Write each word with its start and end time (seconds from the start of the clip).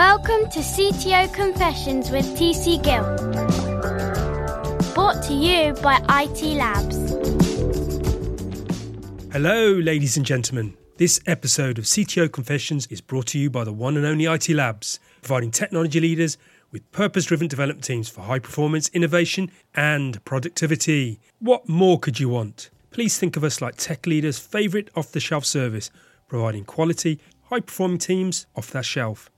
Welcome 0.00 0.48
to 0.52 0.60
CTO 0.60 1.30
Confessions 1.34 2.10
with 2.10 2.24
TC 2.34 2.82
Gill. 2.82 3.04
Brought 4.94 5.22
to 5.24 5.34
you 5.34 5.74
by 5.82 5.96
IT 6.08 6.42
Labs. 6.56 6.96
Hello, 9.30 9.72
ladies 9.72 10.16
and 10.16 10.24
gentlemen. 10.24 10.74
This 10.96 11.20
episode 11.26 11.76
of 11.76 11.84
CTO 11.84 12.32
Confessions 12.32 12.86
is 12.86 13.02
brought 13.02 13.26
to 13.26 13.38
you 13.38 13.50
by 13.50 13.62
the 13.62 13.74
one 13.74 13.98
and 13.98 14.06
only 14.06 14.24
IT 14.24 14.48
Labs, 14.48 15.00
providing 15.20 15.50
technology 15.50 16.00
leaders 16.00 16.38
with 16.72 16.90
purpose 16.92 17.26
driven 17.26 17.46
development 17.48 17.84
teams 17.84 18.08
for 18.08 18.22
high 18.22 18.38
performance, 18.38 18.88
innovation, 18.94 19.50
and 19.74 20.24
productivity. 20.24 21.20
What 21.40 21.68
more 21.68 22.00
could 22.00 22.18
you 22.18 22.30
want? 22.30 22.70
Please 22.90 23.18
think 23.18 23.36
of 23.36 23.44
us 23.44 23.60
like 23.60 23.76
tech 23.76 24.06
leaders' 24.06 24.38
favourite 24.38 24.88
off 24.96 25.12
the 25.12 25.20
shelf 25.20 25.44
service, 25.44 25.90
providing 26.26 26.64
quality, 26.64 27.20
high 27.50 27.60
performing 27.60 27.98
teams 27.98 28.46
off 28.56 28.70
that 28.70 28.86
shelf. 28.86 29.30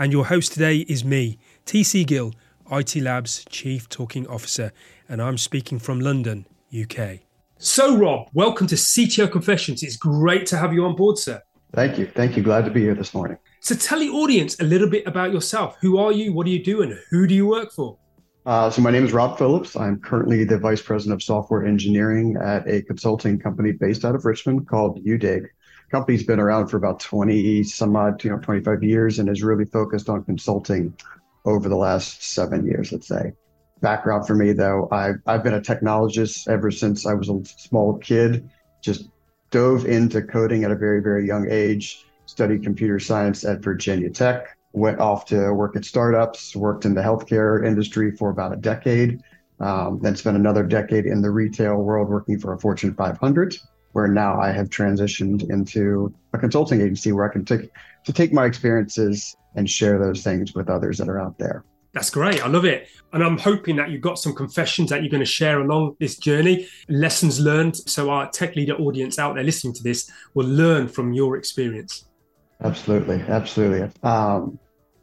And 0.00 0.12
your 0.12 0.26
host 0.26 0.52
today 0.52 0.76
is 0.88 1.04
me, 1.04 1.38
TC 1.66 2.06
Gill, 2.06 2.32
IT 2.70 2.94
Labs 2.94 3.44
Chief 3.50 3.88
Talking 3.88 4.28
Officer, 4.28 4.70
and 5.08 5.20
I'm 5.20 5.36
speaking 5.36 5.80
from 5.80 5.98
London, 5.98 6.46
UK. 6.72 7.18
So, 7.58 7.96
Rob, 7.96 8.28
welcome 8.32 8.68
to 8.68 8.76
CTO 8.76 9.28
Confessions. 9.28 9.82
It's 9.82 9.96
great 9.96 10.46
to 10.46 10.56
have 10.56 10.72
you 10.72 10.84
on 10.84 10.94
board, 10.94 11.18
sir. 11.18 11.42
Thank 11.74 11.98
you. 11.98 12.06
Thank 12.06 12.36
you. 12.36 12.44
Glad 12.44 12.64
to 12.66 12.70
be 12.70 12.82
here 12.82 12.94
this 12.94 13.12
morning. 13.12 13.38
So, 13.58 13.74
tell 13.74 13.98
the 13.98 14.08
audience 14.10 14.60
a 14.60 14.62
little 14.62 14.88
bit 14.88 15.04
about 15.04 15.32
yourself. 15.32 15.76
Who 15.80 15.98
are 15.98 16.12
you? 16.12 16.32
What 16.32 16.46
do 16.46 16.52
you 16.52 16.62
do? 16.62 16.82
And 16.82 16.96
who 17.10 17.26
do 17.26 17.34
you 17.34 17.48
work 17.48 17.72
for? 17.72 17.98
Uh, 18.46 18.70
so, 18.70 18.80
my 18.80 18.92
name 18.92 19.04
is 19.04 19.12
Rob 19.12 19.36
Phillips. 19.36 19.74
I'm 19.74 20.00
currently 20.00 20.44
the 20.44 20.58
Vice 20.58 20.80
President 20.80 21.14
of 21.14 21.24
Software 21.24 21.66
Engineering 21.66 22.36
at 22.40 22.68
a 22.68 22.82
consulting 22.82 23.36
company 23.36 23.72
based 23.72 24.04
out 24.04 24.14
of 24.14 24.24
Richmond 24.24 24.68
called 24.68 25.04
UDig 25.04 25.48
company's 25.90 26.22
been 26.22 26.40
around 26.40 26.68
for 26.68 26.76
about 26.76 27.00
20 27.00 27.62
some 27.64 27.96
odd, 27.96 28.22
you 28.22 28.30
know, 28.30 28.38
25 28.38 28.82
years 28.82 29.18
and 29.18 29.28
is 29.28 29.42
really 29.42 29.64
focused 29.64 30.08
on 30.08 30.24
consulting 30.24 30.94
over 31.44 31.68
the 31.68 31.76
last 31.76 32.22
seven 32.22 32.66
years, 32.66 32.92
let's 32.92 33.08
say. 33.08 33.32
Background 33.80 34.26
for 34.26 34.34
me 34.34 34.52
though, 34.52 34.88
I've, 34.90 35.16
I've 35.26 35.42
been 35.42 35.54
a 35.54 35.60
technologist 35.60 36.48
ever 36.48 36.70
since 36.70 37.06
I 37.06 37.14
was 37.14 37.28
a 37.28 37.40
small 37.44 37.98
kid, 37.98 38.48
just 38.82 39.08
dove 39.50 39.86
into 39.86 40.22
coding 40.22 40.64
at 40.64 40.70
a 40.70 40.76
very, 40.76 41.00
very 41.00 41.26
young 41.26 41.48
age, 41.50 42.04
studied 42.26 42.62
computer 42.62 42.98
science 42.98 43.44
at 43.44 43.60
Virginia 43.60 44.10
Tech, 44.10 44.56
went 44.72 45.00
off 45.00 45.24
to 45.26 45.52
work 45.54 45.76
at 45.76 45.84
startups, 45.84 46.54
worked 46.54 46.84
in 46.84 46.94
the 46.94 47.00
healthcare 47.00 47.64
industry 47.64 48.10
for 48.10 48.30
about 48.30 48.52
a 48.52 48.56
decade, 48.56 49.20
um, 49.60 49.98
then 50.02 50.14
spent 50.16 50.36
another 50.36 50.64
decade 50.64 51.06
in 51.06 51.22
the 51.22 51.30
retail 51.30 51.76
world 51.76 52.08
working 52.08 52.38
for 52.38 52.52
a 52.52 52.58
Fortune 52.58 52.94
500 52.94 53.56
where 53.92 54.08
now 54.08 54.40
I 54.40 54.52
have 54.52 54.68
transitioned 54.68 55.48
into 55.50 56.14
a 56.32 56.38
consulting 56.38 56.80
agency 56.80 57.12
where 57.12 57.28
I 57.28 57.32
can 57.32 57.44
take 57.44 57.70
to 58.04 58.12
take 58.12 58.32
my 58.32 58.46
experiences 58.46 59.36
and 59.54 59.68
share 59.68 59.98
those 59.98 60.22
things 60.22 60.54
with 60.54 60.68
others 60.68 60.98
that 60.98 61.08
are 61.08 61.20
out 61.20 61.38
there. 61.38 61.64
That's 61.92 62.10
great. 62.10 62.44
I 62.44 62.48
love 62.48 62.64
it. 62.64 62.88
And 63.12 63.24
I'm 63.24 63.38
hoping 63.38 63.76
that 63.76 63.90
you've 63.90 64.02
got 64.02 64.18
some 64.18 64.34
confessions 64.34 64.90
that 64.90 65.02
you're 65.02 65.10
going 65.10 65.20
to 65.20 65.26
share 65.26 65.60
along 65.60 65.96
this 65.98 66.18
journey, 66.18 66.68
lessons 66.88 67.40
learned. 67.40 67.76
So 67.76 68.10
our 68.10 68.30
tech 68.30 68.56
leader 68.56 68.74
audience 68.76 69.18
out 69.18 69.34
there 69.34 69.44
listening 69.44 69.72
to 69.74 69.82
this 69.82 70.10
will 70.34 70.46
learn 70.46 70.88
from 70.88 71.12
your 71.12 71.36
experience. 71.36 72.04
Absolutely. 72.62 73.22
Absolutely. 73.22 73.90
Um, 74.02 74.58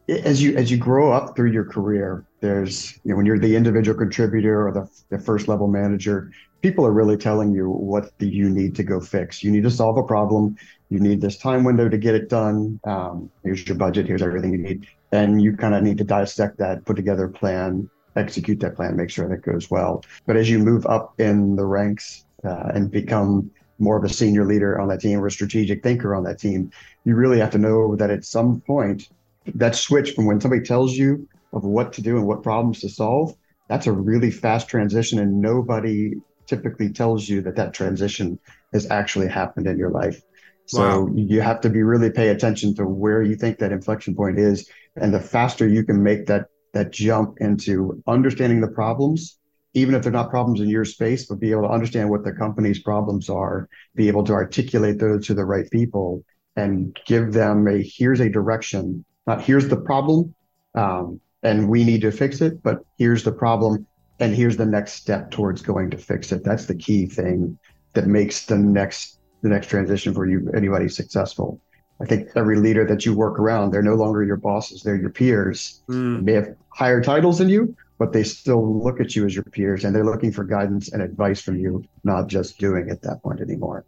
as 0.08 0.42
you 0.42 0.55
as 0.55 0.70
you 0.70 0.77
grow 0.77 1.11
up 1.11 1.36
through 1.36 1.52
your 1.52 1.66
career, 1.66 2.25
there's 2.39 2.99
you 3.03 3.11
know 3.11 3.17
when 3.17 3.25
you're 3.25 3.39
the 3.39 3.55
individual 3.55 3.97
contributor 3.97 4.67
or 4.67 4.72
the, 4.72 4.88
the 5.09 5.17
first 5.17 5.47
level 5.47 5.67
manager, 5.67 6.31
people 6.61 6.86
are 6.86 6.92
really 6.92 7.17
telling 7.17 7.53
you 7.53 7.70
what 7.70 8.11
you 8.20 8.50
need 8.50 8.75
to 8.75 8.84
go 8.84 9.00
fix. 9.00 9.44
You 9.44 9.52
need 9.52 9.64
to 9.64 9.72
solve 9.72 9.98
a 9.98 10.03
problem. 10.03 10.56
You 10.89 11.00
need 11.00 11.22
this 11.22 11.38
time 11.38 11.64
window 11.64 11.89
to 11.89 11.98
get 11.98 12.16
it 12.16 12.30
done. 12.30 12.80
Um, 12.86 13.30
here's 13.44 13.67
your 13.67 13.78
budget. 13.78 14.08
Here's 14.08 14.22
everything 14.22 14.52
you 14.52 14.59
need, 14.59 14.88
and 15.11 15.42
you 15.42 15.56
kind 15.56 15.76
of 15.76 15.83
need 15.83 15.98
to 16.00 16.03
dissect 16.03 16.58
that, 16.58 16.86
put 16.86 16.95
together 16.95 17.26
a 17.26 17.30
plan, 17.30 17.89
execute 18.16 18.60
that 18.61 18.76
plan, 18.76 18.95
make 18.95 19.10
sure 19.10 19.27
that 19.27 19.42
goes 19.42 19.70
well. 19.70 20.04
But 20.26 20.38
as 20.38 20.49
you 20.49 20.60
move 20.60 20.86
up 20.86 21.20
in 21.20 21.55
the 21.55 21.66
ranks 21.66 22.26
uh, 22.43 22.72
and 22.73 22.89
become 22.89 23.52
more 23.80 23.98
of 23.98 24.04
a 24.04 24.10
senior 24.10 24.45
leader 24.45 24.80
on 24.80 24.87
that 24.87 25.02
team 25.02 25.20
or 25.20 25.27
a 25.27 25.32
strategic 25.32 25.83
thinker 25.83 26.16
on 26.16 26.23
that 26.23 26.39
team, 26.39 26.72
you 27.04 27.16
really 27.16 27.39
have 27.39 27.52
to 27.52 27.58
know 27.58 27.95
that 27.95 28.10
at 28.10 28.23
some 28.23 28.61
point 28.61 29.10
that 29.54 29.76
switch 29.76 30.11
from 30.11 30.26
when 30.26 30.39
somebody 30.39 30.64
tells 30.64 30.93
you 30.93 31.27
of 31.54 31.64
what 31.64 31.93
to 31.93 32.02
do 32.02 32.17
and 32.17 32.26
what 32.26 32.42
problems 32.42 32.80
to 32.82 32.89
solve, 32.89 33.36
that's 33.67 33.87
a 33.87 33.92
really 33.92 34.32
fast 34.32 34.67
transition. 34.67 35.20
And 35.20 35.42
nobody 35.42 36.14
typically 36.48 36.89
tells 36.89 37.28
you 37.28 37.42
that 37.42 37.56
that 37.56 37.73
transition 37.73 38.39
has 38.73 38.89
actually 38.89 39.28
happened 39.28 39.67
in 39.67 39.78
your 39.78 39.92
life. 39.92 40.22
So 40.67 41.04
wow. 41.04 41.14
you 41.16 41.42
have 41.42 41.61
to 41.61 41.70
be 41.70 41.83
really 41.83 42.10
pay 42.10 42.30
attention 42.30 42.73
to 42.76 42.86
where 42.86 43.22
you 43.22 43.36
think 43.36 43.60
that 43.60 43.72
inflection 43.72 44.16
point 44.16 44.39
is. 44.39 44.70
And 44.95 45.14
the 45.14 45.20
faster 45.20 45.67
you 45.67 45.84
can 45.84 46.02
make 46.02 46.26
that, 46.26 46.45
that 46.73 46.92
jump 46.92 47.38
into 47.39 48.02
understanding 48.08 48.61
the 48.61 48.67
problems, 48.67 49.38
even 49.73 49.94
if 49.94 50.04
they're 50.04 50.11
not 50.11 50.30
problems 50.30 50.61
in 50.61 50.70
your 50.70 50.86
space, 50.86 51.26
but 51.28 51.39
be 51.39 51.52
able 51.52 51.64
to 51.64 51.70
understand 51.70 52.10
what 52.10 52.23
the 52.23 52.32
company's 52.32 52.80
problems 52.80 53.30
are, 53.30 53.70
be 53.94 54.08
able 54.08 54.23
to 54.23 54.34
articulate 54.34 55.00
those 55.00 55.28
to 55.28 55.34
the 55.34 55.45
right 55.45 55.70
people 55.70 56.23
and 56.55 56.98
give 57.05 57.34
them 57.34 57.67
a, 57.67 57.84
here's 57.84 58.22
a 58.22 58.30
direction 58.30 59.04
not 59.28 59.42
here's 59.42 59.67
the 59.67 59.78
problem 59.78 60.34
um, 60.76 61.20
and 61.44 61.70
we 61.70 61.84
need 61.84 62.02
to 62.02 62.11
fix 62.11 62.42
it, 62.42 62.61
but 62.64 62.80
here's 62.98 63.23
the 63.23 63.32
problem 63.32 63.86
and 64.20 64.36
here's 64.36 64.58
the 64.58 64.65
next 64.65 64.93
step 64.93 65.31
towards 65.31 65.61
going 65.61 65.89
to 65.92 65.98
fix 65.98 66.31
it. 66.31 66.43
That's 66.43 66.65
the 66.65 66.76
key 66.76 67.05
thing 67.05 67.58
that 67.93 68.08
makes 68.08 68.45
the 68.45 68.58
next 68.58 69.20
the 69.42 69.49
next 69.49 69.67
transition 69.67 70.14
for 70.14 70.26
you 70.26 70.52
anybody 70.55 70.89
successful. 70.89 71.61
I 72.02 72.05
think 72.05 72.30
every 72.36 72.58
leader 72.58 72.86
that 72.87 73.05
you 73.05 73.15
work 73.15 73.39
around, 73.39 73.71
they're 73.71 73.81
no 73.81 73.95
longer 73.95 74.23
your 74.23 74.37
bosses, 74.37 74.81
they're 74.81 74.98
your 74.98 75.11
peers. 75.11 75.83
Mm. 75.89 76.17
They 76.17 76.21
may 76.23 76.33
have 76.33 76.55
higher 76.70 77.02
titles 77.02 77.37
than 77.37 77.48
you, 77.48 77.75
but 77.99 78.11
they 78.11 78.23
still 78.23 78.83
look 78.83 78.99
at 78.99 79.15
you 79.15 79.25
as 79.25 79.33
your 79.33 79.45
peers 79.45 79.86
and 79.86 79.95
they're 79.95 80.04
looking 80.04 80.31
for 80.31 80.43
guidance 80.43 80.92
and 80.92 81.02
advice 81.02 81.39
from 81.42 81.58
you, 81.58 81.83
not 82.04 82.27
just 82.27 82.58
doing 82.58 82.89
at 82.89 83.02
that 83.04 83.21
point 83.23 83.39
anymore 83.39 83.86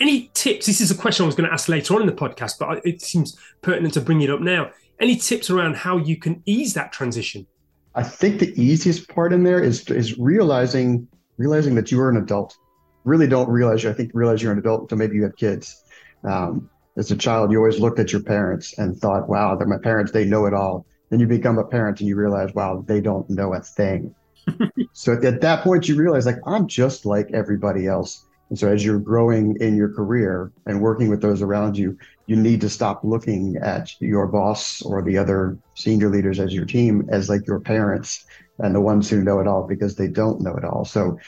any 0.00 0.30
tips? 0.34 0.66
This 0.66 0.80
is 0.80 0.90
a 0.90 0.94
question 0.94 1.24
I 1.24 1.26
was 1.26 1.34
going 1.34 1.48
to 1.48 1.52
ask 1.52 1.68
later 1.68 1.94
on 1.94 2.00
in 2.00 2.06
the 2.06 2.12
podcast, 2.12 2.58
but 2.58 2.84
it 2.84 3.02
seems 3.02 3.38
pertinent 3.62 3.94
to 3.94 4.00
bring 4.00 4.22
it 4.22 4.30
up 4.30 4.40
now. 4.40 4.70
Any 4.98 5.16
tips 5.16 5.50
around 5.50 5.76
how 5.76 5.98
you 5.98 6.16
can 6.16 6.42
ease 6.46 6.74
that 6.74 6.92
transition? 6.92 7.46
I 7.94 8.02
think 8.02 8.38
the 8.38 8.52
easiest 8.60 9.08
part 9.08 9.32
in 9.32 9.42
there 9.42 9.60
is 9.60 9.88
is 9.90 10.18
realizing 10.18 11.08
realizing 11.38 11.74
that 11.74 11.90
you 11.90 12.00
are 12.00 12.10
an 12.10 12.16
adult. 12.16 12.56
Really 13.04 13.26
don't 13.26 13.48
realize 13.48 13.82
you. 13.82 13.90
I 13.90 13.94
think 13.94 14.10
realize 14.14 14.42
you're 14.42 14.52
an 14.52 14.58
adult 14.58 14.82
until 14.82 14.98
maybe 14.98 15.16
you 15.16 15.22
have 15.24 15.36
kids. 15.36 15.82
Um, 16.22 16.68
as 16.96 17.10
a 17.10 17.16
child, 17.16 17.50
you 17.50 17.58
always 17.58 17.80
looked 17.80 17.98
at 17.98 18.12
your 18.12 18.22
parents 18.22 18.78
and 18.78 18.96
thought, 18.96 19.28
"Wow, 19.28 19.56
they're 19.56 19.66
my 19.66 19.78
parents. 19.78 20.12
They 20.12 20.24
know 20.24 20.46
it 20.46 20.54
all." 20.54 20.86
Then 21.08 21.18
you 21.18 21.26
become 21.26 21.58
a 21.58 21.64
parent 21.64 22.00
and 22.00 22.08
you 22.08 22.16
realize, 22.16 22.54
"Wow, 22.54 22.84
they 22.86 23.00
don't 23.00 23.28
know 23.30 23.54
a 23.54 23.60
thing." 23.60 24.14
so 24.92 25.14
at 25.14 25.40
that 25.40 25.64
point, 25.64 25.88
you 25.88 25.96
realize, 25.96 26.26
like, 26.26 26.40
I'm 26.46 26.66
just 26.66 27.06
like 27.06 27.30
everybody 27.32 27.86
else. 27.86 28.26
And 28.50 28.58
so 28.58 28.68
as 28.68 28.84
you're 28.84 28.98
growing 28.98 29.56
in 29.60 29.76
your 29.76 29.88
career 29.88 30.52
and 30.66 30.82
working 30.82 31.08
with 31.08 31.22
those 31.22 31.40
around 31.40 31.78
you, 31.78 31.96
you 32.26 32.36
need 32.36 32.60
to 32.60 32.68
stop 32.68 33.02
looking 33.04 33.56
at 33.56 33.90
your 34.00 34.26
boss 34.26 34.82
or 34.82 35.02
the 35.02 35.16
other 35.16 35.56
senior 35.74 36.10
leaders 36.10 36.40
as 36.40 36.52
your 36.52 36.66
team 36.66 37.08
as 37.10 37.28
like 37.28 37.46
your 37.46 37.60
parents 37.60 38.26
and 38.58 38.74
the 38.74 38.80
ones 38.80 39.08
who 39.08 39.22
know 39.22 39.38
it 39.40 39.46
all 39.46 39.66
because 39.66 39.94
they 39.94 40.08
don't 40.08 40.40
know 40.40 40.56
it 40.56 40.64
all. 40.64 40.84
So 40.84 41.18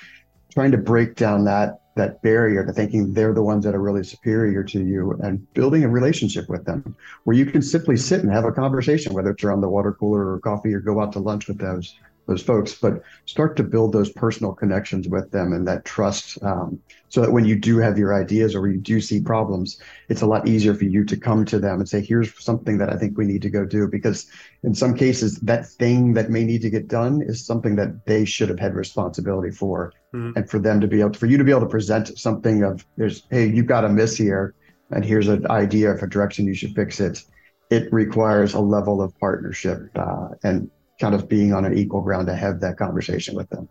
trying 0.53 0.73
to 0.73 0.79
break 0.79 1.15
down 1.15 1.45
that 1.45 1.79
that 1.95 2.23
barrier 2.23 2.65
to 2.65 2.73
thinking 2.73 3.13
they're 3.13 3.35
the 3.35 3.43
ones 3.43 3.65
that 3.65 3.75
are 3.75 3.83
really 3.83 4.03
superior 4.03 4.65
to 4.65 4.83
you 4.83 5.13
and 5.23 5.53
building 5.53 5.85
a 5.85 5.89
relationship 5.89 6.49
with 6.49 6.65
them 6.65 6.97
where 7.25 7.37
you 7.37 7.45
can 7.45 7.61
simply 7.61 7.99
sit 7.99 8.23
and 8.23 8.33
have 8.33 8.47
a 8.47 8.53
conversation, 8.53 9.13
whether 9.13 9.31
it's 9.31 9.45
around 9.45 9.61
the 9.61 9.69
water 9.69 9.93
cooler 9.93 10.33
or 10.33 10.41
coffee 10.41 10.73
or 10.73 10.81
go 10.81 11.03
out 11.03 11.13
to 11.13 11.19
lunch 11.19 11.49
with 11.49 11.59
those 11.59 11.95
those 12.27 12.43
folks, 12.43 12.75
but 12.75 13.03
start 13.27 13.57
to 13.57 13.63
build 13.63 13.93
those 13.93 14.11
personal 14.13 14.53
connections 14.53 15.09
with 15.09 15.31
them 15.31 15.53
and 15.53 15.67
that 15.67 15.85
trust, 15.85 16.43
um, 16.43 16.79
so 17.09 17.21
that 17.21 17.33
when 17.33 17.45
you 17.45 17.57
do 17.57 17.79
have 17.79 17.99
your 17.99 18.15
ideas 18.15 18.55
or 18.55 18.69
you 18.69 18.79
do 18.79 19.01
see 19.01 19.21
problems, 19.21 19.81
it's 20.09 20.23
a 20.23 20.27
lot 20.27 20.47
easier 20.47 20.75
for 20.75 20.85
you 20.85 21.05
to 21.05 21.17
come 21.17 21.45
to 21.45 21.59
them 21.59 21.81
and 21.81 21.89
say, 21.89 22.01
"Here's 22.01 22.33
something 22.43 22.79
that 22.79 22.91
I 22.91 22.97
think 22.97 23.19
we 23.19 23.25
need 23.25 23.43
to 23.43 23.51
go 23.51 23.65
do." 23.65 23.89
Because 23.89 24.27
in 24.63 24.75
some 24.75 24.95
cases, 24.95 25.39
that 25.41 25.67
thing 25.67 26.15
that 26.15 26.31
may 26.31 26.45
need 26.45 26.63
to 26.63 26.71
get 26.71 26.89
done 26.89 27.23
is 27.23 27.45
something 27.45 27.77
that 27.77 28.07
they 28.07 28.25
should 28.25 28.49
have 28.49 28.61
had 28.61 28.75
responsibility 28.75 29.51
for, 29.51 29.93
mm-hmm. 30.15 30.37
and 30.37 30.49
for 30.49 30.59
them 30.59 30.81
to 30.81 30.87
be 30.87 31.01
able, 31.01 31.11
to, 31.11 31.19
for 31.19 31.27
you 31.27 31.37
to 31.39 31.45
be 31.45 31.51
able 31.51 31.61
to 31.63 31.67
present 31.67 32.17
something 32.19 32.63
of, 32.63 32.87
"There's, 32.97 33.25
hey, 33.31 33.47
you've 33.47 33.67
got 33.67 33.85
a 33.85 33.89
miss 33.89 34.17
here, 34.17 34.55
and 34.91 35.05
here's 35.05 35.29
an 35.29 35.47
idea 35.51 35.91
of 35.91 36.03
a 36.03 36.07
direction 36.07 36.47
you 36.47 36.55
should 36.55 36.75
fix 36.75 37.01
it." 37.01 37.25
It 37.71 37.93
requires 37.93 38.55
a 38.55 38.61
level 38.61 39.01
of 39.01 39.19
partnership 39.19 39.89
uh, 39.97 40.29
and 40.45 40.71
kind 41.03 41.15
of 41.17 41.29
being 41.29 41.53
on 41.53 41.65
an 41.65 41.77
equal 41.77 42.01
ground 42.01 42.29
to 42.29 42.35
have 42.35 42.61
that 42.61 42.79
conversation 42.79 43.35
with 43.35 43.51
them. 43.51 43.69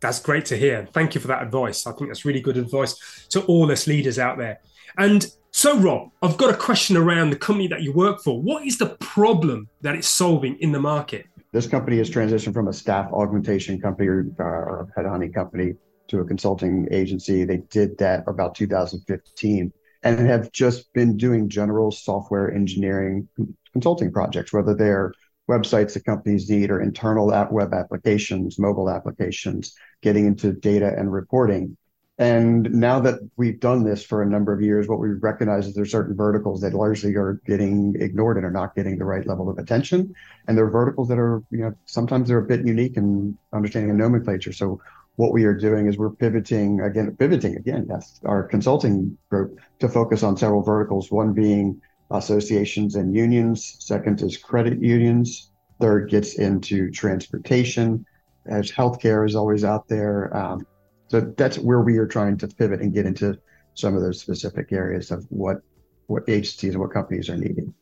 That's 0.00 0.18
great 0.18 0.44
to 0.46 0.56
hear. 0.56 0.84
Thank 0.92 1.14
you 1.14 1.20
for 1.20 1.28
that 1.28 1.40
advice. 1.40 1.86
I 1.86 1.92
think 1.92 2.10
that's 2.10 2.24
really 2.24 2.40
good 2.40 2.56
advice 2.56 3.26
to 3.30 3.40
all 3.42 3.70
us 3.70 3.86
leaders 3.86 4.18
out 4.18 4.36
there. 4.36 4.58
And 4.98 5.24
so, 5.52 5.78
Rob, 5.78 6.10
I've 6.22 6.36
got 6.36 6.52
a 6.52 6.56
question 6.56 6.96
around 6.96 7.30
the 7.30 7.36
company 7.36 7.68
that 7.68 7.82
you 7.82 7.92
work 7.92 8.20
for. 8.20 8.42
What 8.42 8.66
is 8.66 8.78
the 8.78 8.96
problem 8.98 9.68
that 9.82 9.94
it's 9.94 10.08
solving 10.08 10.56
in 10.56 10.72
the 10.72 10.80
market? 10.80 11.26
This 11.52 11.68
company 11.68 11.98
has 11.98 12.10
transitioned 12.10 12.52
from 12.52 12.66
a 12.66 12.72
staff 12.72 13.12
augmentation 13.12 13.80
company 13.80 14.08
or, 14.08 14.26
or 14.38 14.88
headhunting 14.96 15.32
company 15.32 15.74
to 16.08 16.18
a 16.18 16.24
consulting 16.24 16.88
agency. 16.90 17.44
They 17.44 17.58
did 17.70 17.96
that 17.98 18.24
about 18.26 18.56
2015 18.56 19.72
and 20.02 20.18
have 20.18 20.50
just 20.50 20.92
been 20.94 21.16
doing 21.16 21.48
general 21.48 21.92
software 21.92 22.52
engineering 22.52 23.28
consulting 23.72 24.10
projects, 24.10 24.52
whether 24.52 24.74
they're 24.74 25.12
websites 25.48 25.94
that 25.94 26.04
companies 26.04 26.48
need 26.48 26.70
or 26.70 26.80
internal 26.80 27.34
app 27.34 27.52
web 27.52 27.74
applications, 27.74 28.58
mobile 28.58 28.88
applications, 28.88 29.74
getting 30.00 30.26
into 30.26 30.52
data 30.52 30.94
and 30.96 31.12
reporting. 31.12 31.76
And 32.18 32.70
now 32.72 33.00
that 33.00 33.18
we've 33.36 33.58
done 33.58 33.84
this 33.84 34.04
for 34.04 34.22
a 34.22 34.26
number 34.26 34.52
of 34.52 34.60
years, 34.60 34.86
what 34.86 35.00
we 35.00 35.08
recognize 35.08 35.66
is 35.66 35.74
there's 35.74 35.90
certain 35.90 36.14
verticals 36.14 36.60
that 36.60 36.74
largely 36.74 37.16
are 37.16 37.40
getting 37.46 37.94
ignored 37.98 38.36
and 38.36 38.46
are 38.46 38.50
not 38.50 38.76
getting 38.76 38.98
the 38.98 39.04
right 39.04 39.26
level 39.26 39.48
of 39.48 39.58
attention. 39.58 40.14
And 40.46 40.56
there 40.56 40.66
are 40.66 40.70
verticals 40.70 41.08
that 41.08 41.18
are, 41.18 41.42
you 41.50 41.58
know, 41.58 41.72
sometimes 41.86 42.28
they're 42.28 42.38
a 42.38 42.46
bit 42.46 42.66
unique 42.66 42.96
in 42.96 43.36
understanding 43.52 43.90
a 43.90 43.94
nomenclature. 43.94 44.52
So 44.52 44.80
what 45.16 45.32
we 45.32 45.44
are 45.44 45.54
doing 45.54 45.88
is 45.88 45.98
we're 45.98 46.10
pivoting 46.10 46.80
again, 46.80 47.16
pivoting 47.18 47.56
again, 47.56 47.86
yes, 47.88 48.20
our 48.24 48.44
consulting 48.44 49.16
group 49.30 49.58
to 49.80 49.88
focus 49.88 50.22
on 50.22 50.36
several 50.36 50.62
verticals, 50.62 51.10
one 51.10 51.32
being 51.32 51.80
associations 52.12 52.96
and 52.96 53.14
unions. 53.14 53.76
Second 53.80 54.22
is 54.22 54.36
credit 54.36 54.80
unions. 54.80 55.50
Third 55.80 56.10
gets 56.10 56.34
into 56.34 56.90
transportation, 56.90 58.06
as 58.46 58.70
healthcare 58.70 59.26
is 59.26 59.34
always 59.34 59.64
out 59.64 59.88
there. 59.88 60.34
Um, 60.36 60.66
so 61.08 61.20
that's 61.20 61.58
where 61.58 61.80
we 61.80 61.98
are 61.98 62.06
trying 62.06 62.38
to 62.38 62.48
pivot 62.48 62.80
and 62.80 62.94
get 62.94 63.06
into 63.06 63.38
some 63.74 63.96
of 63.96 64.02
those 64.02 64.20
specific 64.20 64.72
areas 64.72 65.10
of 65.10 65.24
what 65.30 65.58
what 66.06 66.24
agencies 66.28 66.74
and 66.74 66.80
what 66.80 66.92
companies 66.92 67.28
are 67.30 67.36
needing. 67.36 67.72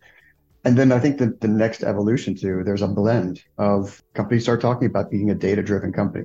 And 0.64 0.76
then 0.76 0.92
I 0.92 0.98
think 0.98 1.18
that 1.18 1.40
the 1.40 1.48
next 1.48 1.82
evolution 1.82 2.34
too, 2.34 2.62
there's 2.64 2.82
a 2.82 2.88
blend 2.88 3.42
of 3.58 4.02
companies 4.14 4.42
start 4.42 4.60
talking 4.60 4.86
about 4.86 5.10
being 5.10 5.30
a 5.30 5.34
data 5.34 5.62
driven 5.62 5.92
company. 5.92 6.24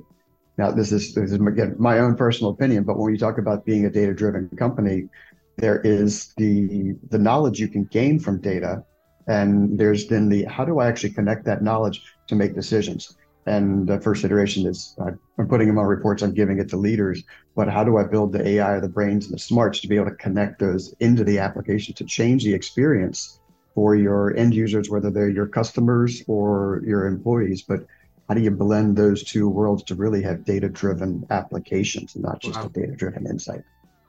Now, 0.58 0.70
this 0.70 0.92
is, 0.92 1.14
this 1.14 1.32
is 1.32 1.34
again 1.34 1.74
my 1.78 1.98
own 1.98 2.16
personal 2.16 2.52
opinion, 2.52 2.84
but 2.84 2.98
when 2.98 3.12
you 3.12 3.18
talk 3.18 3.38
about 3.38 3.64
being 3.64 3.86
a 3.86 3.90
data 3.90 4.14
driven 4.14 4.48
company, 4.56 5.08
there 5.56 5.80
is 5.80 6.34
the 6.36 6.94
the 7.10 7.18
knowledge 7.18 7.58
you 7.58 7.68
can 7.68 7.84
gain 7.84 8.18
from 8.18 8.40
data 8.40 8.84
and 9.26 9.78
there's 9.78 10.06
then 10.06 10.28
the 10.28 10.44
how 10.44 10.64
do 10.64 10.78
i 10.78 10.86
actually 10.86 11.10
connect 11.10 11.44
that 11.44 11.62
knowledge 11.62 12.02
to 12.26 12.34
make 12.34 12.54
decisions 12.54 13.16
and 13.46 13.86
the 13.86 14.00
first 14.00 14.24
iteration 14.24 14.66
is 14.66 14.96
uh, 15.00 15.10
i'm 15.38 15.48
putting 15.48 15.66
them 15.66 15.78
on 15.78 15.86
reports 15.86 16.22
i'm 16.22 16.34
giving 16.34 16.58
it 16.58 16.68
to 16.68 16.76
leaders 16.76 17.22
but 17.54 17.68
how 17.68 17.82
do 17.82 17.96
i 17.96 18.04
build 18.04 18.32
the 18.32 18.46
ai 18.46 18.72
or 18.72 18.80
the 18.80 18.88
brains 18.88 19.26
and 19.26 19.34
the 19.34 19.38
smarts 19.38 19.80
to 19.80 19.88
be 19.88 19.96
able 19.96 20.06
to 20.06 20.16
connect 20.16 20.58
those 20.58 20.94
into 21.00 21.24
the 21.24 21.38
application 21.38 21.94
to 21.94 22.04
change 22.04 22.44
the 22.44 22.52
experience 22.52 23.40
for 23.74 23.94
your 23.94 24.36
end 24.36 24.54
users 24.54 24.90
whether 24.90 25.10
they're 25.10 25.28
your 25.28 25.46
customers 25.46 26.22
or 26.26 26.82
your 26.86 27.06
employees 27.06 27.62
but 27.62 27.80
how 28.28 28.34
do 28.34 28.40
you 28.40 28.50
blend 28.50 28.96
those 28.96 29.22
two 29.22 29.48
worlds 29.48 29.84
to 29.84 29.94
really 29.94 30.20
have 30.20 30.44
data 30.44 30.68
driven 30.68 31.24
applications 31.30 32.16
and 32.16 32.24
not 32.24 32.40
just 32.40 32.58
wow. 32.58 32.66
a 32.66 32.68
data 32.68 32.92
driven 32.92 33.26
insight 33.26 33.62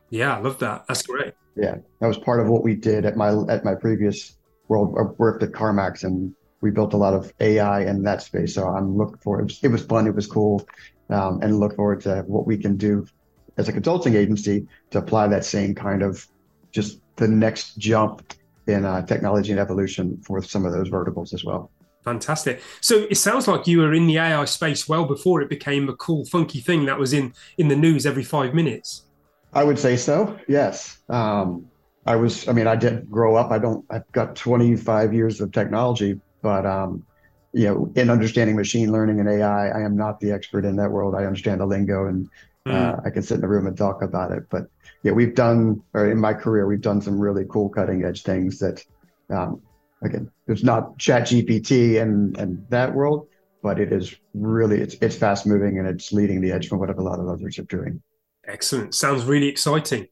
yeah, 0.09 0.37
I 0.37 0.39
love 0.39 0.59
that. 0.59 0.85
That's 0.87 1.05
great. 1.05 1.33
Yeah, 1.57 1.77
that 1.99 2.07
was 2.07 2.17
part 2.17 2.39
of 2.39 2.47
what 2.47 2.63
we 2.63 2.75
did 2.75 3.05
at 3.05 3.17
my 3.17 3.29
at 3.49 3.65
my 3.65 3.75
previous 3.75 4.37
world. 4.67 4.95
I 4.99 5.03
worked 5.17 5.43
at 5.43 5.51
CarMax, 5.51 6.03
and 6.03 6.33
we 6.61 6.71
built 6.71 6.93
a 6.93 6.97
lot 6.97 7.13
of 7.13 7.33
AI 7.39 7.85
in 7.85 8.03
that 8.03 8.21
space. 8.21 8.53
So 8.53 8.67
I'm 8.67 8.97
looking 8.97 9.17
for 9.17 9.39
it. 9.39 9.43
Was, 9.45 9.59
it 9.63 9.69
was 9.69 9.83
fun. 9.83 10.07
It 10.07 10.15
was 10.15 10.27
cool, 10.27 10.67
um, 11.09 11.41
and 11.41 11.59
look 11.59 11.75
forward 11.75 12.01
to 12.01 12.23
what 12.27 12.45
we 12.45 12.57
can 12.57 12.77
do 12.77 13.05
as 13.57 13.67
a 13.67 13.73
consulting 13.73 14.15
agency 14.15 14.67
to 14.91 14.99
apply 14.99 15.27
that 15.27 15.45
same 15.45 15.73
kind 15.73 16.03
of 16.03 16.25
just 16.71 16.99
the 17.15 17.27
next 17.27 17.77
jump 17.77 18.21
in 18.67 18.85
uh, 18.85 19.03
technology 19.05 19.51
and 19.51 19.59
evolution 19.59 20.17
for 20.21 20.41
some 20.43 20.65
of 20.65 20.73
those 20.73 20.89
verticals 20.89 21.33
as 21.33 21.43
well. 21.43 21.71
Fantastic. 22.03 22.61
So 22.79 23.07
it 23.09 23.15
sounds 23.15 23.47
like 23.47 23.67
you 23.67 23.79
were 23.79 23.93
in 23.93 24.07
the 24.07 24.17
AI 24.17 24.45
space 24.45 24.87
well 24.87 25.05
before 25.05 25.41
it 25.41 25.49
became 25.49 25.89
a 25.89 25.95
cool, 25.95 26.23
funky 26.25 26.61
thing 26.61 26.85
that 26.85 26.99
was 26.99 27.13
in 27.13 27.33
in 27.57 27.67
the 27.67 27.75
news 27.75 28.05
every 28.05 28.23
five 28.23 28.53
minutes. 28.53 29.06
I 29.53 29.63
would 29.63 29.79
say 29.79 29.97
so. 29.97 30.37
Yes. 30.47 30.97
Um, 31.09 31.67
I 32.05 32.15
was. 32.15 32.47
I 32.47 32.53
mean, 32.53 32.67
I 32.67 32.75
did 32.75 33.09
grow 33.09 33.35
up. 33.35 33.51
I 33.51 33.59
don't. 33.59 33.85
I've 33.89 34.09
got 34.11 34.35
25 34.35 35.13
years 35.13 35.41
of 35.41 35.51
technology, 35.51 36.19
but 36.41 36.65
um, 36.65 37.05
you 37.53 37.65
know, 37.65 37.91
in 37.95 38.09
understanding 38.09 38.55
machine 38.55 38.91
learning 38.91 39.19
and 39.19 39.29
AI, 39.29 39.69
I 39.69 39.81
am 39.81 39.97
not 39.97 40.19
the 40.19 40.31
expert 40.31 40.63
in 40.63 40.77
that 40.77 40.89
world. 40.89 41.15
I 41.15 41.25
understand 41.25 41.59
the 41.59 41.65
lingo, 41.65 42.07
and 42.07 42.29
mm. 42.65 42.73
uh, 42.73 43.01
I 43.05 43.09
can 43.09 43.23
sit 43.23 43.39
in 43.39 43.43
a 43.43 43.47
room 43.47 43.67
and 43.67 43.77
talk 43.77 44.01
about 44.01 44.31
it. 44.31 44.43
But 44.49 44.67
yeah, 45.03 45.11
we've 45.11 45.35
done, 45.35 45.81
or 45.93 46.09
in 46.09 46.19
my 46.19 46.33
career, 46.33 46.65
we've 46.65 46.81
done 46.81 47.01
some 47.01 47.19
really 47.19 47.45
cool 47.49 47.69
cutting 47.69 48.03
edge 48.05 48.23
things 48.23 48.59
that, 48.59 48.83
um, 49.29 49.61
again, 50.01 50.31
it's 50.47 50.63
not 50.63 50.97
Chat 50.97 51.23
GPT 51.23 52.01
and 52.01 52.37
and 52.37 52.65
that 52.69 52.93
world, 52.93 53.27
but 53.61 53.79
it 53.79 53.91
is 53.91 54.15
really 54.33 54.79
it's 54.79 54.95
it's 55.01 55.15
fast 55.15 55.45
moving 55.45 55.77
and 55.79 55.87
it's 55.87 56.13
leading 56.13 56.39
the 56.39 56.51
edge 56.51 56.69
from 56.69 56.79
what 56.79 56.89
a 56.89 57.01
lot 57.01 57.19
of 57.19 57.27
others 57.27 57.59
are 57.59 57.63
doing. 57.63 58.01
Excellent. 58.47 58.95
Sounds 58.95 59.25
really 59.25 59.47
exciting. 59.47 60.07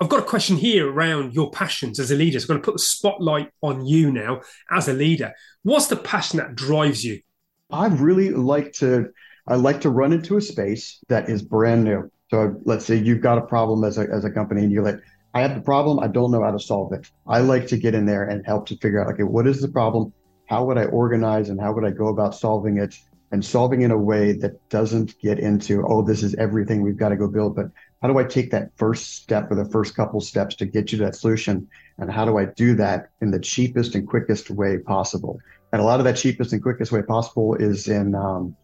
I've 0.00 0.08
got 0.08 0.20
a 0.20 0.24
question 0.24 0.56
here 0.56 0.90
around 0.90 1.32
your 1.32 1.50
passions 1.50 1.98
as 1.98 2.10
a 2.10 2.16
leader. 2.16 2.38
So 2.40 2.44
I'm 2.44 2.48
going 2.48 2.60
to 2.60 2.64
put 2.64 2.74
the 2.74 2.80
spotlight 2.80 3.50
on 3.62 3.86
you 3.86 4.10
now 4.10 4.40
as 4.70 4.88
a 4.88 4.92
leader. 4.92 5.32
What's 5.62 5.86
the 5.86 5.96
passion 5.96 6.38
that 6.38 6.54
drives 6.54 7.04
you? 7.04 7.20
I 7.70 7.86
really 7.86 8.30
like 8.30 8.72
to 8.74 9.10
I 9.46 9.56
like 9.56 9.80
to 9.82 9.90
run 9.90 10.12
into 10.12 10.36
a 10.36 10.40
space 10.40 11.00
that 11.08 11.28
is 11.28 11.42
brand 11.42 11.84
new. 11.84 12.10
So 12.30 12.60
let's 12.64 12.84
say 12.84 12.96
you've 12.96 13.22
got 13.22 13.38
a 13.38 13.42
problem 13.42 13.84
as 13.84 13.96
a 13.96 14.08
as 14.12 14.24
a 14.24 14.30
company 14.30 14.62
and 14.64 14.72
you're 14.72 14.84
like, 14.84 15.00
I 15.34 15.40
have 15.40 15.54
the 15.54 15.62
problem, 15.62 15.98
I 15.98 16.08
don't 16.08 16.30
know 16.30 16.42
how 16.42 16.50
to 16.50 16.60
solve 16.60 16.92
it. 16.92 17.10
I 17.26 17.38
like 17.38 17.66
to 17.68 17.78
get 17.78 17.94
in 17.94 18.04
there 18.04 18.24
and 18.24 18.44
help 18.44 18.66
to 18.66 18.76
figure 18.76 19.02
out, 19.02 19.12
okay, 19.14 19.22
what 19.22 19.46
is 19.46 19.60
the 19.60 19.68
problem? 19.68 20.12
How 20.46 20.64
would 20.64 20.76
I 20.76 20.84
organize 20.86 21.48
and 21.48 21.60
how 21.60 21.72
would 21.72 21.84
I 21.84 21.90
go 21.90 22.08
about 22.08 22.34
solving 22.34 22.78
it? 22.78 22.94
And 23.32 23.42
solving 23.42 23.80
in 23.80 23.90
a 23.90 23.98
way 23.98 24.32
that 24.32 24.68
doesn't 24.68 25.18
get 25.18 25.38
into, 25.38 25.84
oh, 25.88 26.02
this 26.02 26.22
is 26.22 26.34
everything 26.34 26.82
we've 26.82 26.98
got 26.98 27.08
to 27.08 27.16
go 27.16 27.26
build, 27.26 27.56
but 27.56 27.66
how 28.02 28.08
do 28.08 28.18
I 28.18 28.24
take 28.24 28.50
that 28.50 28.70
first 28.76 29.16
step 29.16 29.50
or 29.50 29.54
the 29.54 29.64
first 29.70 29.96
couple 29.96 30.20
steps 30.20 30.54
to 30.56 30.66
get 30.66 30.92
you 30.92 30.98
to 30.98 31.04
that 31.04 31.16
solution? 31.16 31.66
And 31.98 32.12
how 32.12 32.26
do 32.26 32.36
I 32.36 32.44
do 32.44 32.76
that 32.76 33.08
in 33.22 33.30
the 33.30 33.40
cheapest 33.40 33.94
and 33.94 34.06
quickest 34.06 34.50
way 34.50 34.78
possible? 34.78 35.40
And 35.72 35.80
a 35.80 35.84
lot 35.84 35.98
of 35.98 36.04
that 36.04 36.16
cheapest 36.16 36.52
and 36.52 36.62
quickest 36.62 36.92
way 36.92 37.00
possible 37.00 37.54
is 37.54 37.88
in 37.88 38.14
um, 38.14 38.54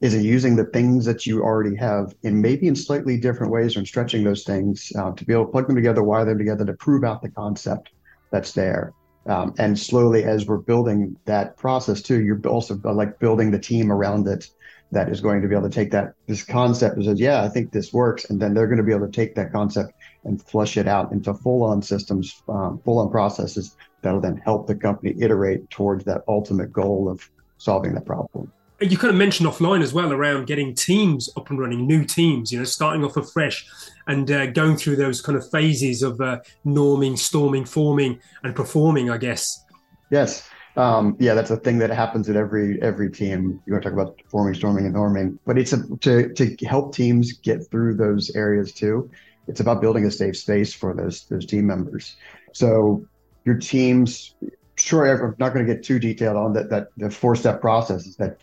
is 0.00 0.14
in 0.14 0.24
using 0.24 0.56
the 0.56 0.64
things 0.64 1.04
that 1.04 1.26
you 1.26 1.42
already 1.42 1.76
have 1.76 2.14
in 2.22 2.40
maybe 2.40 2.66
in 2.66 2.74
slightly 2.74 3.18
different 3.18 3.52
ways 3.52 3.76
or 3.76 3.80
in 3.80 3.86
stretching 3.86 4.24
those 4.24 4.44
things 4.44 4.90
uh, 4.98 5.12
to 5.12 5.24
be 5.26 5.32
able 5.34 5.44
to 5.44 5.52
plug 5.52 5.66
them 5.66 5.76
together, 5.76 6.02
wire 6.02 6.24
them 6.24 6.38
together 6.38 6.64
to 6.64 6.72
prove 6.72 7.04
out 7.04 7.20
the 7.20 7.28
concept 7.28 7.90
that's 8.32 8.52
there. 8.52 8.92
Um, 9.26 9.54
and 9.58 9.78
slowly, 9.78 10.24
as 10.24 10.46
we're 10.46 10.58
building 10.58 11.16
that 11.26 11.56
process 11.56 12.02
too, 12.02 12.22
you're 12.22 12.40
also 12.46 12.80
uh, 12.84 12.92
like 12.92 13.18
building 13.18 13.50
the 13.50 13.58
team 13.58 13.92
around 13.92 14.26
it 14.26 14.48
that 14.92 15.08
is 15.08 15.20
going 15.20 15.42
to 15.42 15.48
be 15.48 15.54
able 15.54 15.68
to 15.68 15.74
take 15.74 15.90
that 15.92 16.14
this 16.26 16.42
concept 16.42 16.96
and 16.96 17.04
says, 17.04 17.20
yeah, 17.20 17.42
I 17.42 17.48
think 17.48 17.70
this 17.70 17.92
works, 17.92 18.28
and 18.28 18.40
then 18.40 18.54
they're 18.54 18.66
going 18.66 18.78
to 18.78 18.84
be 18.84 18.92
able 18.92 19.06
to 19.06 19.12
take 19.12 19.34
that 19.36 19.52
concept 19.52 19.92
and 20.24 20.42
flush 20.42 20.76
it 20.76 20.88
out 20.88 21.12
into 21.12 21.32
full-on 21.32 21.82
systems, 21.82 22.42
um, 22.48 22.80
full-on 22.84 23.10
processes 23.10 23.76
that'll 24.02 24.20
then 24.20 24.38
help 24.38 24.66
the 24.66 24.74
company 24.74 25.14
iterate 25.20 25.68
towards 25.70 26.04
that 26.04 26.22
ultimate 26.26 26.72
goal 26.72 27.08
of 27.08 27.30
solving 27.58 27.94
the 27.94 28.00
problem 28.00 28.50
you 28.80 28.96
kind 28.96 29.10
of 29.10 29.16
mentioned 29.16 29.48
offline 29.48 29.82
as 29.82 29.92
well 29.92 30.12
around 30.12 30.46
getting 30.46 30.74
teams 30.74 31.28
up 31.36 31.50
and 31.50 31.58
running, 31.58 31.86
new 31.86 32.04
teams, 32.04 32.50
you 32.50 32.58
know, 32.58 32.64
starting 32.64 33.04
off 33.04 33.16
afresh 33.16 33.66
and 34.06 34.30
uh, 34.30 34.46
going 34.46 34.76
through 34.76 34.96
those 34.96 35.20
kind 35.20 35.36
of 35.36 35.48
phases 35.50 36.02
of 36.02 36.20
uh, 36.20 36.40
norming, 36.64 37.18
storming, 37.18 37.64
forming, 37.64 38.18
and 38.42 38.56
performing, 38.56 39.10
I 39.10 39.18
guess. 39.18 39.64
Yes. 40.10 40.48
Um, 40.76 41.16
yeah, 41.18 41.34
that's 41.34 41.50
a 41.50 41.56
thing 41.56 41.78
that 41.78 41.90
happens 41.90 42.28
at 42.30 42.36
every 42.36 42.80
every 42.80 43.10
team. 43.10 43.60
You 43.66 43.72
want 43.72 43.82
to 43.82 43.90
talk 43.90 43.98
about 43.98 44.20
forming, 44.30 44.54
storming, 44.54 44.86
and 44.86 44.94
norming, 44.94 45.38
but 45.44 45.58
it's 45.58 45.72
a, 45.72 45.82
to 45.98 46.32
to 46.32 46.56
help 46.66 46.94
teams 46.94 47.32
get 47.32 47.68
through 47.70 47.94
those 47.94 48.34
areas 48.36 48.72
too. 48.72 49.10
It's 49.48 49.60
about 49.60 49.80
building 49.80 50.06
a 50.06 50.10
safe 50.10 50.36
space 50.36 50.72
for 50.72 50.94
those 50.94 51.24
those 51.24 51.44
team 51.44 51.66
members. 51.66 52.16
So 52.52 53.04
your 53.44 53.56
teams, 53.56 54.34
sure, 54.76 55.06
I'm 55.06 55.34
not 55.38 55.52
going 55.52 55.66
to 55.66 55.74
get 55.74 55.82
too 55.82 55.98
detailed 55.98 56.36
on 56.36 56.52
that. 56.52 56.70
That 56.70 56.88
the 56.96 57.10
four 57.10 57.34
step 57.34 57.60
process 57.60 58.06
is 58.06 58.16
that 58.16 58.38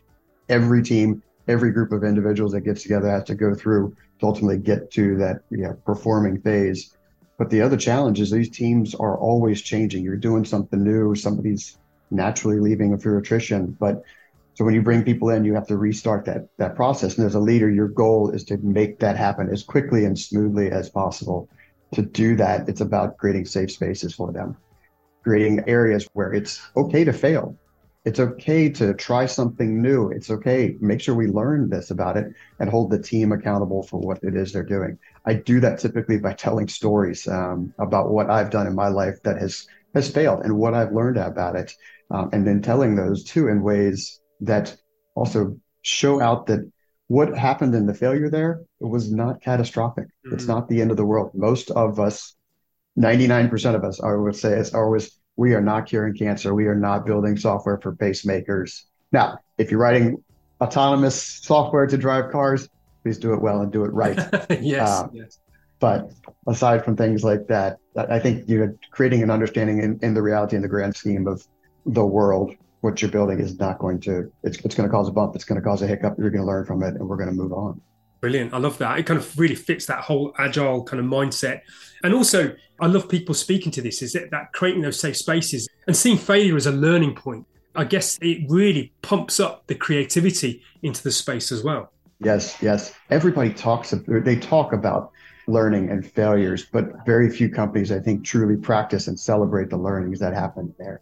every 0.49 0.83
team, 0.83 1.23
every 1.47 1.71
group 1.71 1.91
of 1.91 2.03
individuals 2.03 2.51
that 2.53 2.61
gets 2.61 2.83
together 2.83 3.09
has 3.09 3.23
to 3.25 3.35
go 3.35 3.53
through 3.53 3.95
to 4.19 4.25
ultimately 4.25 4.57
get 4.57 4.91
to 4.91 5.17
that 5.17 5.41
you 5.49 5.59
know, 5.59 5.73
performing 5.85 6.41
phase. 6.41 6.95
But 7.37 7.49
the 7.49 7.61
other 7.61 7.77
challenge 7.77 8.19
is 8.19 8.31
these 8.31 8.49
teams 8.49 8.95
are 8.95 9.17
always 9.17 9.61
changing. 9.61 10.03
You're 10.03 10.17
doing 10.17 10.43
something 10.43 10.83
new. 10.83 11.13
Somebody's 11.15 11.77
naturally 12.09 12.59
leaving 12.59 12.97
through 12.97 13.19
attrition. 13.19 13.77
But 13.79 14.03
so 14.55 14.65
when 14.65 14.73
you 14.73 14.81
bring 14.81 15.03
people 15.03 15.29
in, 15.29 15.45
you 15.45 15.53
have 15.53 15.67
to 15.67 15.77
restart 15.77 16.25
that 16.25 16.47
that 16.57 16.75
process. 16.75 17.17
And 17.17 17.27
as 17.27 17.35
a 17.35 17.39
leader, 17.39 17.69
your 17.69 17.87
goal 17.87 18.31
is 18.31 18.43
to 18.45 18.57
make 18.57 18.99
that 18.99 19.15
happen 19.15 19.49
as 19.51 19.61
quickly 19.61 20.05
and 20.05 20.17
smoothly 20.17 20.71
as 20.71 20.89
possible. 20.89 21.47
To 21.93 22.01
do 22.01 22.35
that, 22.37 22.67
it's 22.67 22.81
about 22.81 23.17
creating 23.17 23.45
safe 23.45 23.71
spaces 23.71 24.15
for 24.15 24.31
them, 24.31 24.57
creating 25.23 25.63
areas 25.67 26.07
where 26.13 26.33
it's 26.33 26.59
okay 26.75 27.03
to 27.03 27.13
fail. 27.13 27.55
It's 28.07 28.21
okay 28.21 28.69
to 28.69 28.93
try 28.93 29.25
something 29.25 29.81
new. 29.81 30.11
It's 30.11 30.29
okay. 30.31 30.77
Make 30.79 31.01
sure 31.01 31.13
we 31.13 31.27
learn 31.27 31.69
this 31.69 31.91
about 31.91 32.15
it 32.15 32.27
and 32.57 32.69
hold 32.69 32.89
the 32.89 33.03
team 33.03 33.33
accountable 33.33 33.83
for 33.83 33.99
what 33.99 34.23
it 34.23 34.33
is 34.33 34.53
they're 34.53 34.63
doing. 34.63 34.97
I 35.25 35.33
do 35.33 35.59
that 35.59 35.79
typically 35.79 36.17
by 36.17 36.31
telling 36.31 36.69
stories 36.69 37.27
um, 37.27 37.73
about 37.79 38.11
what 38.11 38.29
I've 38.29 38.49
done 38.49 38.65
in 38.65 38.75
my 38.75 38.87
life 38.87 39.21
that 39.23 39.37
has 39.39 39.67
has 39.93 40.09
failed 40.09 40.45
and 40.45 40.57
what 40.57 40.73
I've 40.73 40.93
learned 40.93 41.17
about 41.17 41.57
it, 41.57 41.73
um, 42.09 42.29
and 42.31 42.47
then 42.47 42.61
telling 42.61 42.95
those 42.95 43.25
too 43.25 43.49
in 43.49 43.61
ways 43.61 44.21
that 44.39 44.73
also 45.15 45.57
show 45.81 46.21
out 46.21 46.45
that 46.45 46.61
what 47.07 47.37
happened 47.37 47.75
in 47.75 47.87
the 47.87 47.93
failure 47.93 48.29
there 48.29 48.61
it 48.79 48.85
was 48.85 49.11
not 49.11 49.41
catastrophic. 49.41 50.05
Mm-hmm. 50.05 50.35
It's 50.35 50.47
not 50.47 50.69
the 50.69 50.79
end 50.79 50.91
of 50.91 50.97
the 50.97 51.05
world. 51.05 51.31
Most 51.33 51.71
of 51.71 51.99
us, 51.99 52.37
ninety 52.95 53.27
nine 53.27 53.49
percent 53.49 53.75
of 53.75 53.83
us, 53.83 54.01
I 54.01 54.13
would 54.13 54.37
say, 54.37 54.53
is 54.53 54.73
always 54.73 55.19
We 55.37 55.53
are 55.53 55.61
not 55.61 55.85
curing 55.85 56.15
cancer. 56.15 56.53
We 56.53 56.65
are 56.65 56.75
not 56.75 57.05
building 57.05 57.37
software 57.37 57.77
for 57.77 57.95
pacemakers. 57.95 58.83
Now, 59.11 59.37
if 59.57 59.71
you're 59.71 59.79
writing 59.79 60.23
autonomous 60.59 61.21
software 61.21 61.85
to 61.87 61.97
drive 61.97 62.31
cars, 62.31 62.67
please 63.03 63.17
do 63.19 63.33
it 63.33 63.41
well 63.41 63.61
and 63.61 63.71
do 63.71 63.85
it 63.85 63.93
right. 63.93 64.17
yes, 64.61 64.89
uh, 64.89 65.07
yes. 65.13 65.39
But 65.79 66.11
aside 66.47 66.83
from 66.83 66.97
things 66.97 67.23
like 67.23 67.47
that, 67.47 67.77
I 67.95 68.19
think 68.19 68.49
you 68.49 68.59
know 68.59 68.77
creating 68.91 69.23
an 69.23 69.29
understanding 69.29 69.81
in, 69.81 69.99
in 70.01 70.13
the 70.13 70.21
reality 70.21 70.55
and 70.55 70.65
the 70.65 70.69
grand 70.69 70.95
scheme 70.95 71.27
of 71.27 71.45
the 71.85 72.05
world, 72.05 72.55
what 72.81 73.01
you're 73.01 73.11
building 73.11 73.39
is 73.39 73.59
not 73.59 73.77
going 73.77 73.99
to. 74.01 74.31
It's, 74.43 74.57
it's 74.65 74.75
going 74.75 74.89
to 74.89 74.93
cause 74.93 75.07
a 75.07 75.11
bump. 75.11 75.35
It's 75.35 75.45
going 75.45 75.61
to 75.61 75.65
cause 75.65 75.81
a 75.83 75.87
hiccup. 75.87 76.15
You're 76.17 76.31
going 76.31 76.41
to 76.41 76.47
learn 76.47 76.65
from 76.65 76.81
it, 76.83 76.95
and 76.95 77.07
we're 77.07 77.17
going 77.17 77.29
to 77.29 77.35
move 77.35 77.53
on. 77.53 77.79
Brilliant. 78.19 78.53
I 78.53 78.57
love 78.57 78.77
that. 78.79 78.97
It 78.97 79.05
kind 79.05 79.19
of 79.19 79.37
really 79.37 79.55
fits 79.55 79.85
that 79.85 79.99
whole 79.99 80.33
agile 80.37 80.83
kind 80.83 80.99
of 80.99 81.05
mindset. 81.05 81.61
And 82.03 82.13
also, 82.13 82.55
I 82.79 82.87
love 82.87 83.09
people 83.09 83.35
speaking 83.35 83.71
to 83.73 83.81
this 83.81 84.01
is 84.01 84.13
that, 84.13 84.31
that 84.31 84.53
creating 84.53 84.81
those 84.81 84.99
safe 84.99 85.17
spaces 85.17 85.67
and 85.87 85.95
seeing 85.95 86.17
failure 86.17 86.55
as 86.55 86.65
a 86.65 86.71
learning 86.71 87.15
point. 87.15 87.45
I 87.75 87.83
guess 87.83 88.17
it 88.21 88.49
really 88.49 88.91
pumps 89.03 89.39
up 89.39 89.67
the 89.67 89.75
creativity 89.75 90.63
into 90.81 91.03
the 91.03 91.11
space 91.11 91.51
as 91.51 91.63
well. 91.63 91.91
Yes, 92.23 92.57
yes. 92.61 92.93
Everybody 93.11 93.53
talks, 93.53 93.93
they 94.07 94.35
talk 94.35 94.73
about 94.73 95.11
learning 95.47 95.91
and 95.91 96.05
failures, 96.05 96.65
but 96.71 97.05
very 97.05 97.29
few 97.29 97.49
companies, 97.49 97.91
I 97.91 97.99
think, 97.99 98.25
truly 98.25 98.57
practice 98.57 99.07
and 99.07 99.19
celebrate 99.19 99.69
the 99.69 99.77
learnings 99.77 100.19
that 100.19 100.33
happen 100.33 100.73
there. 100.79 101.01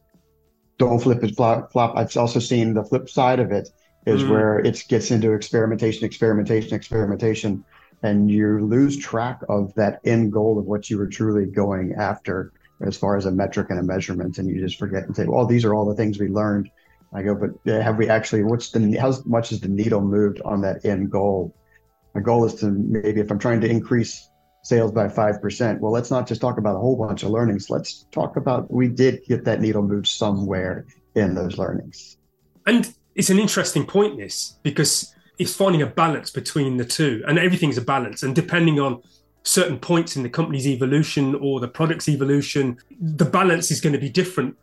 Don't 0.78 1.00
flip 1.00 1.24
it 1.24 1.36
flop. 1.36 1.72
flop. 1.72 1.96
I've 1.96 2.16
also 2.18 2.40
seen 2.40 2.74
the 2.74 2.84
flip 2.84 3.10
side 3.10 3.40
of 3.40 3.52
it 3.54 3.70
is 4.06 4.24
mm. 4.24 4.30
where 4.30 4.60
it 4.60 4.84
gets 4.88 5.12
into 5.12 5.34
experimentation, 5.34 6.06
experimentation, 6.06 6.74
experimentation, 6.74 7.64
and 8.04 8.30
you 8.30 8.66
lose 8.66 8.98
track 8.98 9.40
of 9.50 9.74
that 9.76 10.00
end 10.06 10.32
goal 10.32 10.60
of 10.60 10.66
what 10.66 10.90
you 10.90 10.98
were 10.98 11.08
truly 11.08 11.46
going 11.46 11.94
after 11.98 12.52
as 12.82 12.98
far 12.98 13.16
as 13.16 13.26
a 13.26 13.32
metric 13.32 13.68
and 13.70 13.80
a 13.80 13.84
measurement, 13.84 14.38
and 14.38 14.50
you 14.50 14.60
just 14.60 14.78
forget 14.78 15.06
and 15.06 15.16
say, 15.16 15.26
"Well, 15.26 15.46
these 15.46 15.64
are 15.64 15.74
all 15.74 15.86
the 15.86 15.96
things 15.96 16.20
we 16.20 16.28
learned." 16.28 16.70
I 17.14 17.24
go, 17.24 17.36
but 17.36 17.52
have 17.72 17.98
we 17.98 18.10
actually? 18.10 18.44
What's 18.44 18.72
the 18.72 18.98
how 18.98 19.14
much 19.26 19.52
is 19.52 19.62
the 19.62 19.70
needle 19.70 20.02
moved 20.02 20.42
on 20.44 20.62
that 20.62 20.86
end 20.86 21.10
goal? 21.10 21.56
My 22.14 22.22
goal 22.22 22.46
is 22.46 22.56
to 22.56 22.72
maybe 22.72 23.22
if 23.22 23.32
I'm 23.32 23.40
trying 23.40 23.62
to 23.62 23.70
increase 23.70 24.30
sales 24.64 24.92
by 24.92 25.08
5%. 25.08 25.80
Well, 25.80 25.92
let's 25.92 26.10
not 26.10 26.28
just 26.28 26.42
talk 26.42 26.58
about 26.58 26.76
a 26.76 26.80
whole 26.80 26.98
bunch 26.98 27.22
of 27.22 27.30
learnings. 27.30 27.70
Let's 27.70 28.08
talk 28.12 28.36
about 28.36 28.72
we 28.74 28.88
did 28.88 29.24
get 29.28 29.46
that 29.46 29.62
needle 29.62 29.84
moved 29.84 30.08
somewhere 30.08 30.88
in 31.14 31.36
those 31.36 31.58
learnings. 31.58 32.18
And 32.66 32.92
it's 33.16 33.30
an 33.30 33.40
interesting 33.40 33.86
point, 33.86 34.18
this, 34.18 34.58
because 34.64 35.16
it's 35.40 35.56
finding 35.56 35.82
a 35.82 35.88
balance 35.88 36.30
between 36.30 36.78
the 36.78 36.86
two, 36.86 37.24
and 37.28 37.40
everything's 37.40 37.78
a 37.78 37.82
balance. 37.82 38.24
And 38.24 38.36
depending 38.36 38.80
on 38.80 39.02
certain 39.44 39.80
points 39.80 40.16
in 40.16 40.24
the 40.24 40.30
company's 40.30 40.68
evolution 40.68 41.36
or 41.36 41.60
the 41.60 41.68
product's 41.68 42.10
evolution, 42.10 42.78
the 43.00 43.26
balance 43.26 43.72
is 43.72 43.80
going 43.80 43.94
to 43.94 44.00
be 44.00 44.10
different. 44.10 44.56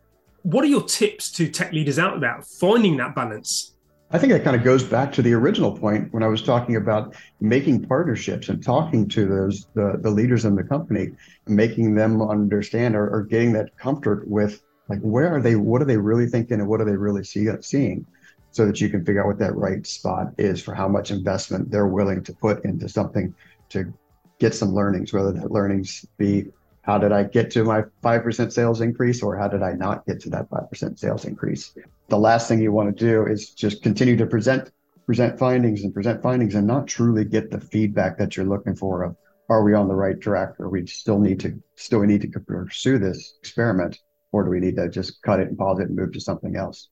What 0.43 0.63
are 0.63 0.67
your 0.67 0.83
tips 0.83 1.31
to 1.33 1.47
tech 1.47 1.71
leaders 1.71 1.97
out 1.97 2.19
there 2.19 2.41
finding 2.59 2.97
that 2.97 3.15
balance? 3.15 3.75
I 4.11 4.19
think 4.19 4.31
that 4.33 4.43
kind 4.43 4.55
of 4.55 4.63
goes 4.63 4.83
back 4.83 5.11
to 5.13 5.23
the 5.23 5.33
original 5.33 5.75
point 5.75 6.13
when 6.13 6.21
I 6.21 6.27
was 6.27 6.43
talking 6.43 6.75
about 6.75 7.15
making 7.41 7.87
partnerships 7.87 8.49
and 8.49 8.63
talking 8.63 9.07
to 9.09 9.25
those 9.25 9.67
the, 9.73 9.97
the 10.01 10.11
leaders 10.11 10.45
in 10.45 10.55
the 10.55 10.63
company, 10.63 11.11
making 11.47 11.95
them 11.95 12.21
understand 12.21 12.95
or, 12.95 13.09
or 13.09 13.23
getting 13.23 13.53
that 13.53 13.75
comfort 13.77 14.27
with 14.27 14.61
like 14.89 14.99
where 14.99 15.33
are 15.33 15.41
they, 15.41 15.55
what 15.55 15.81
are 15.81 15.85
they 15.85 15.97
really 15.97 16.27
thinking, 16.27 16.59
and 16.59 16.67
what 16.67 16.81
are 16.81 16.85
they 16.85 16.95
really 16.95 17.23
see, 17.23 17.47
seeing, 17.61 18.05
so 18.53 18.67
that 18.67 18.79
you 18.79 18.87
can 18.87 19.03
figure 19.03 19.21
out 19.21 19.27
what 19.27 19.39
that 19.39 19.55
right 19.55 19.85
spot 19.85 20.27
is 20.37 20.61
for 20.61 20.75
how 20.75 20.87
much 20.87 21.09
investment 21.09 21.71
they're 21.71 21.87
willing 21.87 22.23
to 22.23 22.33
put 22.33 22.63
into 22.63 22.87
something 22.87 23.33
to 23.69 23.91
get 24.39 24.53
some 24.53 24.73
learnings, 24.73 25.11
whether 25.11 25.31
that 25.31 25.51
learnings 25.51 26.05
be 26.17 26.45
how 26.83 26.97
did 26.97 27.11
I 27.11 27.23
get 27.23 27.49
to 27.51 27.63
my 27.63 27.83
5% 28.03 28.51
sales 28.51 28.81
increase 28.81 29.23
or 29.23 29.37
how 29.37 29.47
did 29.47 29.63
I 29.63 29.73
not 29.73 30.05
get 30.05 30.19
to 30.21 30.29
that 30.31 30.49
5% 30.49 30.99
sales 30.99 31.25
increase? 31.25 31.73
The 32.09 32.17
last 32.17 32.47
thing 32.47 32.61
you 32.61 32.71
want 32.71 32.95
to 32.95 33.05
do 33.05 33.25
is 33.25 33.49
just 33.49 33.81
continue 33.81 34.17
to 34.17 34.27
present 34.27 34.71
present 35.05 35.37
findings 35.39 35.83
and 35.83 35.93
present 35.93 36.21
findings 36.21 36.55
and 36.55 36.67
not 36.67 36.87
truly 36.87 37.25
get 37.25 37.51
the 37.51 37.59
feedback 37.59 38.17
that 38.17 38.37
you're 38.37 38.45
looking 38.45 38.75
for 38.75 39.03
of 39.03 39.15
are 39.49 39.63
we 39.63 39.73
on 39.73 39.87
the 39.87 39.95
right 39.95 40.21
track 40.21 40.51
or 40.59 40.69
we 40.69 40.85
still 40.85 41.19
need 41.19 41.39
to 41.39 41.61
still 41.75 41.99
we 41.99 42.07
need 42.07 42.21
to 42.21 42.39
pursue 42.39 42.97
this 42.97 43.35
experiment 43.39 43.97
or 44.31 44.43
do 44.43 44.49
we 44.49 44.59
need 44.59 44.75
to 44.75 44.87
just 44.89 45.21
cut 45.21 45.39
it 45.39 45.47
and 45.47 45.57
pause 45.57 45.79
it 45.79 45.87
and 45.87 45.95
move 45.95 46.11
to 46.13 46.19
something 46.19 46.55
else? 46.55 46.89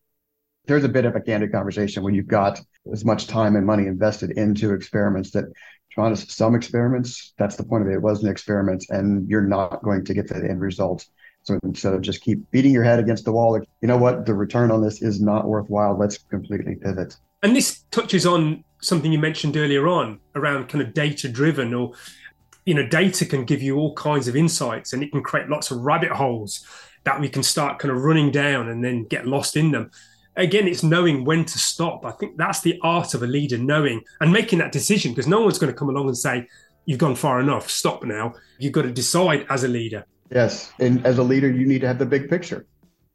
There's 0.65 0.83
a 0.83 0.89
bit 0.89 1.05
of 1.05 1.15
a 1.15 1.21
candid 1.21 1.51
conversation 1.51 2.03
when 2.03 2.13
you've 2.13 2.27
got 2.27 2.61
as 2.91 3.03
much 3.03 3.27
time 3.27 3.55
and 3.55 3.65
money 3.65 3.87
invested 3.87 4.31
into 4.31 4.73
experiments 4.73 5.31
that 5.31 5.45
trying 5.91 6.15
to 6.15 6.31
some 6.31 6.55
experiments. 6.55 7.33
That's 7.37 7.55
the 7.55 7.63
point 7.63 7.83
of 7.83 7.89
it. 7.89 7.95
It 7.95 8.01
was 8.01 8.23
an 8.23 8.29
experiment, 8.29 8.85
and 8.89 9.29
you're 9.29 9.41
not 9.41 9.83
going 9.83 10.05
to 10.05 10.13
get 10.13 10.27
the 10.27 10.35
end 10.35 10.61
result. 10.61 11.05
So 11.43 11.59
instead 11.63 11.93
of 11.93 12.01
just 12.01 12.21
keep 12.21 12.49
beating 12.51 12.71
your 12.71 12.83
head 12.83 12.99
against 12.99 13.25
the 13.25 13.31
wall, 13.31 13.59
you 13.59 13.87
know 13.87 13.97
what, 13.97 14.25
the 14.25 14.33
return 14.33 14.71
on 14.71 14.81
this 14.81 15.01
is 15.01 15.21
not 15.21 15.47
worthwhile. 15.47 15.97
Let's 15.97 16.17
completely 16.17 16.75
pivot. 16.75 17.17
And 17.43 17.55
this 17.55 17.83
touches 17.89 18.25
on 18.25 18.63
something 18.81 19.11
you 19.11 19.19
mentioned 19.19 19.57
earlier 19.57 19.87
on 19.87 20.19
around 20.35 20.69
kind 20.69 20.83
of 20.83 20.93
data 20.93 21.29
driven 21.29 21.73
or 21.73 21.93
you 22.65 22.73
know 22.73 22.85
data 22.85 23.25
can 23.25 23.45
give 23.45 23.61
you 23.61 23.77
all 23.77 23.93
kinds 23.95 24.27
of 24.27 24.35
insights 24.35 24.93
and 24.93 25.03
it 25.03 25.11
can 25.11 25.21
create 25.21 25.49
lots 25.49 25.71
of 25.71 25.79
rabbit 25.81 26.11
holes 26.11 26.65
that 27.03 27.19
we 27.19 27.29
can 27.29 27.43
start 27.43 27.79
kind 27.79 27.91
of 27.91 28.03
running 28.03 28.31
down 28.31 28.69
and 28.69 28.83
then 28.83 29.03
get 29.05 29.27
lost 29.27 29.55
in 29.55 29.71
them 29.71 29.89
again, 30.35 30.67
it's 30.67 30.83
knowing 30.83 31.25
when 31.25 31.45
to 31.45 31.59
stop. 31.59 32.05
I 32.05 32.11
think 32.11 32.37
that's 32.37 32.61
the 32.61 32.79
art 32.83 33.13
of 33.13 33.23
a 33.23 33.27
leader, 33.27 33.57
knowing 33.57 34.01
and 34.19 34.31
making 34.31 34.59
that 34.59 34.71
decision 34.71 35.11
because 35.11 35.27
no 35.27 35.41
one's 35.41 35.59
going 35.59 35.71
to 35.71 35.77
come 35.77 35.89
along 35.89 36.07
and 36.07 36.17
say, 36.17 36.47
you've 36.85 36.99
gone 36.99 37.15
far 37.15 37.39
enough, 37.39 37.69
stop 37.69 38.03
now. 38.03 38.33
You've 38.59 38.73
got 38.73 38.83
to 38.83 38.91
decide 38.91 39.45
as 39.49 39.63
a 39.63 39.67
leader. 39.67 40.05
Yes. 40.31 40.71
And 40.79 41.05
as 41.05 41.17
a 41.17 41.23
leader, 41.23 41.51
you 41.51 41.65
need 41.67 41.81
to 41.81 41.87
have 41.87 41.99
the 41.99 42.05
big 42.05 42.29
picture 42.29 42.65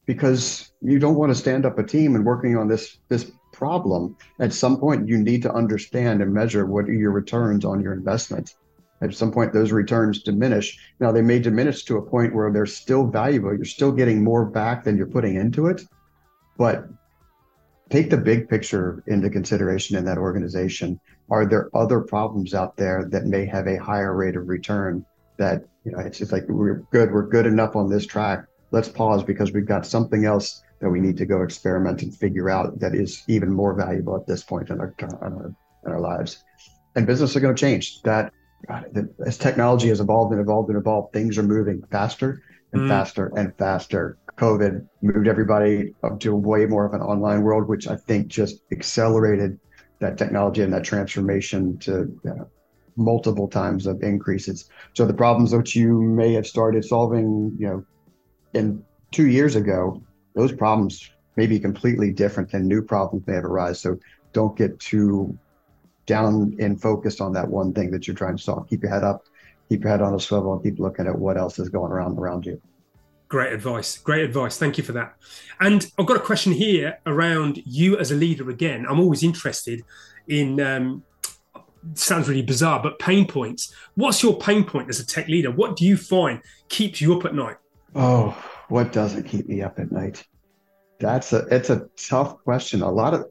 because 0.05 0.73
you 0.83 0.99
don't 0.99 1.17
want 1.17 1.31
to 1.31 1.35
stand 1.35 1.67
up 1.67 1.79
a 1.79 1.83
team 1.83 2.15
and 2.15 2.25
working 2.25 2.57
on 2.57 2.69
this, 2.69 2.99
this 3.09 3.31
problem. 3.53 4.17
At 4.39 4.53
some 4.53 4.79
point, 4.79 5.09
you 5.09 5.19
need 5.19 5.43
to 5.43 5.53
understand 5.53 6.23
and 6.23 6.33
measure 6.33 6.67
what 6.67 6.85
are 6.85 6.93
your 6.93 7.11
returns 7.11 7.65
on 7.65 7.81
your 7.81 7.93
investment. 7.93 8.55
At 9.03 9.15
some 9.15 9.33
point, 9.33 9.53
those 9.53 9.73
returns 9.73 10.23
diminish. 10.23 10.79
Now, 11.01 11.13
they 11.13 11.23
may 11.23 11.39
diminish 11.39 11.85
to 11.85 11.97
a 11.97 12.03
point 12.03 12.35
where 12.35 12.53
they're 12.53 12.67
still 12.67 13.07
valuable. 13.07 13.55
You're 13.55 13.65
still 13.65 13.93
getting 13.93 14.23
more 14.23 14.45
back 14.45 14.85
than 14.85 14.97
you're 14.97 15.07
putting 15.07 15.37
into 15.37 15.67
it. 15.67 15.83
But 16.57 16.87
take 17.91 18.11
the 18.11 18.17
big 18.17 18.49
picture 18.49 19.03
into 19.07 19.31
consideration 19.31 19.97
in 19.97 20.05
that 20.05 20.19
organization. 20.19 21.01
Are 21.31 21.47
there 21.47 21.71
other 21.75 22.01
problems 22.01 22.55
out 22.55 22.77
there 22.77 23.07
that 23.11 23.27
may 23.27 23.47
have 23.47 23.67
a 23.67 23.77
higher 23.77 24.15
rate 24.15 24.37
of 24.37 24.49
return 24.49 25.05
that, 25.39 25.65
you 25.85 25.93
know, 25.93 25.99
it's 25.99 26.19
just 26.19 26.33
like, 26.33 26.45
we're 26.49 26.83
good, 26.93 27.13
we're 27.13 27.29
good 27.29 27.47
enough 27.47 27.77
on 27.77 27.89
this 27.89 28.07
track. 28.07 28.47
Let's 28.71 28.89
pause 28.89 29.23
because 29.23 29.53
we've 29.53 29.67
got 29.67 29.87
something 29.87 30.25
else 30.25 30.63
that 30.81 30.91
we 30.91 31.01
need 31.01 31.17
to 31.19 31.27
go 31.27 31.43
experiment 31.43 32.03
and 32.03 32.15
figure 32.15 32.51
out 32.51 32.79
that 32.81 32.95
is 32.95 33.23
even 33.29 33.53
more 33.53 33.75
valuable 33.75 34.17
at 34.17 34.27
this 34.27 34.43
point 34.43 34.71
in 34.71 34.81
our, 34.81 34.95
in 34.99 35.09
our, 35.09 35.55
in 35.87 35.93
our 35.93 36.01
lives. 36.01 36.45
And 36.97 37.07
business 37.07 37.37
are 37.37 37.41
going 37.41 37.55
to 37.55 37.61
change. 37.61 38.03
That 38.03 38.33
God, 38.67 39.09
as 39.25 39.39
technology 39.39 39.89
has 39.89 40.01
evolved 40.01 40.33
and 40.33 40.41
evolved 40.41 40.71
and 40.71 40.79
evolved, 40.79 41.13
things 41.13 41.39
are 41.39 41.43
moving 41.43 41.83
faster 41.91 42.43
and 42.77 42.87
mm. 42.87 42.89
faster 42.89 43.33
and 43.37 43.57
faster. 43.57 44.19
COVID 44.37 44.87
moved 45.01 45.29
everybody 45.29 45.95
up 46.03 46.21
to 46.21 46.35
way 46.35 46.67
more 46.67 46.85
of 46.85 46.93
an 46.93 47.01
online 47.01 47.43
world, 47.43 47.69
which 47.69 47.89
I 47.89 47.97
think 47.97 48.29
just 48.29 48.61
accelerated 48.71 49.59
that 49.99 50.19
technology 50.19 50.63
and 50.63 50.73
that 50.75 50.85
transformation 50.85 51.79
to 51.79 52.21
uh, 52.29 52.45
multiple 52.97 53.49
times 53.49 53.87
of 53.87 54.03
increases. 54.03 54.69
So 54.95 55.07
the 55.07 55.15
problems 55.15 55.51
that 55.53 55.75
you 55.75 56.03
may 56.03 56.35
have 56.35 56.47
started 56.47 56.85
solving, 56.85 57.57
you 57.59 57.67
know, 57.67 57.85
in 58.53 58.85
two 59.11 59.27
years 59.27 59.57
ago, 59.57 60.03
those 60.35 60.53
problems 60.53 61.11
may 61.37 61.47
be 61.47 61.59
completely 61.59 62.13
different 62.13 62.53
and 62.53 62.67
new 62.67 62.83
problems 62.83 63.27
may 63.27 63.35
have 63.35 63.45
arise. 63.45 63.81
So 63.81 63.99
don't 64.33 64.57
get 64.57 64.79
too 64.81 65.39
down 66.05 66.57
and 66.61 66.81
focused 66.81 67.21
on 67.21 67.33
that 67.33 67.49
one 67.49 67.73
thing 67.73 67.91
that 67.91 68.07
you're 68.07 68.17
trying 68.17 68.37
to 68.37 68.43
solve. 68.43 68.69
Keep 68.69 68.83
your 68.83 68.93
head 68.93 69.03
up, 69.03 69.25
keep 69.69 69.83
your 69.83 69.91
head 69.91 70.03
on 70.03 70.15
a 70.15 70.21
swivel, 70.21 70.53
and 70.55 70.63
keep 70.63 70.79
looking 70.79 71.07
at 71.07 71.19
what 71.19 71.37
else 71.37 71.59
is 71.59 71.69
going 71.69 71.93
around 71.93 72.19
around 72.19 72.47
you. 72.47 72.61
Great 73.29 73.53
advice. 73.53 73.99
Great 73.99 74.25
advice. 74.25 74.57
Thank 74.57 74.79
you 74.79 74.85
for 74.85 74.93
that. 74.93 75.17
And 75.59 75.91
I've 75.99 76.07
got 76.07 76.17
a 76.17 76.21
question 76.21 76.53
here 76.53 76.99
around 77.07 77.61
you 77.65 77.99
as 77.99 78.13
a 78.13 78.15
leader 78.15 78.51
again. 78.51 78.87
I'm 78.89 79.01
always 79.01 79.25
interested 79.25 79.83
in, 80.29 80.61
um, 80.61 81.03
sounds 81.95 82.29
really 82.29 82.43
bizarre, 82.43 82.81
but 82.81 83.01
pain 83.01 83.27
points. 83.27 83.75
What's 83.97 84.23
your 84.23 84.39
pain 84.39 84.65
point 84.65 84.89
as 84.89 85.01
a 85.01 85.07
tech 85.07 85.27
leader? 85.27 85.51
What 85.51 85.75
do 85.75 85.85
you 85.85 85.97
find 85.97 86.41
keeps 86.69 87.01
you 87.01 87.19
up 87.19 87.25
at 87.25 87.35
night? 87.35 87.57
Oh, 87.97 88.37
what 88.69 88.93
doesn't 88.93 89.25
keep 89.25 89.49
me 89.49 89.61
up 89.63 89.81
at 89.81 89.91
night? 89.91 90.25
That's 91.01 91.33
a, 91.33 91.47
it's 91.51 91.71
a 91.71 91.89
tough 91.97 92.39
question. 92.45 92.83
A 92.83 92.91
lot 92.91 93.13
of 93.13 93.25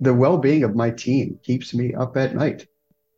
the 0.00 0.14
well-being 0.14 0.62
of 0.62 0.76
my 0.76 0.90
team 0.90 1.40
keeps 1.42 1.74
me 1.74 1.94
up 1.94 2.16
at 2.16 2.34
night. 2.36 2.68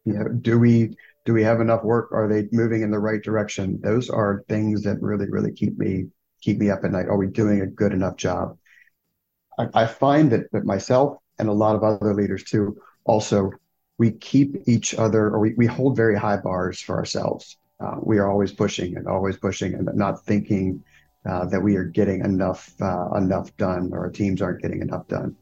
You 0.06 0.14
know, 0.14 0.28
do 0.28 0.58
we 0.58 0.96
do 1.24 1.32
we 1.32 1.42
have 1.42 1.60
enough 1.60 1.82
work? 1.82 2.12
Are 2.12 2.28
they 2.28 2.48
moving 2.52 2.82
in 2.82 2.90
the 2.90 2.98
right 2.98 3.22
direction? 3.22 3.80
Those 3.82 4.10
are 4.10 4.44
things 4.48 4.82
that 4.82 5.00
really, 5.00 5.30
really 5.30 5.52
keep 5.52 5.78
me 5.78 6.06
keep 6.40 6.58
me 6.58 6.70
up 6.70 6.84
at 6.84 6.92
night. 6.92 7.08
Are 7.08 7.16
we 7.16 7.26
doing 7.26 7.62
a 7.62 7.66
good 7.66 7.92
enough 7.92 8.16
job? 8.16 8.58
I, 9.58 9.68
I 9.74 9.86
find 9.86 10.30
that, 10.32 10.52
that 10.52 10.64
myself 10.64 11.16
and 11.38 11.48
a 11.48 11.52
lot 11.52 11.74
of 11.74 11.82
other 11.82 12.14
leaders 12.14 12.44
too, 12.44 12.76
also, 13.04 13.50
we 13.96 14.10
keep 14.10 14.56
each 14.66 14.94
other 14.94 15.26
or 15.28 15.38
we, 15.38 15.54
we 15.54 15.66
hold 15.66 15.96
very 15.96 16.18
high 16.18 16.36
bars 16.36 16.80
for 16.80 16.96
ourselves. 16.96 17.56
Uh, 17.80 17.96
we 18.02 18.18
are 18.18 18.30
always 18.30 18.52
pushing 18.52 18.96
and 18.96 19.06
always 19.06 19.36
pushing 19.36 19.74
and 19.74 19.88
not 19.94 20.24
thinking 20.24 20.82
uh, 21.28 21.46
that 21.46 21.60
we 21.60 21.76
are 21.76 21.84
getting 21.84 22.20
enough 22.24 22.70
uh, 22.80 23.10
enough 23.12 23.56
done, 23.56 23.90
or 23.92 24.00
our 24.00 24.10
teams 24.10 24.42
aren't 24.42 24.60
getting 24.60 24.82
enough 24.82 25.06
done. 25.08 25.36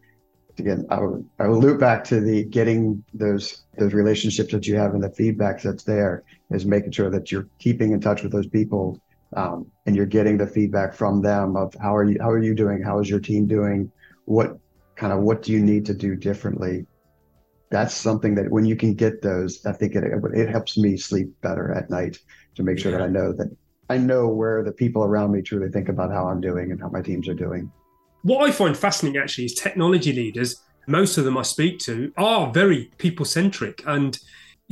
Again, 0.63 0.87
I 0.91 1.01
will, 1.01 1.25
I 1.41 1.49
loop 1.49 1.81
back 1.81 2.05
to 2.05 2.21
the 2.21 2.45
getting 2.45 3.03
those 3.13 3.65
those 3.79 3.95
relationships 3.95 4.53
that 4.53 4.65
you 4.65 4.77
have 4.77 4.95
and 4.95 5.03
the 5.03 5.11
feedback 5.11 5.61
that's 5.61 5.83
there 5.83 6.23
is 6.53 6.65
making 6.65 6.93
sure 6.93 7.11
that 7.11 7.33
you're 7.33 7.49
keeping 7.59 7.91
in 7.91 8.01
touch 8.01 8.23
with 8.23 8.31
those 8.31 8.47
people 8.47 9.01
um, 9.35 9.67
and 9.87 9.97
you're 9.97 10.07
getting 10.07 10.39
the 10.39 10.47
feedback 10.47 10.95
from 10.95 11.21
them 11.21 11.57
of 11.57 11.75
how 11.83 11.97
are 11.97 12.05
you 12.05 12.17
how 12.21 12.31
are 12.31 12.41
you 12.41 12.55
doing? 12.55 12.81
How 12.81 13.01
is 13.01 13.11
your 13.11 13.19
team 13.19 13.49
doing? 13.49 13.91
What 14.27 14.57
kind 14.95 15.13
of 15.13 15.23
what 15.23 15.43
do 15.43 15.51
you 15.51 15.59
need 15.59 15.85
to 15.87 15.95
do 15.95 16.15
differently? 16.15 16.87
That's 17.73 17.93
something 17.93 18.37
that 18.37 18.49
when 18.49 18.65
you 18.65 18.77
can 18.77 18.95
get 18.95 19.21
those 19.21 19.67
i 19.67 19.73
think 19.73 19.97
it 19.97 20.05
it 20.35 20.49
helps 20.49 20.79
me 20.79 20.97
sleep 20.97 21.29
better 21.41 21.73
at 21.73 21.91
night 21.91 22.19
to 22.55 22.63
make 22.63 22.79
sure 22.79 22.93
that 22.93 23.03
i 23.03 23.09
know 23.09 23.33
that 23.33 23.51
i 23.89 23.97
know 23.97 24.29
where 24.29 24.63
the 24.63 24.71
people 24.71 25.03
around 25.03 25.33
me 25.33 25.41
truly 25.41 25.71
think 25.71 25.89
about 25.89 26.13
how 26.13 26.29
i'm 26.29 26.41
doing 26.41 26.71
and 26.71 26.79
how 26.83 26.91
my 26.91 27.01
teams 27.01 27.27
are 27.29 27.35
doing 27.47 27.73
what 28.23 28.49
i 28.49 28.53
find 28.53 28.77
fascinating 28.77 29.21
actually 29.21 29.45
is 29.45 29.55
technology 29.55 30.13
leaders 30.13 30.63
most 30.87 31.19
of 31.19 31.25
them 31.25 31.37
i 31.39 31.43
speak 31.43 31.79
to 31.79 32.13
are 32.17 32.53
very 32.53 32.91
people 32.99 33.25
centric 33.25 33.83
and 33.87 34.19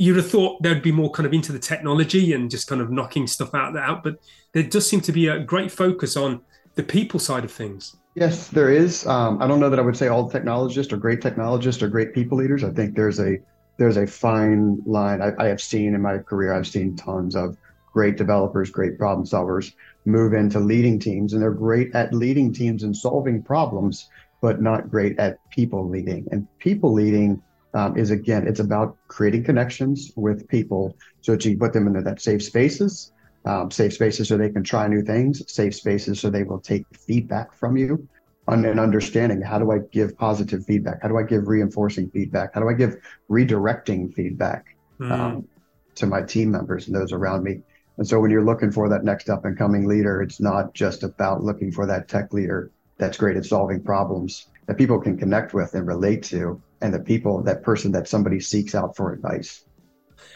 you'd 0.01 0.17
have 0.17 0.29
thought 0.29 0.59
they'd 0.63 0.81
be 0.81 0.91
more 0.91 1.11
kind 1.11 1.27
of 1.27 1.33
into 1.33 1.51
the 1.51 1.59
technology 1.59 2.33
and 2.33 2.49
just 2.49 2.67
kind 2.67 2.81
of 2.81 2.89
knocking 2.89 3.27
stuff 3.27 3.53
out 3.53 3.77
out, 3.77 4.03
but 4.03 4.15
there 4.51 4.63
does 4.63 4.87
seem 4.89 4.99
to 4.99 5.11
be 5.11 5.27
a 5.27 5.39
great 5.39 5.71
focus 5.71 6.17
on 6.17 6.41
the 6.73 6.81
people 6.81 7.19
side 7.19 7.43
of 7.43 7.51
things. 7.51 7.95
Yes, 8.15 8.47
there 8.47 8.71
is. 8.71 9.05
Um, 9.05 9.39
I 9.39 9.47
don't 9.47 9.59
know 9.59 9.69
that 9.69 9.77
I 9.77 9.83
would 9.83 9.95
say 9.95 10.07
all 10.07 10.27
technologists 10.27 10.91
are 10.91 10.97
great 10.97 11.21
technologists 11.21 11.83
or 11.83 11.87
great 11.87 12.15
people 12.15 12.39
leaders. 12.39 12.63
I 12.63 12.71
think 12.71 12.95
there's 12.95 13.19
a 13.19 13.37
there's 13.77 13.97
a 13.97 14.07
fine 14.07 14.81
line. 14.87 15.21
I, 15.21 15.33
I 15.37 15.47
have 15.49 15.61
seen 15.61 15.93
in 15.93 16.01
my 16.01 16.17
career. 16.17 16.51
I've 16.51 16.67
seen 16.67 16.95
tons 16.95 17.35
of 17.35 17.55
great 17.93 18.17
developers, 18.17 18.71
great 18.71 18.97
problem 18.97 19.27
solvers 19.27 19.73
move 20.05 20.33
into 20.33 20.59
leading 20.59 20.99
teams, 20.99 21.33
and 21.33 21.41
they're 21.41 21.51
great 21.51 21.93
at 21.95 22.13
leading 22.13 22.53
teams 22.53 22.83
and 22.83 22.95
solving 22.95 23.41
problems, 23.41 24.09
but 24.41 24.61
not 24.61 24.89
great 24.89 25.17
at 25.19 25.37
people 25.49 25.87
leading. 25.87 26.27
And 26.31 26.47
people 26.59 26.91
leading 26.91 27.41
um, 27.73 27.97
is 27.97 28.11
again, 28.11 28.47
it's 28.47 28.59
about 28.59 28.97
creating 29.07 29.43
connections 29.43 30.11
with 30.15 30.47
people 30.47 30.95
so 31.21 31.33
that 31.33 31.45
you 31.45 31.57
put 31.57 31.73
them 31.73 31.87
into 31.87 32.01
that 32.01 32.21
safe 32.21 32.43
spaces, 32.43 33.13
um, 33.45 33.71
safe 33.71 33.93
spaces 33.93 34.27
so 34.27 34.37
they 34.37 34.49
can 34.49 34.63
try 34.63 34.87
new 34.87 35.01
things, 35.01 35.41
safe 35.51 35.75
spaces 35.75 36.19
so 36.19 36.29
they 36.29 36.43
will 36.43 36.59
take 36.59 36.85
feedback 37.07 37.53
from 37.53 37.77
you, 37.77 38.07
and, 38.47 38.65
and 38.65 38.79
understanding 38.79 39.41
how 39.41 39.59
do 39.59 39.71
I 39.71 39.79
give 39.91 40.17
positive 40.17 40.65
feedback? 40.65 41.01
How 41.01 41.07
do 41.07 41.17
I 41.17 41.23
give 41.23 41.47
reinforcing 41.47 42.09
feedback? 42.09 42.53
How 42.53 42.61
do 42.61 42.69
I 42.69 42.73
give 42.73 42.97
redirecting 43.29 44.13
feedback 44.13 44.75
mm. 44.99 45.11
um, 45.11 45.47
to 45.95 46.07
my 46.07 46.21
team 46.21 46.51
members 46.51 46.87
and 46.87 46.95
those 46.95 47.13
around 47.13 47.43
me? 47.43 47.61
And 48.01 48.07
so 48.07 48.19
when 48.19 48.31
you're 48.31 48.43
looking 48.43 48.71
for 48.71 48.89
that 48.89 49.03
next 49.03 49.29
up 49.29 49.45
and 49.45 49.55
coming 49.55 49.87
leader, 49.87 50.23
it's 50.23 50.39
not 50.39 50.73
just 50.73 51.03
about 51.03 51.43
looking 51.43 51.71
for 51.71 51.85
that 51.85 52.07
tech 52.07 52.33
leader 52.33 52.71
that's 52.97 53.15
great 53.15 53.37
at 53.37 53.45
solving 53.45 53.79
problems 53.79 54.47
that 54.65 54.79
people 54.79 54.99
can 54.99 55.19
connect 55.19 55.53
with 55.53 55.75
and 55.75 55.85
relate 55.85 56.23
to 56.23 56.59
and 56.81 56.91
the 56.91 56.99
people, 56.99 57.43
that 57.43 57.61
person 57.61 57.91
that 57.91 58.07
somebody 58.07 58.39
seeks 58.39 58.73
out 58.73 58.95
for 58.95 59.13
advice. 59.13 59.65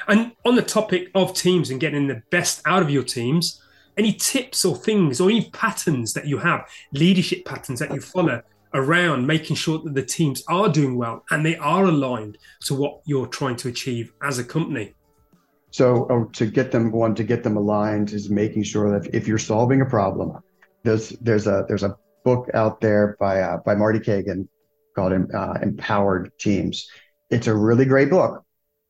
And 0.07 0.33
on 0.45 0.53
the 0.53 0.61
topic 0.61 1.09
of 1.15 1.33
teams 1.33 1.71
and 1.71 1.79
getting 1.79 2.05
the 2.05 2.21
best 2.29 2.61
out 2.67 2.83
of 2.83 2.91
your 2.91 3.01
teams, 3.01 3.59
any 3.97 4.13
tips 4.13 4.63
or 4.63 4.75
things 4.75 5.19
or 5.19 5.31
any 5.31 5.49
patterns 5.49 6.13
that 6.13 6.27
you 6.27 6.37
have, 6.37 6.69
leadership 6.93 7.45
patterns 7.45 7.79
that 7.79 7.91
you 7.91 7.99
follow 7.99 8.43
around 8.75 9.25
making 9.25 9.55
sure 9.55 9.79
that 9.79 9.95
the 9.95 10.05
teams 10.05 10.43
are 10.47 10.69
doing 10.69 10.97
well 10.97 11.23
and 11.31 11.43
they 11.43 11.57
are 11.57 11.85
aligned 11.85 12.37
to 12.65 12.75
what 12.75 13.01
you're 13.05 13.25
trying 13.25 13.55
to 13.55 13.69
achieve 13.69 14.13
as 14.21 14.37
a 14.37 14.43
company? 14.43 14.93
So, 15.75 16.07
oh, 16.09 16.23
to 16.35 16.45
get 16.45 16.71
them 16.71 16.89
one 16.93 17.15
to 17.15 17.23
get 17.25 17.43
them 17.43 17.57
aligned 17.57 18.13
is 18.13 18.29
making 18.29 18.63
sure 18.63 18.97
that 18.97 19.13
if 19.13 19.27
you're 19.27 19.37
solving 19.37 19.81
a 19.81 19.85
problem, 19.85 20.41
there's 20.83 21.09
there's 21.19 21.47
a 21.47 21.65
there's 21.67 21.83
a 21.83 21.97
book 22.23 22.47
out 22.53 22.79
there 22.79 23.17
by 23.19 23.41
uh, 23.41 23.57
by 23.57 23.75
Marty 23.75 23.99
Cagan 23.99 24.47
called 24.95 25.11
uh, 25.11 25.53
Empowered 25.61 26.31
Teams. 26.39 26.87
It's 27.29 27.47
a 27.47 27.53
really 27.53 27.83
great 27.83 28.09
book, 28.09 28.45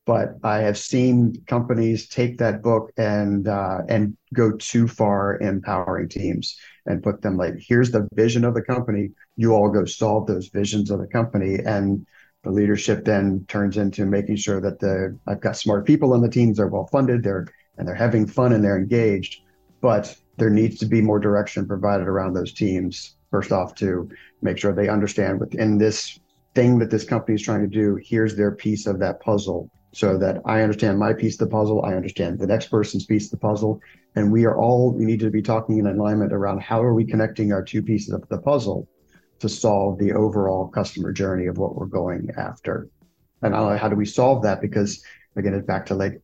but 0.06 0.36
I 0.44 0.60
have 0.60 0.78
seen 0.78 1.44
companies 1.48 2.08
take 2.08 2.38
that 2.38 2.62
book 2.62 2.92
and 2.98 3.48
uh, 3.48 3.80
and 3.90 4.16
go 4.36 4.52
too 4.52 4.88
far 4.88 5.40
empowering 5.40 6.08
teams 6.08 6.56
and 6.86 7.02
put 7.02 7.24
them 7.24 7.36
like, 7.36 7.56
here's 7.58 7.90
the 7.90 8.08
vision 8.14 8.46
of 8.46 8.54
the 8.54 8.62
company. 8.62 9.10
You 9.38 9.56
all 9.56 9.70
go 9.70 9.86
solve 9.86 10.28
those 10.28 10.50
visions 10.50 10.92
of 10.92 11.00
the 11.00 11.08
company, 11.08 11.56
and 11.66 12.06
the 12.46 12.52
leadership 12.52 13.04
then 13.04 13.44
turns 13.48 13.76
into 13.76 14.06
making 14.06 14.36
sure 14.36 14.62
that 14.62 14.80
the 14.80 15.18
I've 15.28 15.42
got 15.42 15.58
smart 15.58 15.86
people 15.86 16.14
on 16.14 16.22
the 16.22 16.30
teams. 16.30 16.58
They're 16.58 16.68
well 16.68 16.88
funded. 16.88 17.24
They're 17.24 17.48
and 17.78 17.88
they're 17.88 17.96
having 17.96 18.28
fun 18.28 18.54
and 18.54 18.64
they're 18.64 18.78
engaged, 18.78 19.42
but 19.82 20.16
there 20.38 20.52
needs 20.52 20.78
to 20.80 20.86
be 20.86 21.02
more 21.02 21.20
direction 21.20 21.68
provided 21.68 22.08
around 22.08 22.34
those 22.34 22.54
teams 22.54 23.18
first 23.32 23.52
off 23.52 23.76
to 23.76 24.08
make 24.42 24.58
sure 24.58 24.74
they 24.74 24.88
understand 24.88 25.40
within 25.40 25.78
this 25.78 26.20
thing 26.54 26.80
that 26.80 26.90
this 26.90 27.04
company 27.04 27.36
is 27.36 27.42
trying 27.42 27.62
to 27.62 27.68
do, 27.68 28.00
here's 28.02 28.36
their 28.36 28.52
piece 28.52 28.86
of 28.86 29.00
that 29.00 29.20
puzzle 29.20 29.70
so 29.92 30.18
that 30.18 30.42
I 30.46 30.62
understand 30.62 31.00
my 31.00 31.14
piece 31.14 31.34
of 31.34 31.50
the 31.50 31.56
puzzle, 31.56 31.84
I 31.84 31.96
understand 31.96 32.40
the 32.40 32.48
next 32.48 32.68
person's 32.68 33.06
piece 33.06 33.26
of 33.26 33.32
the 33.32 33.38
puzzle, 33.38 33.82
and 34.16 34.32
we 34.32 34.46
are 34.46 34.58
all 34.58 34.94
we 34.94 35.04
need 35.04 35.20
to 35.22 35.32
be 35.32 35.42
talking 35.42 35.80
in 35.80 35.88
alignment 35.88 36.32
around 36.32 36.62
how 36.62 36.82
are 36.82 36.94
we 36.94 37.06
connecting 37.06 37.52
our 37.52 37.64
two 37.64 37.82
pieces 37.82 38.14
of 38.14 38.28
the 38.30 38.38
puzzle 38.38 38.88
to 39.40 39.50
solve 39.50 40.00
the 40.00 40.14
overall 40.14 40.68
customer 40.68 41.12
journey 41.12 41.48
of 41.48 41.58
what 41.58 41.76
we're 41.76 41.86
going 41.86 42.30
after. 42.38 42.90
And 43.42 43.54
how 43.54 43.90
do 43.90 43.96
we 43.96 44.06
solve 44.06 44.44
that? 44.44 44.62
Because 44.62 45.04
again, 45.36 45.54
it's 45.54 45.66
back 45.66 45.86
to 45.88 45.96
like 45.96 46.22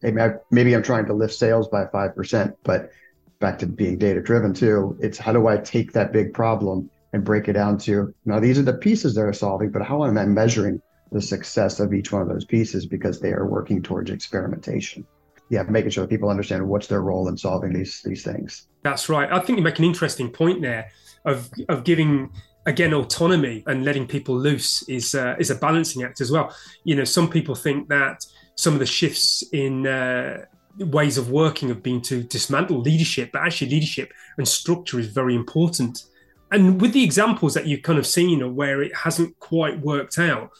maybe 0.51 0.75
I'm 0.75 0.83
trying 0.83 1.05
to 1.05 1.13
lift 1.13 1.33
sales 1.33 1.67
by 1.67 1.85
five 1.87 2.15
percent, 2.15 2.55
but 2.63 2.91
back 3.39 3.59
to 3.59 3.67
being 3.67 3.97
data 3.97 4.21
driven 4.21 4.53
too. 4.53 4.97
It's 5.01 5.17
how 5.17 5.33
do 5.33 5.47
I 5.47 5.57
take 5.57 5.91
that 5.93 6.13
big 6.13 6.33
problem 6.33 6.89
and 7.13 7.23
break 7.23 7.47
it 7.47 7.53
down 7.53 7.77
to 7.79 8.13
now 8.25 8.39
these 8.39 8.57
are 8.57 8.63
the 8.63 8.73
pieces 8.73 9.15
they're 9.15 9.33
solving, 9.33 9.71
but 9.71 9.81
how 9.81 10.05
am 10.05 10.17
I 10.17 10.25
measuring 10.25 10.81
the 11.11 11.21
success 11.21 11.79
of 11.79 11.93
each 11.93 12.11
one 12.11 12.21
of 12.21 12.29
those 12.29 12.45
pieces 12.45 12.85
because 12.85 13.19
they 13.19 13.33
are 13.33 13.45
working 13.45 13.81
towards 13.81 14.09
experimentation. 14.09 15.05
Yeah, 15.49 15.63
making 15.63 15.91
sure 15.91 16.05
that 16.05 16.09
people 16.09 16.29
understand 16.29 16.65
what's 16.65 16.87
their 16.87 17.01
role 17.01 17.27
in 17.27 17.35
solving 17.37 17.73
these 17.73 18.01
these 18.05 18.23
things. 18.23 18.67
That's 18.83 19.09
right. 19.09 19.29
I 19.31 19.39
think 19.39 19.57
you 19.57 19.63
make 19.63 19.79
an 19.79 19.85
interesting 19.85 20.29
point 20.29 20.61
there 20.61 20.89
of 21.25 21.51
of 21.67 21.83
giving 21.83 22.31
again 22.65 22.93
autonomy 22.93 23.63
and 23.67 23.83
letting 23.83 24.05
people 24.07 24.37
loose 24.37 24.87
is 24.87 25.15
uh, 25.15 25.35
is 25.39 25.49
a 25.49 25.55
balancing 25.55 26.03
act 26.03 26.21
as 26.21 26.31
well. 26.31 26.55
You 26.83 26.95
know, 26.95 27.03
some 27.03 27.29
people 27.29 27.55
think 27.55 27.89
that 27.89 28.25
some 28.55 28.73
of 28.73 28.79
the 28.79 28.85
shifts 28.85 29.43
in 29.51 29.87
uh, 29.87 30.45
ways 30.77 31.17
of 31.17 31.29
working 31.29 31.69
have 31.69 31.81
been 31.81 32.01
to 32.01 32.23
dismantle 32.23 32.79
leadership, 32.81 33.31
but 33.33 33.41
actually 33.41 33.71
leadership 33.71 34.13
and 34.37 34.47
structure 34.47 34.99
is 34.99 35.07
very 35.07 35.35
important 35.35 36.03
and 36.51 36.81
with 36.81 36.91
the 36.91 37.03
examples 37.03 37.53
that 37.53 37.65
you've 37.65 37.81
kind 37.81 37.97
of 37.97 38.05
seen 38.05 38.41
of 38.41 38.53
where 38.53 38.81
it 38.81 38.95
hasn't 38.95 39.39
quite 39.39 39.79
worked 39.79 40.19
out, 40.19 40.51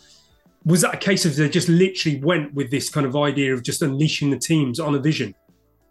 was 0.64 0.82
that 0.82 0.94
a 0.94 0.98
case 0.98 1.26
of 1.26 1.36
they 1.36 1.50
just 1.50 1.68
literally 1.68 2.20
went 2.22 2.54
with 2.54 2.72
this 2.72 2.90
kind 2.90 3.06
of 3.06 3.16
idea 3.16 3.54
of 3.54 3.62
just 3.62 3.82
unleashing 3.82 4.30
the 4.30 4.40
teams 4.40 4.80
on 4.80 4.96
a 4.96 5.00
vision? 5.00 5.36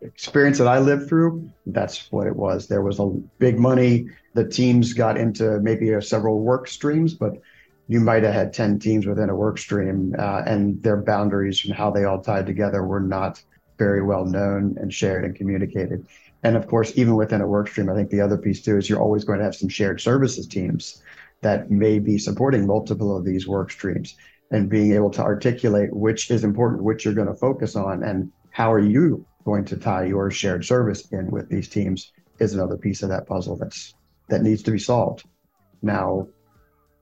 Experience 0.01 0.57
that 0.57 0.68
I 0.68 0.79
lived 0.79 1.09
through, 1.09 1.51
that's 1.66 2.11
what 2.11 2.27
it 2.27 2.35
was. 2.35 2.66
There 2.66 2.81
was 2.81 2.99
a 2.99 3.09
big 3.38 3.59
money. 3.59 4.09
The 4.34 4.46
teams 4.46 4.92
got 4.92 5.16
into 5.16 5.60
maybe 5.60 6.00
several 6.00 6.40
work 6.40 6.68
streams, 6.68 7.14
but 7.14 7.32
you 7.88 8.00
might 8.00 8.22
have 8.22 8.34
had 8.34 8.52
10 8.52 8.78
teams 8.78 9.06
within 9.06 9.30
a 9.30 9.34
work 9.34 9.58
stream, 9.58 10.14
uh, 10.18 10.42
and 10.46 10.80
their 10.82 10.98
boundaries 10.98 11.64
and 11.64 11.74
how 11.74 11.90
they 11.90 12.04
all 12.04 12.20
tied 12.20 12.46
together 12.46 12.84
were 12.84 13.00
not 13.00 13.42
very 13.78 14.02
well 14.02 14.24
known 14.24 14.76
and 14.80 14.92
shared 14.94 15.24
and 15.24 15.34
communicated. 15.34 16.06
And 16.42 16.56
of 16.56 16.68
course, 16.68 16.96
even 16.96 17.16
within 17.16 17.40
a 17.40 17.46
work 17.46 17.68
stream, 17.68 17.90
I 17.90 17.94
think 17.94 18.10
the 18.10 18.20
other 18.20 18.38
piece 18.38 18.62
too 18.62 18.76
is 18.76 18.88
you're 18.88 19.00
always 19.00 19.24
going 19.24 19.38
to 19.38 19.44
have 19.44 19.56
some 19.56 19.68
shared 19.68 20.00
services 20.00 20.46
teams 20.46 21.02
that 21.40 21.70
may 21.70 21.98
be 21.98 22.18
supporting 22.18 22.66
multiple 22.66 23.16
of 23.16 23.24
these 23.24 23.48
work 23.48 23.70
streams 23.70 24.16
and 24.50 24.68
being 24.68 24.92
able 24.92 25.10
to 25.10 25.22
articulate 25.22 25.94
which 25.94 26.30
is 26.30 26.44
important, 26.44 26.82
which 26.82 27.04
you're 27.04 27.14
going 27.14 27.26
to 27.28 27.34
focus 27.34 27.76
on, 27.76 28.02
and 28.02 28.30
how 28.50 28.72
are 28.72 28.78
you 28.78 29.24
going 29.44 29.64
to 29.64 29.76
tie 29.76 30.04
your 30.04 30.30
shared 30.30 30.64
service 30.64 31.08
in 31.12 31.30
with 31.30 31.48
these 31.48 31.68
teams 31.68 32.12
is 32.38 32.54
another 32.54 32.76
piece 32.76 33.02
of 33.02 33.08
that 33.08 33.26
puzzle 33.26 33.56
that's 33.56 33.94
that 34.30 34.42
needs 34.42 34.62
to 34.64 34.70
be 34.70 34.78
solved. 34.78 35.24
Now, 35.82 36.28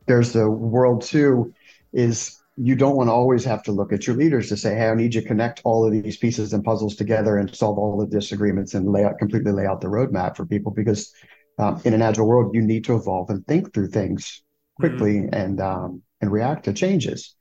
there's 0.07 0.33
the 0.33 0.51
world 0.51 1.03
too, 1.03 1.53
is 1.93 2.41
you 2.57 2.75
don't 2.75 2.97
want 2.97 3.09
to 3.09 3.13
always 3.13 3.45
have 3.45 3.63
to 3.65 3.73
look 3.73 3.93
at 3.93 4.07
your 4.07 4.17
leaders 4.17 4.49
to 4.49 4.57
say, 4.57 4.75
"Hey, 4.75 4.89
I 4.89 4.95
need 4.95 5.15
you 5.15 5.21
to 5.21 5.27
connect 5.27 5.61
all 5.65 5.87
of 5.87 5.93
these 5.93 6.17
pieces 6.17 6.53
and 6.53 6.65
puzzles 6.65 6.97
together 6.97 7.37
and 7.37 7.55
solve 7.55 7.79
all 7.79 7.97
the 7.97 8.07
disagreements 8.07 8.75
and 8.75 8.91
lay 8.91 9.05
out 9.05 9.19
completely 9.19 9.53
lay 9.53 9.67
out 9.67 9.81
the 9.81 9.89
roadmap 9.89 10.37
for 10.37 10.45
people." 10.45 10.73
Because 10.73 11.13
um, 11.59 11.81
in 11.85 11.95
an 11.95 12.03
agile 12.03 12.27
world, 12.27 12.55
you 12.55 12.63
need 12.63 12.85
to 12.85 12.97
evolve 12.97 13.31
and 13.31 13.47
think 13.47 13.73
through 13.73 13.89
things 13.89 14.43
quickly 14.79 15.19
mm-hmm. 15.19 15.35
and 15.35 15.61
um, 15.61 16.03
and 16.21 16.33
react 16.33 16.65
to 16.65 16.73
changes. 16.73 17.35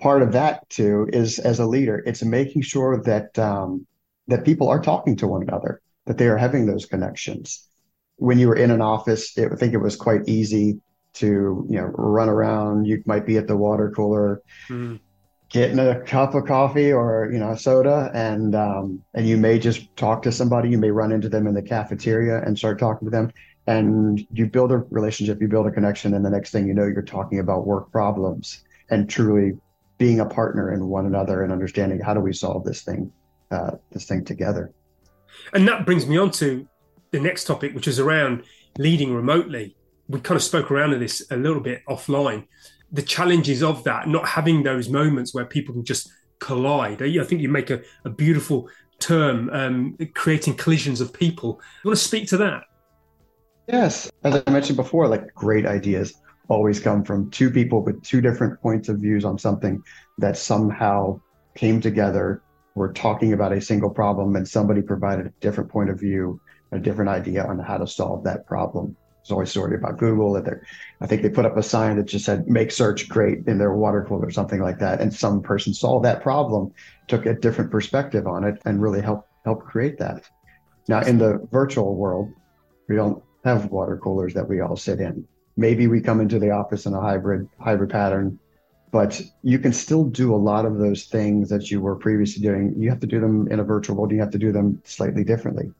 Part 0.00 0.20
of 0.20 0.32
that 0.32 0.68
too 0.68 1.08
is 1.10 1.38
as 1.38 1.58
a 1.58 1.66
leader, 1.66 2.02
it's 2.04 2.22
making 2.22 2.62
sure 2.62 3.02
that 3.04 3.38
um, 3.38 3.86
that 4.28 4.44
people 4.44 4.68
are 4.68 4.82
talking 4.82 5.16
to 5.16 5.26
one 5.26 5.42
another, 5.42 5.80
that 6.06 6.18
they 6.18 6.26
are 6.26 6.36
having 6.36 6.66
those 6.66 6.86
connections. 6.86 7.68
When 8.16 8.38
you 8.38 8.48
were 8.48 8.56
in 8.56 8.70
an 8.70 8.80
office, 8.80 9.36
it, 9.36 9.52
I 9.52 9.56
think 9.56 9.74
it 9.74 9.78
was 9.78 9.96
quite 9.96 10.22
easy 10.26 10.80
to 11.14 11.66
you 11.68 11.78
know 11.78 11.90
run 11.94 12.28
around. 12.28 12.86
You 12.86 13.02
might 13.06 13.26
be 13.26 13.36
at 13.36 13.46
the 13.46 13.56
water 13.56 13.92
cooler, 13.94 14.42
mm. 14.68 15.00
getting 15.48 15.78
a 15.78 16.00
cup 16.00 16.34
of 16.34 16.46
coffee 16.46 16.92
or 16.92 17.30
you 17.32 17.38
know 17.38 17.50
a 17.50 17.58
soda, 17.58 18.10
and 18.14 18.54
um, 18.54 19.02
and 19.14 19.26
you 19.26 19.36
may 19.36 19.58
just 19.58 19.94
talk 19.96 20.22
to 20.22 20.32
somebody. 20.32 20.70
You 20.70 20.78
may 20.78 20.90
run 20.90 21.12
into 21.12 21.28
them 21.28 21.46
in 21.46 21.54
the 21.54 21.62
cafeteria 21.62 22.42
and 22.42 22.56
start 22.56 22.78
talking 22.78 23.06
to 23.06 23.10
them. 23.10 23.32
and 23.66 24.24
you 24.32 24.46
build 24.46 24.70
a 24.70 24.78
relationship, 24.90 25.40
you 25.40 25.48
build 25.48 25.66
a 25.66 25.70
connection, 25.70 26.14
and 26.14 26.24
the 26.24 26.30
next 26.30 26.50
thing 26.50 26.66
you 26.66 26.74
know, 26.74 26.86
you're 26.86 27.02
talking 27.02 27.40
about 27.40 27.66
work 27.66 27.90
problems 27.90 28.62
and 28.90 29.10
truly 29.10 29.52
being 29.98 30.20
a 30.20 30.26
partner 30.26 30.72
in 30.72 30.86
one 30.86 31.06
another 31.06 31.42
and 31.42 31.52
understanding 31.52 32.00
how 32.00 32.14
do 32.14 32.20
we 32.20 32.32
solve 32.32 32.64
this 32.64 32.82
thing, 32.82 33.10
uh, 33.50 33.72
this 33.90 34.04
thing 34.04 34.24
together. 34.24 34.70
And 35.52 35.66
that 35.68 35.84
brings 35.84 36.06
me 36.06 36.16
on 36.16 36.30
to 36.32 36.68
the 37.10 37.20
next 37.20 37.44
topic, 37.44 37.74
which 37.74 37.88
is 37.88 37.98
around 37.98 38.42
leading 38.78 39.14
remotely. 39.14 39.76
We 40.08 40.20
kind 40.20 40.36
of 40.36 40.42
spoke 40.42 40.70
around 40.70 40.90
to 40.90 40.98
this 40.98 41.26
a 41.30 41.36
little 41.36 41.60
bit 41.60 41.82
offline. 41.88 42.46
The 42.92 43.02
challenges 43.02 43.62
of 43.62 43.84
that, 43.84 44.08
not 44.08 44.28
having 44.28 44.62
those 44.62 44.88
moments 44.88 45.34
where 45.34 45.44
people 45.44 45.74
can 45.74 45.84
just 45.84 46.10
collide. 46.38 47.02
I 47.02 47.24
think 47.24 47.40
you 47.40 47.48
make 47.48 47.70
a, 47.70 47.82
a 48.04 48.10
beautiful 48.10 48.68
term, 48.98 49.50
um, 49.50 49.96
creating 50.14 50.54
collisions 50.54 51.00
of 51.00 51.12
people. 51.12 51.60
You 51.82 51.90
want 51.90 51.98
to 51.98 52.04
speak 52.04 52.28
to 52.28 52.36
that? 52.38 52.64
Yes. 53.66 54.10
As 54.22 54.42
I 54.46 54.50
mentioned 54.50 54.76
before, 54.76 55.08
like 55.08 55.34
great 55.34 55.66
ideas 55.66 56.14
always 56.48 56.78
come 56.78 57.04
from 57.04 57.30
two 57.30 57.50
people 57.50 57.82
with 57.82 58.02
two 58.02 58.20
different 58.20 58.60
points 58.60 58.88
of 58.88 58.98
views 58.98 59.24
on 59.24 59.38
something 59.38 59.82
that 60.18 60.36
somehow 60.36 61.20
came 61.56 61.80
together. 61.80 62.42
We're 62.74 62.92
talking 62.92 63.32
about 63.32 63.52
a 63.52 63.60
single 63.60 63.90
problem 63.90 64.36
and 64.36 64.46
somebody 64.46 64.82
provided 64.82 65.26
a 65.26 65.32
different 65.40 65.70
point 65.70 65.90
of 65.90 65.98
view, 65.98 66.40
a 66.72 66.78
different 66.78 67.10
idea 67.10 67.44
on 67.44 67.58
how 67.58 67.78
to 67.78 67.86
solve 67.86 68.24
that 68.24 68.46
problem. 68.46 68.96
It's 69.20 69.32
always 69.32 69.50
story 69.50 69.74
about 69.74 69.98
Google 69.98 70.32
that 70.34 70.44
they're, 70.44 70.64
I 71.00 71.06
think 71.06 71.22
they 71.22 71.28
put 71.28 71.46
up 71.46 71.56
a 71.56 71.62
sign 71.62 71.96
that 71.96 72.04
just 72.06 72.24
said 72.24 72.46
make 72.46 72.70
search 72.70 73.08
great 73.08 73.46
in 73.48 73.58
their 73.58 73.74
water 73.74 74.04
cooler 74.06 74.26
or 74.26 74.30
something 74.30 74.60
like 74.60 74.78
that. 74.78 75.00
And 75.00 75.12
some 75.12 75.42
person 75.42 75.74
solved 75.74 76.04
that 76.04 76.22
problem, 76.22 76.72
took 77.08 77.26
a 77.26 77.34
different 77.34 77.72
perspective 77.72 78.26
on 78.28 78.44
it 78.44 78.62
and 78.64 78.80
really 78.80 79.00
helped 79.00 79.28
help 79.44 79.64
create 79.64 79.98
that. 79.98 80.28
Now 80.86 81.00
in 81.00 81.18
the 81.18 81.44
virtual 81.50 81.96
world, 81.96 82.32
we 82.88 82.94
don't 82.94 83.22
have 83.44 83.70
water 83.72 83.96
coolers 83.96 84.34
that 84.34 84.48
we 84.48 84.60
all 84.60 84.76
sit 84.76 85.00
in. 85.00 85.26
Maybe 85.56 85.88
we 85.88 86.00
come 86.00 86.20
into 86.20 86.38
the 86.38 86.50
office 86.50 86.86
in 86.86 86.94
a 86.94 87.00
hybrid 87.00 87.48
hybrid 87.58 87.90
pattern, 87.90 88.38
but 88.92 89.20
you 89.42 89.58
can 89.58 89.72
still 89.72 90.04
do 90.04 90.34
a 90.34 90.36
lot 90.36 90.66
of 90.66 90.78
those 90.78 91.06
things 91.06 91.48
that 91.48 91.70
you 91.70 91.80
were 91.80 91.96
previously 91.96 92.42
doing. 92.42 92.74
You 92.78 92.90
have 92.90 93.00
to 93.00 93.06
do 93.06 93.20
them 93.20 93.48
in 93.48 93.58
a 93.58 93.64
virtual 93.64 93.96
world. 93.96 94.12
You 94.12 94.20
have 94.20 94.30
to 94.30 94.38
do 94.38 94.52
them 94.52 94.80
slightly 94.84 95.24
differently. 95.24 95.72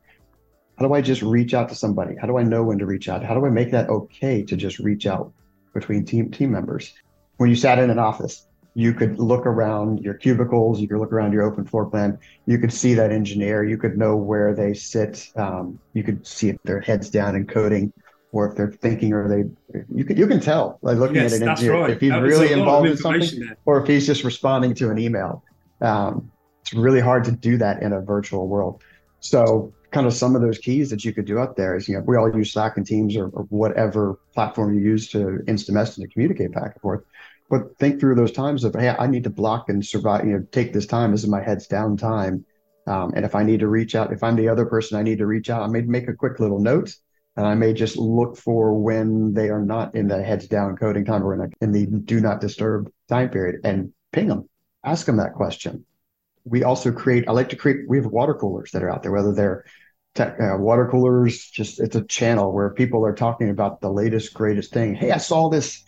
How 0.78 0.86
do 0.86 0.94
I 0.94 1.00
just 1.00 1.22
reach 1.22 1.54
out 1.54 1.68
to 1.70 1.74
somebody? 1.74 2.16
How 2.16 2.26
do 2.26 2.38
I 2.38 2.42
know 2.42 2.62
when 2.62 2.78
to 2.78 2.86
reach 2.86 3.08
out? 3.08 3.24
How 3.24 3.34
do 3.34 3.46
I 3.46 3.50
make 3.50 3.70
that 3.70 3.88
okay 3.88 4.42
to 4.42 4.56
just 4.56 4.78
reach 4.78 5.06
out 5.06 5.32
between 5.72 6.04
team 6.04 6.30
team 6.30 6.52
members? 6.52 6.92
When 7.38 7.48
you 7.48 7.56
sat 7.56 7.78
in 7.78 7.90
an 7.90 7.98
office, 7.98 8.46
you 8.74 8.92
could 8.92 9.18
look 9.18 9.46
around 9.46 10.00
your 10.00 10.12
cubicles, 10.14 10.80
you 10.80 10.86
could 10.86 10.98
look 10.98 11.12
around 11.12 11.32
your 11.32 11.44
open 11.44 11.64
floor 11.64 11.86
plan, 11.86 12.18
you 12.44 12.58
could 12.58 12.72
see 12.72 12.92
that 12.92 13.10
engineer, 13.10 13.64
you 13.64 13.78
could 13.78 13.96
know 13.96 14.16
where 14.16 14.54
they 14.54 14.74
sit, 14.74 15.30
um, 15.36 15.78
you 15.94 16.02
could 16.02 16.26
see 16.26 16.50
if 16.50 16.62
their 16.62 16.80
heads 16.80 17.08
down 17.08 17.34
in 17.34 17.46
coding, 17.46 17.90
or 18.32 18.50
if 18.50 18.56
they're 18.56 18.70
thinking, 18.70 19.14
or 19.14 19.28
they, 19.28 19.82
you 19.94 20.04
can 20.04 20.18
you 20.18 20.26
can 20.26 20.40
tell 20.40 20.78
by 20.82 20.92
looking 20.92 21.16
yes, 21.16 21.32
at 21.32 21.40
an 21.40 21.48
engineer 21.48 21.80
right. 21.80 21.90
if 21.90 22.00
he's 22.00 22.10
that 22.10 22.20
really 22.20 22.52
involved 22.52 22.86
in 22.86 22.98
something, 22.98 23.40
there. 23.40 23.56
or 23.64 23.80
if 23.80 23.88
he's 23.88 24.06
just 24.06 24.24
responding 24.24 24.74
to 24.74 24.90
an 24.90 24.98
email. 24.98 25.42
Um, 25.80 26.30
it's 26.60 26.74
really 26.74 27.00
hard 27.00 27.24
to 27.24 27.32
do 27.32 27.56
that 27.58 27.82
in 27.82 27.94
a 27.94 28.00
virtual 28.00 28.46
world. 28.46 28.82
So 29.20 29.72
kind 29.90 30.06
of 30.06 30.14
some 30.14 30.34
of 30.34 30.42
those 30.42 30.58
keys 30.58 30.90
that 30.90 31.04
you 31.04 31.12
could 31.12 31.24
do 31.24 31.38
up 31.38 31.56
there 31.56 31.76
is, 31.76 31.88
you 31.88 31.96
know, 31.96 32.04
we 32.06 32.16
all 32.16 32.34
use 32.34 32.52
Slack 32.52 32.76
and 32.76 32.86
Teams 32.86 33.16
or, 33.16 33.28
or 33.28 33.44
whatever 33.44 34.18
platform 34.34 34.74
you 34.74 34.80
use 34.80 35.08
to 35.10 35.40
instant 35.46 35.74
message 35.74 35.98
and 35.98 36.08
to 36.08 36.12
communicate 36.12 36.52
back 36.52 36.72
and 36.74 36.82
forth. 36.82 37.04
But 37.48 37.78
think 37.78 38.00
through 38.00 38.16
those 38.16 38.32
times 38.32 38.64
of, 38.64 38.74
hey, 38.74 38.94
I 38.98 39.06
need 39.06 39.24
to 39.24 39.30
block 39.30 39.68
and 39.68 39.84
survive, 39.84 40.26
you 40.26 40.32
know, 40.32 40.46
take 40.50 40.72
this 40.72 40.86
time. 40.86 41.12
This 41.12 41.22
is 41.22 41.28
my 41.28 41.42
head's 41.42 41.66
down 41.66 41.96
time. 41.96 42.44
Um, 42.86 43.12
and 43.14 43.24
if 43.24 43.34
I 43.34 43.42
need 43.42 43.60
to 43.60 43.68
reach 43.68 43.94
out, 43.94 44.12
if 44.12 44.22
I'm 44.22 44.36
the 44.36 44.48
other 44.48 44.66
person 44.66 44.98
I 44.98 45.02
need 45.02 45.18
to 45.18 45.26
reach 45.26 45.50
out, 45.50 45.62
I 45.62 45.66
may 45.68 45.82
make 45.82 46.08
a 46.08 46.14
quick 46.14 46.40
little 46.40 46.60
note 46.60 46.94
and 47.36 47.46
I 47.46 47.54
may 47.54 47.72
just 47.72 47.96
look 47.96 48.36
for 48.36 48.74
when 48.74 49.34
they 49.34 49.50
are 49.50 49.64
not 49.64 49.94
in 49.94 50.08
the 50.08 50.22
heads 50.22 50.48
down 50.48 50.76
coding 50.76 51.04
time 51.04 51.22
or 51.22 51.34
in, 51.34 51.40
a, 51.40 51.64
in 51.64 51.72
the 51.72 51.86
do 51.86 52.20
not 52.20 52.40
disturb 52.40 52.90
time 53.08 53.28
period 53.28 53.60
and 53.64 53.92
ping 54.12 54.28
them, 54.28 54.48
ask 54.84 55.06
them 55.06 55.16
that 55.16 55.34
question. 55.34 55.84
We 56.48 56.64
also 56.64 56.92
create, 56.92 57.28
I 57.28 57.32
like 57.32 57.48
to 57.50 57.56
create, 57.56 57.88
we 57.88 57.98
have 57.98 58.06
water 58.06 58.34
coolers 58.34 58.70
that 58.70 58.82
are 58.82 58.90
out 58.90 59.02
there, 59.02 59.12
whether 59.12 59.32
they're 59.32 59.64
tech, 60.16 60.40
uh, 60.40 60.56
water 60.58 60.88
coolers. 60.90 61.44
Just 61.50 61.78
it's 61.78 61.94
a 61.94 62.02
channel 62.04 62.52
where 62.52 62.70
people 62.70 63.04
are 63.04 63.14
talking 63.14 63.50
about 63.50 63.80
the 63.80 63.90
latest, 63.90 64.34
greatest 64.34 64.72
thing. 64.72 64.94
Hey, 64.94 65.12
I 65.12 65.18
saw 65.18 65.48
this 65.48 65.84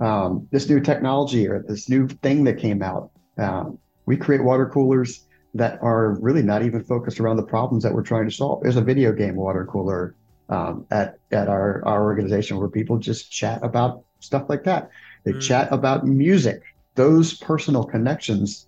um, 0.00 0.48
this 0.50 0.68
new 0.68 0.80
technology 0.80 1.46
or 1.46 1.62
this 1.66 1.88
new 1.88 2.08
thing 2.08 2.44
that 2.44 2.58
came 2.58 2.82
out. 2.82 3.10
Um, 3.38 3.78
we 4.06 4.16
create 4.16 4.42
water 4.42 4.66
coolers 4.66 5.26
that 5.54 5.78
are 5.82 6.18
really 6.20 6.42
not 6.42 6.62
even 6.62 6.82
focused 6.82 7.20
around 7.20 7.36
the 7.36 7.42
problems 7.42 7.82
that 7.84 7.92
we're 7.92 8.02
trying 8.02 8.28
to 8.28 8.34
solve. 8.34 8.62
There's 8.62 8.76
a 8.76 8.82
video 8.82 9.12
game 9.12 9.36
water 9.36 9.66
cooler 9.70 10.14
um, 10.48 10.86
at 10.90 11.18
at 11.30 11.48
our 11.48 11.84
our 11.84 12.02
organization 12.04 12.58
where 12.58 12.68
people 12.68 12.98
just 12.98 13.30
chat 13.30 13.60
about 13.62 14.04
stuff 14.20 14.44
like 14.48 14.64
that. 14.64 14.90
They 15.24 15.32
mm. 15.32 15.42
chat 15.42 15.68
about 15.72 16.06
music. 16.06 16.62
Those 16.94 17.34
personal 17.34 17.84
connections 17.84 18.66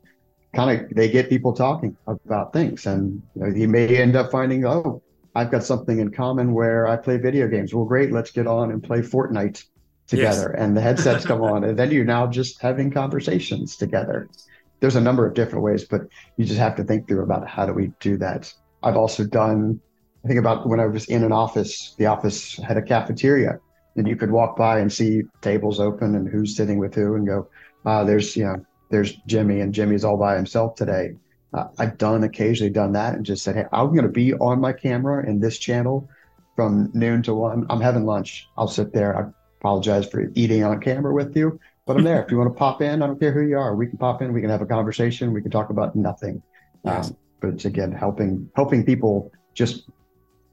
kind 0.55 0.81
of 0.81 0.91
they 0.91 1.09
get 1.09 1.29
people 1.29 1.53
talking 1.53 1.97
about 2.07 2.53
things, 2.53 2.87
and 2.87 3.23
you, 3.35 3.43
know, 3.43 3.49
you 3.49 3.69
may 3.69 3.97
end 3.97 4.17
up 4.17 4.31
finding, 4.31 4.65
oh, 4.65 5.03
I've 5.35 5.51
got 5.51 5.65
something 5.65 5.99
in 5.99 6.11
common 6.11 6.55
where 6.55 6.87
I 6.87 6.97
play 6.97 7.17
video 7.17 7.49
games. 7.49 7.75
Well, 7.75 7.85
great, 7.85 8.13
let's 8.13 8.31
get 8.31 8.47
on 8.47 8.71
and 8.71 8.83
play 8.83 9.01
Fortnite 9.01 9.65
together. 10.07 10.55
Yes. 10.55 10.63
And 10.63 10.77
the 10.77 10.81
headsets 10.81 11.27
come 11.27 11.43
on, 11.43 11.65
and 11.65 11.79
then 11.79 11.91
you're 11.91 12.05
now 12.05 12.27
just 12.27 12.61
having 12.63 12.91
conversations 12.91 13.77
together. 13.77 14.29
There's 14.81 14.97
a 14.97 15.01
number 15.01 15.27
of 15.27 15.35
different 15.35 15.65
ways, 15.65 15.85
but 15.85 16.03
you 16.37 16.45
just 16.45 16.59
have 16.59 16.77
to 16.77 16.85
think 16.85 17.09
through 17.09 17.23
about 17.23 17.49
how 17.49 17.67
do 17.67 17.73
we 17.73 17.93
do 18.01 18.17
that. 18.19 18.53
I've 18.83 18.97
also 18.97 19.25
done, 19.25 19.81
I 20.25 20.29
think 20.29 20.39
about 20.39 20.69
when 20.69 20.79
I 20.79 20.87
was 20.87 21.07
in 21.07 21.25
an 21.25 21.33
office, 21.33 21.95
the 21.97 22.07
office 22.07 22.57
had 22.59 22.77
a 22.77 22.83
cafeteria, 22.83 23.59
and 23.97 24.07
you 24.07 24.17
could 24.17 24.31
walk 24.31 24.57
by 24.57 24.81
and 24.81 24.93
see 24.93 25.23
tables 25.41 25.81
open 25.81 26.15
and 26.15 26.29
who's 26.29 26.55
sitting 26.55 26.79
with 26.79 26.95
who, 26.95 27.15
and 27.15 27.27
go, 27.27 27.49
uh, 27.87 28.05
there's, 28.05 28.37
you 28.37 28.45
know, 28.45 28.65
there's 28.91 29.15
Jimmy, 29.27 29.61
and 29.61 29.73
Jimmy's 29.73 30.05
all 30.05 30.17
by 30.17 30.37
himself 30.37 30.75
today 30.77 31.15
uh, 31.55 31.69
I've 31.79 31.97
done 31.99 32.25
occasionally 32.25 32.73
done 32.73 32.93
that 32.93 33.15
and 33.15 33.25
just 33.25 33.45
said, 33.45 33.55
Hey, 33.55 33.65
I'm 33.73 33.89
going 33.89 34.03
to 34.03 34.09
be 34.09 34.35
on 34.35 34.61
my 34.61 34.73
camera 34.73 35.27
in 35.27 35.39
this 35.39 35.59
channel 35.59 36.09
from 36.57 36.91
noon 36.95 37.23
to 37.23 37.35
one. 37.35 37.65
I'm 37.71 37.81
having 37.81 38.05
lunch. 38.05 38.49
I'll 38.59 38.69
sit 38.69 38.93
there. 38.93 39.17
I 39.17 39.31
apologize 39.61 40.09
for 40.09 40.31
eating 40.35 40.65
on 40.65 40.81
camera 40.81 41.15
with 41.15 41.37
you, 41.37 41.61
but 41.87 41.97
I'm 41.97 42.03
there. 42.03 42.23
if 42.25 42.31
you 42.31 42.39
want 42.39 42.53
to 42.53 42.59
pop 42.59 42.83
in, 42.83 43.03
I 43.03 43.07
don't 43.07 43.21
care 43.21 43.33
who 43.33 43.43
you 43.43 43.57
are. 43.57 43.77
We 43.77 43.87
can 43.87 43.99
pop 43.99 44.21
in. 44.21 44.33
We 44.33 44.41
can 44.41 44.51
have 44.51 44.63
a 44.63 44.67
conversation. 44.67 45.33
We 45.33 45.43
can 45.43 45.51
talk 45.51 45.71
about 45.71 45.95
nothing. 45.95 46.43
Yes. 46.85 47.11
Um, 47.11 47.17
but 47.41 47.51
it's 47.51 47.65
again 47.67 47.93
helping 47.93 48.51
helping 48.57 48.85
people 48.85 49.31
just 49.55 49.89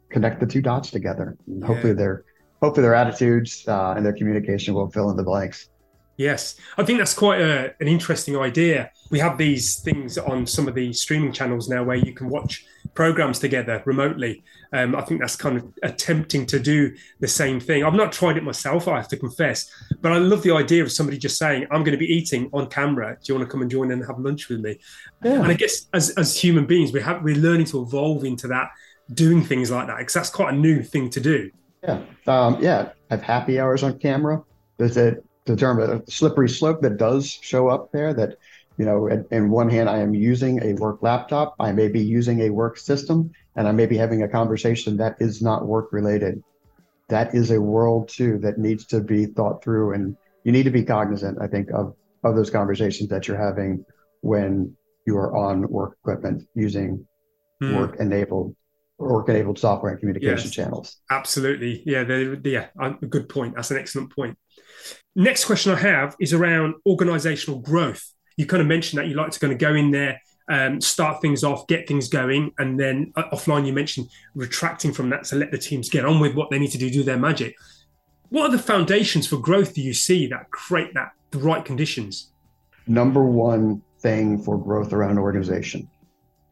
connect 0.10 0.40
the 0.40 0.46
two 0.46 0.62
dots 0.62 0.92
together. 0.92 1.36
And 1.48 1.62
yeah. 1.62 1.68
Hopefully 1.68 1.94
their 1.94 2.26
hopefully 2.62 2.84
their 2.84 2.96
attitudes 2.96 3.66
uh, 3.68 3.94
and 3.98 4.06
their 4.06 4.14
communication 4.14 4.76
will 4.76 4.90
fill 4.92 5.10
in 5.10 5.18
the 5.18 5.24
blanks. 5.24 5.70
Yes, 6.18 6.56
I 6.78 6.84
think 6.84 7.00
that's 7.00 7.14
quite 7.14 7.42
a, 7.42 7.74
an 7.80 7.88
interesting 7.88 8.38
idea. 8.38 8.92
We 9.10 9.20
have 9.20 9.38
these 9.38 9.80
things 9.80 10.18
on 10.18 10.46
some 10.46 10.68
of 10.68 10.76
the 10.76 10.94
streaming 10.94 11.32
channels 11.32 11.68
now 11.68 11.84
where 11.84 11.96
you 11.96 12.14
can 12.14 12.30
watch 12.30 12.66
programs 12.94 13.40
together 13.40 13.82
remotely. 13.86 14.44
Um, 14.74 14.96
I 14.96 15.02
think 15.02 15.22
that's 15.22 15.36
kind 15.36 15.58
of 15.58 15.74
attempting 15.84 16.46
to 16.48 16.60
do 16.60 16.96
the 17.20 17.28
same 17.28 17.60
thing. 17.60 17.84
I've 17.84 17.94
not 17.94 18.12
tried 18.12 18.38
it 18.38 18.44
myself, 18.44 18.88
I 18.88 18.98
have 18.98 19.08
to 19.10 19.18
confess, 19.18 19.70
but 20.02 20.12
I 20.12 20.18
love 20.18 20.44
the 20.44 20.52
idea 20.52 20.84
of 20.84 20.92
somebody 20.92 21.18
just 21.18 21.38
saying, 21.38 21.68
"I'm 21.72 21.84
going 21.84 21.98
to 21.98 21.98
be 21.98 22.06
eating 22.14 22.50
on 22.54 22.68
camera. 22.68 23.18
Do 23.24 23.34
you 23.34 23.38
want 23.38 23.50
to 23.50 23.52
come 23.52 23.62
and 23.62 23.72
join 23.72 23.92
and 23.92 24.06
have 24.06 24.20
lunch 24.20 24.50
with 24.50 24.60
me?" 24.60 24.80
Yeah. 25.24 25.42
And 25.42 25.48
I 25.48 25.54
guess 25.54 25.88
as 25.94 26.12
as 26.12 26.38
human 26.38 26.66
beings, 26.66 26.92
we 26.92 27.02
have 27.02 27.24
we're 27.24 27.36
learning 27.36 27.68
to 27.68 27.82
evolve 27.82 28.26
into 28.26 28.48
that, 28.50 28.70
doing 29.14 29.44
things 29.44 29.72
like 29.72 29.88
that 29.88 29.98
because 29.98 30.14
that's 30.14 30.30
quite 30.30 30.54
a 30.54 30.58
new 30.58 30.84
thing 30.84 31.10
to 31.12 31.20
do. 31.20 31.50
Yeah, 31.84 32.02
um, 32.28 32.62
yeah. 32.62 32.90
Have 33.10 33.24
happy 33.24 33.60
hours 33.60 33.84
on 33.84 33.98
camera. 33.98 34.44
There's 34.78 34.98
a 34.98 35.18
the 35.46 35.56
term 35.56 35.80
a 35.80 36.10
slippery 36.10 36.50
slope 36.50 36.82
that 36.82 36.98
does 36.98 37.28
show 37.30 37.68
up 37.68 37.92
there 37.92 38.14
that 38.14 38.38
you 38.78 38.86
know 38.86 39.08
in, 39.08 39.26
in 39.32 39.50
one 39.50 39.70
hand 39.70 39.90
i 39.90 39.98
am 39.98 40.14
using 40.14 40.64
a 40.64 40.74
work 40.74 41.02
laptop 41.02 41.56
i 41.60 41.72
may 41.72 41.88
be 41.88 42.02
using 42.02 42.42
a 42.42 42.50
work 42.50 42.78
system 42.78 43.32
and 43.56 43.68
i 43.68 43.72
may 43.72 43.86
be 43.86 43.98
having 43.98 44.24
a 44.24 44.28
conversation 44.28 44.98
that 44.98 45.16
is 45.20 45.42
not 45.42 45.66
work 45.66 45.92
related 45.92 46.44
that 47.10 47.34
is 47.36 47.52
a 47.52 47.60
world 47.60 48.08
too 48.08 48.38
that 48.40 48.58
needs 48.58 48.86
to 48.86 49.02
be 49.02 49.26
thought 49.26 49.64
through 49.64 49.94
and 49.94 50.16
you 50.44 50.52
need 50.52 50.64
to 50.64 50.72
be 50.72 50.84
cognizant 50.84 51.38
i 51.42 51.48
think 51.48 51.70
of 51.72 51.96
of 52.24 52.36
those 52.36 52.50
conversations 52.50 53.10
that 53.10 53.28
you're 53.28 53.38
having 53.38 53.84
when 54.22 54.76
you 55.06 55.18
are 55.18 55.36
on 55.36 55.68
work 55.70 55.98
equipment 56.04 56.44
using 56.54 57.06
mm. 57.62 57.76
work 57.76 57.96
enabled 58.00 58.56
work 59.02 59.30
enabled 59.30 59.58
software 59.58 59.92
and 59.92 60.00
communication 60.00 60.46
yes, 60.46 60.52
channels 60.52 60.98
absolutely 61.10 61.84
yeah 61.86 62.04
yeah 62.44 62.68
a 62.80 62.92
good 63.06 63.28
point 63.28 63.56
that's 63.56 63.72
an 63.72 63.78
excellent 63.78 64.14
point 64.14 64.38
Next 65.16 65.46
question 65.46 65.74
I 65.74 65.80
have 65.80 66.16
is 66.20 66.34
around 66.34 66.76
organizational 66.86 67.60
growth. 67.60 68.14
You 68.38 68.46
kind 68.46 68.62
of 68.62 68.68
mentioned 68.68 69.00
that 69.00 69.08
you 69.08 69.16
like 69.16 69.32
to 69.32 69.40
kind 69.40 69.52
of 69.52 69.60
go 69.60 69.76
in 69.76 69.92
there, 69.92 70.22
um, 70.50 70.80
start 70.80 71.22
things 71.22 71.44
off, 71.44 71.68
get 71.68 71.88
things 71.88 72.08
going, 72.08 72.54
and 72.58 72.80
then 72.80 73.12
uh, 73.16 73.24
offline 73.34 73.68
you 73.68 73.74
mentioned 73.74 74.10
retracting 74.36 74.94
from 74.94 75.10
that 75.10 75.26
to 75.26 75.36
let 75.36 75.52
the 75.52 75.58
teams 75.58 75.90
get 75.90 76.06
on 76.06 76.20
with 76.20 76.34
what 76.36 76.50
they 76.50 76.60
need 76.60 76.72
to 76.72 76.78
do, 76.78 76.90
do 76.90 77.04
their 77.04 77.18
magic. 77.18 77.56
What 78.30 78.50
are 78.50 78.52
the 78.56 78.64
foundations 78.64 79.28
for 79.28 79.38
growth 79.38 79.74
do 79.74 79.82
you 79.82 79.94
see 79.94 80.28
that 80.28 80.50
create 80.52 80.94
that 80.94 81.12
the 81.32 81.40
right 81.40 81.64
conditions? 81.64 82.32
Number 82.88 83.24
one 83.24 83.82
thing 84.00 84.42
for 84.42 84.58
growth 84.58 84.94
around 84.94 85.20
organization. 85.20 85.90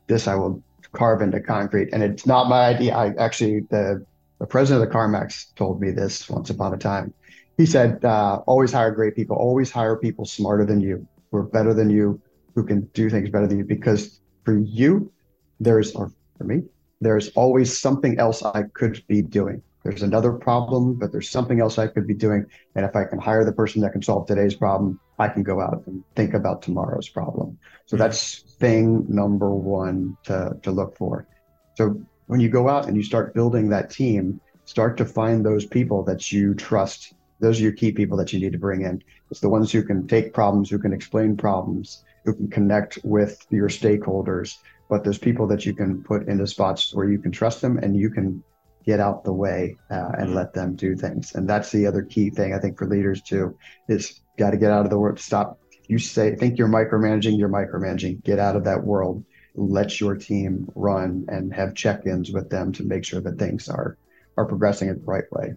This 0.08 0.28
I 0.28 0.36
will 0.36 0.62
carve 0.94 1.22
into 1.22 1.40
concrete, 1.40 1.90
and 1.94 2.04
it's 2.04 2.26
not 2.26 2.50
my 2.50 2.66
idea. 2.66 2.96
I 2.96 3.14
actually 3.18 3.62
the 3.70 4.06
the 4.40 4.48
president 4.48 4.84
of 4.84 4.90
the 4.90 4.96
CarMax 4.96 5.54
told 5.56 5.82
me 5.82 5.92
this 5.92 6.30
once 6.30 6.50
upon 6.50 6.74
a 6.74 6.78
time. 6.78 7.14
He 7.58 7.66
said, 7.66 8.06
uh, 8.06 8.40
always 8.48 8.72
hire 8.72 8.92
great 8.92 9.16
people, 9.16 9.36
always 9.36 9.70
hire 9.70 9.98
people 9.98 10.26
smarter 10.26 10.66
than 10.66 10.80
you, 10.80 11.06
who 11.30 11.38
are 11.40 11.44
better 11.44 11.74
than 11.74 11.90
you, 11.90 12.22
who 12.56 12.64
can 12.64 12.82
do 12.94 13.10
things 13.10 13.30
better 13.30 13.48
than 13.48 13.58
you. 13.58 13.66
Because 13.66 14.22
for 14.46 14.58
you, 14.58 15.12
there's, 15.60 15.92
or 15.92 16.14
for 16.38 16.46
me, 16.46 16.62
there's 17.02 17.30
always 17.30 17.78
something 17.78 18.18
else 18.18 18.44
I 18.44 18.64
could 18.74 19.04
be 19.08 19.22
doing. 19.22 19.62
There's 19.84 20.04
another 20.04 20.32
problem, 20.32 20.94
but 20.94 21.12
there's 21.12 21.30
something 21.30 21.60
else 21.60 21.78
I 21.78 21.88
could 21.88 22.08
be 22.08 22.14
doing. 22.14 22.46
And 22.76 22.86
if 22.86 22.96
I 22.96 23.04
can 23.04 23.20
hire 23.20 23.44
the 23.44 23.52
person 23.52 23.82
that 23.82 23.92
can 23.92 24.02
solve 24.02 24.26
today's 24.26 24.56
problem, 24.56 25.00
I 25.20 25.28
can 25.28 25.44
go 25.44 25.60
out 25.60 25.84
and 25.86 26.04
think 26.16 26.34
about 26.34 26.62
tomorrow's 26.62 27.10
problem. 27.10 27.60
So 27.86 27.96
mm-hmm. 27.96 28.04
that's 28.04 28.40
thing 28.60 29.06
number 29.10 29.54
one 29.54 30.18
to, 30.24 30.58
to 30.64 30.72
look 30.72 30.98
for. 30.98 31.28
So 31.76 32.02
when 32.28 32.40
you 32.40 32.50
go 32.50 32.70
out 32.70 32.88
and 32.88 32.96
you 32.96 33.04
start 33.04 33.34
building 33.34 33.70
that 33.70 33.90
team, 33.90 34.40
start 34.66 34.98
to 34.98 35.06
find 35.06 35.46
those 35.46 35.66
people 35.66 36.04
that 36.04 36.32
you 36.32 36.54
trust. 36.54 37.14
Those 37.40 37.60
are 37.60 37.64
your 37.64 37.72
key 37.74 37.92
people 37.92 38.18
that 38.18 38.32
you 38.32 38.40
need 38.40 38.52
to 38.54 38.60
bring 38.60 38.82
in. 38.82 39.04
It's 39.30 39.40
the 39.40 39.50
ones 39.50 39.72
who 39.72 39.84
can 39.84 40.08
take 40.08 40.34
problems, 40.34 40.70
who 40.70 40.80
can 40.80 40.94
explain 40.94 41.38
problems, 41.38 42.04
who 42.26 42.34
can 42.34 42.50
connect 42.50 43.00
with 43.04 43.46
your 43.50 43.70
stakeholders, 43.70 44.58
but 44.90 45.04
those 45.04 45.18
people 45.18 45.48
that 45.48 45.66
you 45.66 45.74
can 45.74 46.04
put 46.04 46.28
into 46.28 46.48
spots 46.48 46.94
where 46.94 47.10
you 47.10 47.20
can 47.20 47.32
trust 47.32 47.62
them 47.62 47.78
and 47.78 47.96
you 47.96 48.10
can 48.10 48.44
get 48.86 49.00
out 49.00 49.24
the 49.24 49.34
way 49.34 49.78
uh, 49.92 50.10
and 50.18 50.36
let 50.36 50.54
them 50.54 50.76
do 50.76 50.96
things. 50.96 51.36
And 51.36 51.48
that's 51.48 51.72
the 51.72 51.86
other 51.86 52.02
key 52.02 52.30
thing 52.30 52.54
I 52.54 52.60
think 52.60 52.78
for 52.78 52.88
leaders 52.88 53.22
too 53.22 53.58
is 53.88 54.22
got 54.40 54.52
to 54.52 54.58
get 54.58 54.72
out 54.72 54.86
of 54.86 54.90
the 54.90 54.98
world. 54.98 55.20
Stop. 55.20 55.60
You 55.88 56.00
say 56.00 56.36
think 56.36 56.58
you're 56.58 56.68
micromanaging, 56.68 57.38
you're 57.38 57.50
micromanaging. 57.50 58.24
Get 58.24 58.40
out 58.40 58.56
of 58.56 58.64
that 58.64 58.84
world 58.84 59.24
let 59.60 60.00
your 60.00 60.16
team 60.16 60.70
run 60.76 61.26
and 61.28 61.54
have 61.54 61.76
check-ins 61.76 62.32
with 62.32 62.50
them 62.50 62.72
to 62.74 62.84
make 62.84 63.04
sure 63.04 63.22
that 63.22 63.38
things 63.38 63.70
are 63.70 63.98
are 64.38 64.46
progressing 64.46 64.88
in 64.88 64.96
the 64.96 65.06
right 65.06 65.30
way. 65.32 65.54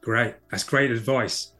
Great. 0.00 0.34
That's 0.50 0.64
great 0.64 0.90
advice. 0.90 1.52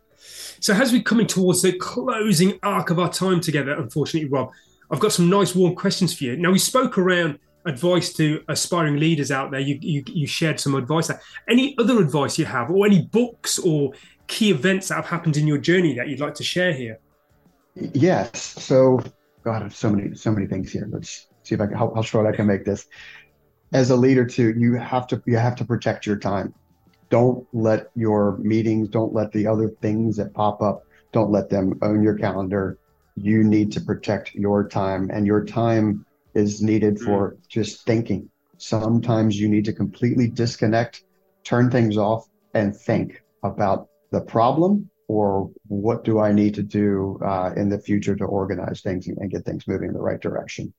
So 0.60 0.72
as 0.72 0.90
we're 0.92 1.02
coming 1.02 1.26
towards 1.26 1.62
the 1.62 1.72
closing 1.72 2.58
arc 2.62 2.90
of 2.90 2.98
our 2.98 3.12
time 3.12 3.40
together, 3.40 3.72
unfortunately, 3.72 4.30
Rob, 4.30 4.50
I've 4.90 5.00
got 5.00 5.12
some 5.12 5.28
nice 5.28 5.54
warm 5.54 5.74
questions 5.74 6.16
for 6.16 6.24
you. 6.24 6.36
Now 6.36 6.50
we 6.50 6.58
spoke 6.58 6.96
around 6.96 7.38
advice 7.66 8.12
to 8.14 8.42
aspiring 8.48 8.96
leaders 8.96 9.30
out 9.30 9.50
there. 9.50 9.60
You 9.60 9.78
you, 9.80 10.02
you 10.06 10.26
shared 10.26 10.58
some 10.60 10.74
advice 10.74 11.08
there. 11.08 11.20
Any 11.48 11.76
other 11.78 12.00
advice 12.00 12.38
you 12.38 12.46
have, 12.46 12.70
or 12.70 12.86
any 12.86 13.02
books 13.02 13.58
or 13.58 13.92
key 14.32 14.50
events 14.50 14.88
that 14.88 14.94
have 14.94 15.06
happened 15.06 15.36
in 15.36 15.46
your 15.46 15.58
journey 15.58 15.94
that 15.94 16.08
you'd 16.08 16.20
like 16.20 16.34
to 16.34 16.42
share 16.42 16.72
here? 16.72 16.98
Yes. 17.74 18.40
So 18.42 19.00
God, 19.44 19.70
so 19.72 19.90
many 19.90 20.14
so 20.16 20.30
many 20.32 20.46
things 20.46 20.72
here. 20.72 20.88
Let's 20.90 21.28
see 21.42 21.54
if 21.54 21.60
I 21.60 21.66
can 21.66 21.76
how, 21.76 21.92
how 21.94 22.02
short 22.02 22.26
I 22.26 22.34
can 22.34 22.46
make 22.46 22.64
this. 22.64 22.86
As 23.72 23.90
a 23.90 23.96
leader, 23.96 24.24
too, 24.24 24.54
you 24.56 24.74
have 24.74 25.06
to 25.08 25.22
you 25.26 25.36
have 25.36 25.56
to 25.56 25.64
protect 25.64 26.06
your 26.06 26.16
time. 26.16 26.54
Don't 27.10 27.46
let 27.52 27.90
your 27.94 28.38
meetings, 28.38 28.88
don't 28.88 29.12
let 29.12 29.32
the 29.32 29.46
other 29.46 29.68
things 29.82 30.16
that 30.16 30.32
pop 30.32 30.62
up, 30.62 30.82
don't 31.12 31.30
let 31.30 31.50
them 31.50 31.78
own 31.82 32.02
your 32.02 32.16
calendar. 32.16 32.78
You 33.16 33.44
need 33.44 33.70
to 33.72 33.80
protect 33.80 34.34
your 34.34 34.66
time, 34.66 35.10
and 35.12 35.26
your 35.26 35.44
time 35.44 36.06
is 36.34 36.62
needed 36.62 36.94
mm. 36.96 37.04
for 37.04 37.36
just 37.48 37.84
thinking. 37.84 38.30
Sometimes 38.56 39.38
you 39.38 39.48
need 39.48 39.66
to 39.66 39.72
completely 39.72 40.28
disconnect, 40.28 41.04
turn 41.44 41.70
things 41.70 41.98
off, 41.98 42.28
and 42.54 42.74
think 42.74 43.22
about 43.42 43.88
the 44.12 44.20
problem 44.20 44.88
or 45.08 45.50
what 45.66 46.04
do 46.04 46.20
I 46.20 46.32
need 46.32 46.54
to 46.54 46.62
do 46.62 47.18
uh, 47.24 47.50
in 47.56 47.68
the 47.68 47.78
future 47.78 48.14
to 48.14 48.24
organize 48.24 48.80
things 48.80 49.08
and, 49.08 49.18
and, 49.18 49.30
get 49.30 49.44
things 49.44 49.66
moving 49.66 49.88
in 49.88 49.94
the 49.94 50.00
right 50.00 50.20
direction 50.20 50.72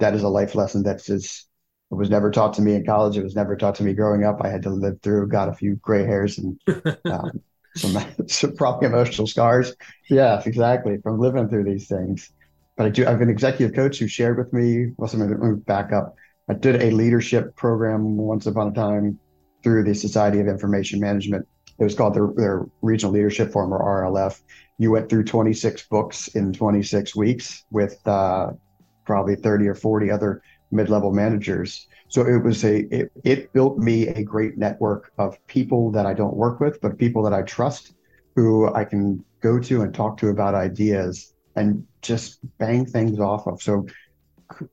that 0.00 0.14
is 0.14 0.22
a 0.22 0.28
life 0.28 0.54
lesson 0.54 0.82
that's 0.82 1.06
just 1.06 1.46
it 1.90 1.94
was 1.94 2.10
never 2.10 2.30
taught 2.30 2.54
to 2.54 2.62
me 2.62 2.74
in 2.74 2.84
college. 2.84 3.16
It 3.16 3.24
was 3.24 3.34
never 3.34 3.56
taught 3.56 3.74
to 3.76 3.82
me 3.82 3.94
growing 3.94 4.24
up. 4.24 4.40
I 4.42 4.48
had 4.48 4.62
to 4.62 4.70
live 4.70 5.00
through, 5.02 5.26
got 5.28 5.48
a 5.48 5.52
few 5.52 5.74
gray 5.76 6.04
hairs 6.04 6.38
and 6.38 6.60
um, 7.04 7.40
some, 7.74 7.98
some 8.28 8.54
probably 8.54 8.86
emotional 8.86 9.26
scars. 9.26 9.74
Yes, 10.08 10.46
exactly. 10.46 10.98
From 11.02 11.18
living 11.18 11.48
through 11.48 11.64
these 11.64 11.88
things. 11.88 12.30
But 12.76 12.86
I 12.86 12.88
do, 12.90 13.06
I 13.06 13.10
have 13.10 13.20
an 13.20 13.28
executive 13.28 13.74
coach 13.74 13.98
who 13.98 14.06
shared 14.06 14.38
with 14.38 14.52
me, 14.52 14.92
well, 14.96 15.10
let 15.12 15.28
me 15.28 15.56
back 15.66 15.92
up. 15.92 16.14
I 16.48 16.54
did 16.54 16.80
a 16.80 16.90
leadership 16.92 17.56
program 17.56 18.16
once 18.16 18.46
upon 18.46 18.68
a 18.68 18.72
time 18.72 19.18
through 19.62 19.84
the 19.84 19.94
Society 19.94 20.38
of 20.38 20.46
Information 20.46 21.00
Management. 21.00 21.46
It 21.80 21.84
was 21.84 21.94
called 21.94 22.14
their, 22.14 22.28
their 22.36 22.66
Regional 22.82 23.12
Leadership 23.14 23.52
Forum 23.52 23.72
or 23.72 24.04
RLF. 24.04 24.40
You 24.78 24.90
went 24.90 25.08
through 25.08 25.24
26 25.24 25.88
books 25.88 26.28
in 26.28 26.52
26 26.52 27.16
weeks 27.16 27.64
with 27.70 28.06
uh, 28.06 28.50
probably 29.06 29.34
30 29.34 29.66
or 29.66 29.74
40 29.74 30.10
other 30.10 30.42
mid-level 30.70 31.12
managers. 31.12 31.88
So 32.08 32.26
it 32.26 32.44
was 32.44 32.64
a 32.64 32.80
it, 32.94 33.12
it 33.24 33.52
built 33.52 33.78
me 33.78 34.08
a 34.08 34.22
great 34.22 34.58
network 34.58 35.12
of 35.18 35.44
people 35.46 35.90
that 35.92 36.06
I 36.06 36.12
don't 36.12 36.34
work 36.34 36.60
with, 36.60 36.80
but 36.80 36.98
people 36.98 37.22
that 37.22 37.32
I 37.32 37.42
trust 37.42 37.94
who 38.36 38.72
I 38.74 38.84
can 38.84 39.24
go 39.40 39.58
to 39.58 39.82
and 39.82 39.94
talk 39.94 40.18
to 40.18 40.28
about 40.28 40.54
ideas 40.54 41.34
and 41.56 41.86
just 42.02 42.38
bang 42.58 42.84
things 42.84 43.20
off 43.20 43.46
of. 43.46 43.62
So 43.62 43.86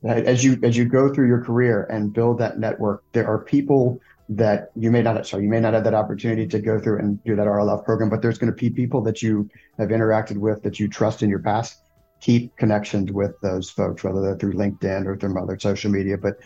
as 0.03 0.43
you 0.43 0.59
as 0.63 0.75
you 0.75 0.85
go 0.85 1.13
through 1.13 1.27
your 1.27 1.43
career 1.43 1.87
and 1.89 2.11
build 2.11 2.39
that 2.39 2.59
network, 2.59 3.03
there 3.13 3.27
are 3.27 3.39
people 3.39 3.99
that 4.29 4.71
you 4.75 4.91
may 4.91 5.01
not 5.01 5.25
sorry 5.25 5.43
you 5.43 5.49
may 5.49 5.59
not 5.59 5.73
have 5.73 5.85
that 5.85 5.93
opportunity 5.93 6.45
to 6.45 6.59
go 6.59 6.79
through 6.79 6.99
and 6.99 7.23
do 7.23 7.35
that 7.35 7.47
RLF 7.47 7.85
program, 7.85 8.09
but 8.09 8.21
there's 8.21 8.37
going 8.37 8.51
to 8.51 8.57
be 8.57 8.69
people 8.69 9.01
that 9.01 9.21
you 9.21 9.49
have 9.77 9.89
interacted 9.89 10.37
with 10.37 10.63
that 10.63 10.79
you 10.79 10.87
trust 10.87 11.23
in 11.23 11.29
your 11.29 11.39
past 11.39 11.81
keep 12.19 12.55
connections 12.57 13.11
with 13.11 13.39
those 13.41 13.69
folks, 13.69 14.03
whether 14.03 14.21
they're 14.21 14.37
through 14.37 14.53
LinkedIn 14.53 15.05
or 15.05 15.17
through 15.17 15.41
other 15.41 15.57
social 15.59 15.91
media, 15.91 16.17
but 16.17 16.37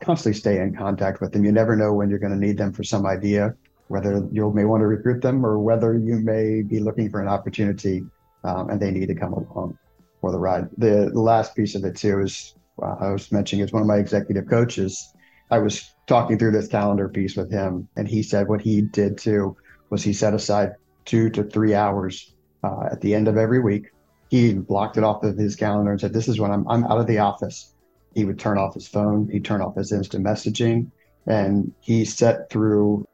constantly 0.00 0.38
stay 0.38 0.60
in 0.60 0.74
contact 0.74 1.20
with 1.20 1.32
them. 1.32 1.44
You 1.44 1.52
never 1.52 1.76
know 1.76 1.92
when 1.92 2.10
you're 2.10 2.18
going 2.18 2.32
to 2.32 2.38
need 2.38 2.58
them 2.58 2.72
for 2.72 2.84
some 2.84 3.06
idea, 3.06 3.54
whether 3.88 4.26
you 4.32 4.50
may 4.52 4.64
want 4.64 4.80
to 4.80 4.86
recruit 4.86 5.22
them 5.22 5.44
or 5.44 5.58
whether 5.58 5.96
you 5.96 6.18
may 6.18 6.62
be 6.62 6.80
looking 6.80 7.10
for 7.10 7.20
an 7.20 7.28
opportunity 7.28 8.04
um, 8.44 8.70
and 8.70 8.80
they 8.80 8.90
need 8.90 9.06
to 9.06 9.14
come 9.14 9.32
along 9.32 9.78
for 10.20 10.32
the 10.32 10.38
ride. 10.38 10.68
The, 10.78 11.10
the 11.12 11.20
last 11.20 11.54
piece 11.54 11.74
of 11.74 11.84
it 11.84 11.96
too 11.96 12.20
is 12.20 12.54
uh, 12.82 12.96
I 13.00 13.10
was 13.10 13.30
mentioning 13.30 13.64
is 13.64 13.72
one 13.72 13.82
of 13.82 13.88
my 13.88 13.98
executive 13.98 14.48
coaches. 14.48 15.13
I 15.50 15.58
was 15.58 15.94
talking 16.06 16.38
through 16.38 16.52
this 16.52 16.68
calendar 16.68 17.08
piece 17.08 17.36
with 17.36 17.50
him, 17.50 17.88
and 17.96 18.08
he 18.08 18.22
said 18.22 18.48
what 18.48 18.60
he 18.60 18.82
did 18.82 19.18
too 19.18 19.56
was 19.90 20.02
he 20.02 20.12
set 20.12 20.34
aside 20.34 20.72
two 21.04 21.30
to 21.30 21.44
three 21.44 21.74
hours 21.74 22.34
uh, 22.62 22.88
at 22.90 23.00
the 23.00 23.14
end 23.14 23.28
of 23.28 23.36
every 23.36 23.60
week 23.60 23.90
he 24.34 24.52
blocked 24.54 24.96
it 24.96 25.04
off 25.04 25.22
of 25.22 25.36
his 25.36 25.54
calendar 25.54 25.92
and 25.92 26.00
said, 26.00 26.12
"This 26.12 26.26
is 26.26 26.40
when 26.40 26.50
I'm 26.50 26.66
I'm 26.68 26.84
out 26.84 26.98
of 26.98 27.06
the 27.06 27.18
office." 27.18 27.72
He 28.14 28.24
would 28.24 28.38
turn 28.38 28.58
off 28.58 28.74
his 28.74 28.88
phone. 28.88 29.28
He'd 29.28 29.44
turn 29.44 29.60
off 29.60 29.76
his 29.76 29.92
instant 29.92 30.24
messaging, 30.24 30.90
and 31.26 31.72
he 31.80 32.04
set 32.04 32.50
through 32.50 33.06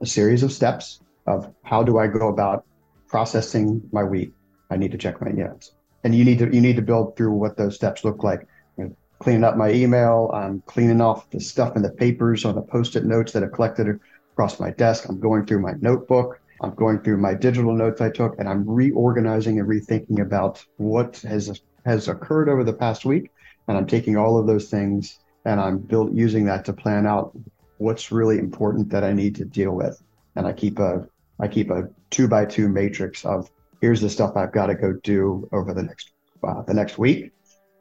a 0.00 0.06
series 0.06 0.42
of 0.42 0.52
steps 0.52 1.00
of 1.26 1.52
how 1.62 1.82
do 1.82 1.98
I 1.98 2.08
go 2.08 2.28
about 2.28 2.64
processing 3.08 3.82
my 3.92 4.02
week. 4.02 4.32
I 4.70 4.76
need 4.76 4.92
to 4.92 4.98
check 4.98 5.20
my 5.20 5.28
emails, 5.28 5.70
and 6.02 6.14
you 6.14 6.24
need 6.24 6.40
to 6.40 6.52
you 6.52 6.60
need 6.60 6.76
to 6.76 6.82
build 6.82 7.16
through 7.16 7.34
what 7.34 7.56
those 7.56 7.76
steps 7.76 8.04
look 8.04 8.24
like. 8.24 8.46
Cleaning 9.24 9.44
up 9.44 9.56
my 9.56 9.72
email. 9.72 10.30
I'm 10.34 10.62
cleaning 10.66 11.00
off 11.00 11.30
the 11.30 11.40
stuff 11.40 11.76
in 11.76 11.82
the 11.82 11.88
papers 11.88 12.44
on 12.44 12.56
the 12.56 12.60
post-it 12.60 13.06
notes 13.06 13.32
that 13.32 13.42
have 13.42 13.52
collected 13.52 13.98
across 14.32 14.60
my 14.60 14.70
desk. 14.72 15.08
I'm 15.08 15.18
going 15.18 15.46
through 15.46 15.60
my 15.60 15.72
notebook. 15.80 16.38
I'm 16.60 16.74
going 16.74 16.98
through 16.98 17.16
my 17.16 17.32
digital 17.32 17.72
notes 17.72 18.02
I 18.02 18.10
took 18.10 18.38
and 18.38 18.46
I'm 18.46 18.68
reorganizing 18.68 19.58
and 19.58 19.66
rethinking 19.66 20.20
about 20.20 20.62
what 20.76 21.16
has 21.26 21.58
has 21.86 22.06
occurred 22.06 22.50
over 22.50 22.64
the 22.64 22.74
past 22.74 23.06
week. 23.06 23.30
And 23.66 23.78
I'm 23.78 23.86
taking 23.86 24.18
all 24.18 24.38
of 24.38 24.46
those 24.46 24.68
things 24.68 25.18
and 25.46 25.58
I'm 25.58 25.78
built 25.78 26.12
using 26.12 26.44
that 26.44 26.66
to 26.66 26.74
plan 26.74 27.06
out 27.06 27.32
what's 27.78 28.12
really 28.12 28.38
important 28.38 28.90
that 28.90 29.04
I 29.04 29.14
need 29.14 29.36
to 29.36 29.46
deal 29.46 29.72
with. 29.72 30.02
And 30.36 30.46
I 30.46 30.52
keep 30.52 30.78
a 30.78 31.08
I 31.40 31.48
keep 31.48 31.70
a 31.70 31.84
two 32.10 32.28
by 32.28 32.44
two 32.44 32.68
matrix 32.68 33.24
of 33.24 33.50
here's 33.80 34.02
the 34.02 34.10
stuff 34.10 34.36
I've 34.36 34.52
got 34.52 34.66
to 34.66 34.74
go 34.74 34.92
do 35.02 35.48
over 35.50 35.72
the 35.72 35.84
next 35.84 36.10
uh, 36.46 36.60
the 36.64 36.74
next 36.74 36.98
week. 36.98 37.32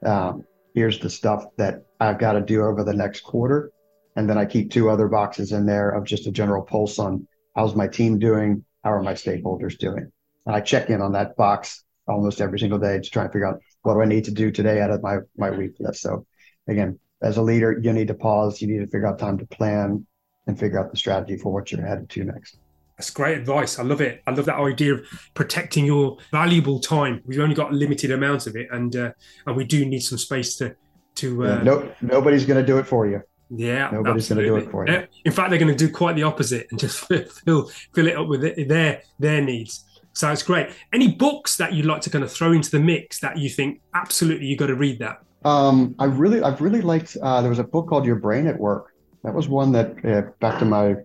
Um, 0.05 0.45
here's 0.73 0.99
the 0.99 1.09
stuff 1.09 1.45
that 1.57 1.85
I've 1.99 2.19
got 2.19 2.33
to 2.33 2.41
do 2.41 2.63
over 2.63 2.83
the 2.83 2.93
next 2.93 3.21
quarter. 3.21 3.71
And 4.15 4.29
then 4.29 4.37
I 4.37 4.45
keep 4.45 4.71
two 4.71 4.89
other 4.89 5.07
boxes 5.07 5.51
in 5.51 5.65
there 5.65 5.89
of 5.89 6.05
just 6.05 6.27
a 6.27 6.31
general 6.31 6.63
pulse 6.63 6.99
on 6.99 7.27
how's 7.55 7.75
my 7.75 7.87
team 7.87 8.19
doing? 8.19 8.63
How 8.83 8.93
are 8.93 9.03
my 9.03 9.13
stakeholders 9.13 9.77
doing? 9.77 10.11
And 10.45 10.55
I 10.55 10.61
check 10.61 10.89
in 10.89 11.01
on 11.01 11.13
that 11.13 11.35
box 11.35 11.83
almost 12.07 12.41
every 12.41 12.59
single 12.59 12.79
day 12.79 12.99
to 12.99 13.09
try 13.09 13.23
and 13.23 13.31
figure 13.31 13.47
out 13.47 13.59
what 13.83 13.93
do 13.93 14.01
I 14.01 14.05
need 14.05 14.25
to 14.25 14.31
do 14.31 14.51
today 14.51 14.81
out 14.81 14.91
of 14.91 15.01
my, 15.01 15.17
my 15.37 15.51
week 15.51 15.75
list. 15.79 16.01
So 16.01 16.25
again, 16.67 16.99
as 17.21 17.37
a 17.37 17.41
leader, 17.41 17.79
you 17.81 17.93
need 17.93 18.09
to 18.09 18.13
pause. 18.13 18.61
You 18.61 18.67
need 18.67 18.79
to 18.79 18.87
figure 18.87 19.07
out 19.07 19.19
time 19.19 19.37
to 19.37 19.45
plan 19.45 20.05
and 20.45 20.59
figure 20.59 20.79
out 20.79 20.91
the 20.91 20.97
strategy 20.97 21.37
for 21.37 21.53
what 21.53 21.71
you're 21.71 21.85
headed 21.85 22.09
to 22.09 22.23
next. 22.25 22.57
That's 22.97 23.09
great 23.09 23.37
advice. 23.37 23.79
I 23.79 23.83
love 23.83 24.01
it. 24.01 24.21
I 24.27 24.31
love 24.31 24.45
that 24.45 24.59
idea 24.59 24.93
of 24.93 25.05
protecting 25.33 25.85
your 25.85 26.17
valuable 26.31 26.79
time. 26.79 27.21
We've 27.25 27.39
only 27.39 27.55
got 27.55 27.71
a 27.71 27.75
limited 27.75 28.11
amount 28.11 28.45
of 28.47 28.55
it, 28.55 28.67
and 28.71 28.95
uh, 28.95 29.11
and 29.47 29.55
we 29.55 29.65
do 29.65 29.85
need 29.85 30.01
some 30.01 30.17
space 30.17 30.55
to 30.57 30.75
to. 31.15 31.45
Uh, 31.45 31.47
yeah, 31.57 31.63
no, 31.63 31.91
nobody's 32.01 32.45
going 32.45 32.61
to 32.61 32.65
do 32.65 32.77
it 32.77 32.85
for 32.85 33.07
you. 33.07 33.21
Yeah, 33.49 33.89
nobody's 33.91 34.29
going 34.29 34.39
to 34.39 34.45
do 34.45 34.55
it 34.57 34.69
for 34.69 34.87
you. 34.87 35.07
In 35.25 35.31
fact, 35.31 35.49
they're 35.49 35.59
going 35.59 35.75
to 35.75 35.87
do 35.87 35.91
quite 35.91 36.15
the 36.15 36.23
opposite 36.23 36.67
and 36.71 36.79
just 36.79 36.99
fill 37.45 37.69
fill 37.93 38.07
it 38.07 38.15
up 38.15 38.27
with 38.27 38.41
their 38.67 39.01
their 39.19 39.41
needs. 39.41 39.85
So 40.13 40.31
it's 40.31 40.43
great. 40.43 40.69
Any 40.93 41.11
books 41.11 41.57
that 41.57 41.73
you'd 41.73 41.87
like 41.87 42.01
to 42.01 42.09
kind 42.09 42.23
of 42.23 42.31
throw 42.31 42.51
into 42.51 42.69
the 42.69 42.79
mix 42.79 43.19
that 43.21 43.37
you 43.37 43.49
think 43.49 43.81
absolutely 43.95 44.45
you 44.45 44.55
got 44.55 44.67
to 44.67 44.75
read 44.75 44.99
that? 44.99 45.23
Um, 45.43 45.95
I 45.99 46.05
really, 46.05 46.41
I've 46.41 46.61
really 46.61 46.81
liked. 46.81 47.17
Uh, 47.21 47.41
there 47.41 47.49
was 47.49 47.59
a 47.59 47.63
book 47.63 47.87
called 47.87 48.05
Your 48.05 48.15
Brain 48.15 48.47
at 48.47 48.57
Work. 48.57 48.93
That 49.23 49.33
was 49.33 49.47
one 49.47 49.71
that 49.71 50.05
uh, 50.05 50.29
back 50.39 50.59
to 50.59 50.65
my 50.65 50.95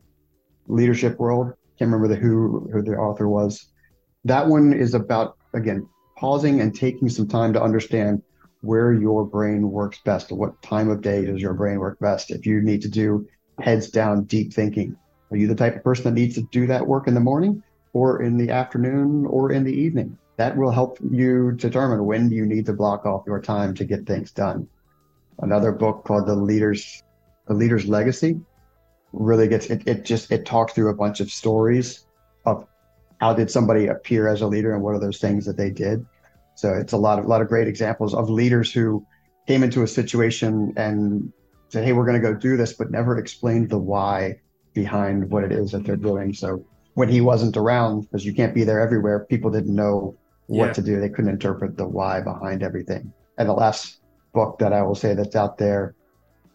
Leadership 0.66 1.18
World. 1.18 1.54
Can't 1.78 1.92
remember 1.92 2.08
the 2.08 2.20
who 2.20 2.68
who 2.72 2.82
the 2.82 2.96
author 2.96 3.28
was. 3.28 3.68
That 4.24 4.48
one 4.48 4.72
is 4.72 4.94
about 4.94 5.36
again 5.54 5.88
pausing 6.16 6.60
and 6.60 6.74
taking 6.74 7.08
some 7.08 7.28
time 7.28 7.52
to 7.52 7.62
understand 7.62 8.22
where 8.62 8.92
your 8.92 9.24
brain 9.24 9.70
works 9.70 10.00
best. 10.04 10.32
What 10.32 10.60
time 10.62 10.90
of 10.90 11.00
day 11.00 11.24
does 11.24 11.40
your 11.40 11.54
brain 11.54 11.78
work 11.78 12.00
best? 12.00 12.32
If 12.32 12.44
you 12.44 12.60
need 12.60 12.82
to 12.82 12.88
do 12.88 13.26
heads 13.60 13.90
down 13.90 14.24
deep 14.24 14.52
thinking, 14.52 14.96
are 15.30 15.36
you 15.36 15.46
the 15.46 15.54
type 15.54 15.76
of 15.76 15.84
person 15.84 16.04
that 16.04 16.20
needs 16.20 16.34
to 16.34 16.42
do 16.50 16.66
that 16.66 16.86
work 16.86 17.06
in 17.06 17.14
the 17.14 17.20
morning 17.20 17.62
or 17.92 18.22
in 18.22 18.36
the 18.36 18.50
afternoon 18.50 19.26
or 19.26 19.52
in 19.52 19.62
the 19.62 19.72
evening? 19.72 20.18
That 20.36 20.56
will 20.56 20.72
help 20.72 20.98
you 21.10 21.52
determine 21.52 22.04
when 22.04 22.30
you 22.30 22.44
need 22.46 22.66
to 22.66 22.72
block 22.72 23.06
off 23.06 23.22
your 23.26 23.40
time 23.40 23.74
to 23.74 23.84
get 23.84 24.06
things 24.06 24.32
done. 24.32 24.66
Another 25.40 25.70
book 25.70 26.04
called 26.04 26.26
The 26.26 26.34
Leader's 26.34 27.04
The 27.46 27.54
Leader's 27.54 27.86
Legacy 27.86 28.40
really 29.12 29.48
gets 29.48 29.66
it, 29.66 29.86
it 29.86 30.04
just 30.04 30.30
it 30.30 30.44
talks 30.44 30.72
through 30.72 30.90
a 30.90 30.94
bunch 30.94 31.20
of 31.20 31.30
stories 31.30 32.04
of 32.46 32.66
how 33.20 33.32
did 33.32 33.50
somebody 33.50 33.86
appear 33.86 34.28
as 34.28 34.42
a 34.42 34.46
leader 34.46 34.74
and 34.74 34.82
what 34.82 34.94
are 34.94 35.00
those 35.00 35.18
things 35.18 35.44
that 35.46 35.56
they 35.56 35.70
did. 35.70 36.04
So 36.54 36.72
it's 36.72 36.92
a 36.92 36.96
lot 36.96 37.18
of 37.18 37.24
a 37.24 37.28
lot 37.28 37.40
of 37.40 37.48
great 37.48 37.68
examples 37.68 38.14
of 38.14 38.28
leaders 38.28 38.72
who 38.72 39.04
came 39.46 39.62
into 39.62 39.82
a 39.82 39.86
situation 39.86 40.72
and 40.76 41.32
said, 41.68 41.84
"Hey, 41.84 41.92
we're 41.92 42.06
going 42.06 42.20
to 42.20 42.26
go 42.26 42.34
do 42.34 42.56
this," 42.56 42.72
but 42.72 42.90
never 42.90 43.18
explained 43.18 43.70
the 43.70 43.78
why 43.78 44.40
behind 44.74 45.30
what 45.30 45.44
it 45.44 45.52
is 45.52 45.72
that 45.72 45.84
they're 45.84 45.96
doing. 45.96 46.32
So 46.32 46.64
when 46.94 47.08
he 47.08 47.20
wasn't 47.20 47.56
around, 47.56 48.02
because 48.02 48.24
you 48.24 48.34
can't 48.34 48.54
be 48.54 48.64
there 48.64 48.80
everywhere, 48.80 49.24
people 49.24 49.50
didn't 49.50 49.74
know 49.74 50.16
what 50.46 50.66
yeah. 50.66 50.72
to 50.72 50.82
do. 50.82 51.00
They 51.00 51.08
couldn't 51.08 51.30
interpret 51.30 51.76
the 51.76 51.86
why 51.86 52.20
behind 52.20 52.62
everything. 52.62 53.12
And 53.38 53.48
the 53.48 53.54
last 53.54 54.00
book 54.32 54.58
that 54.58 54.72
I 54.72 54.82
will 54.82 54.94
say 54.94 55.14
that's 55.14 55.36
out 55.36 55.58
there, 55.58 55.94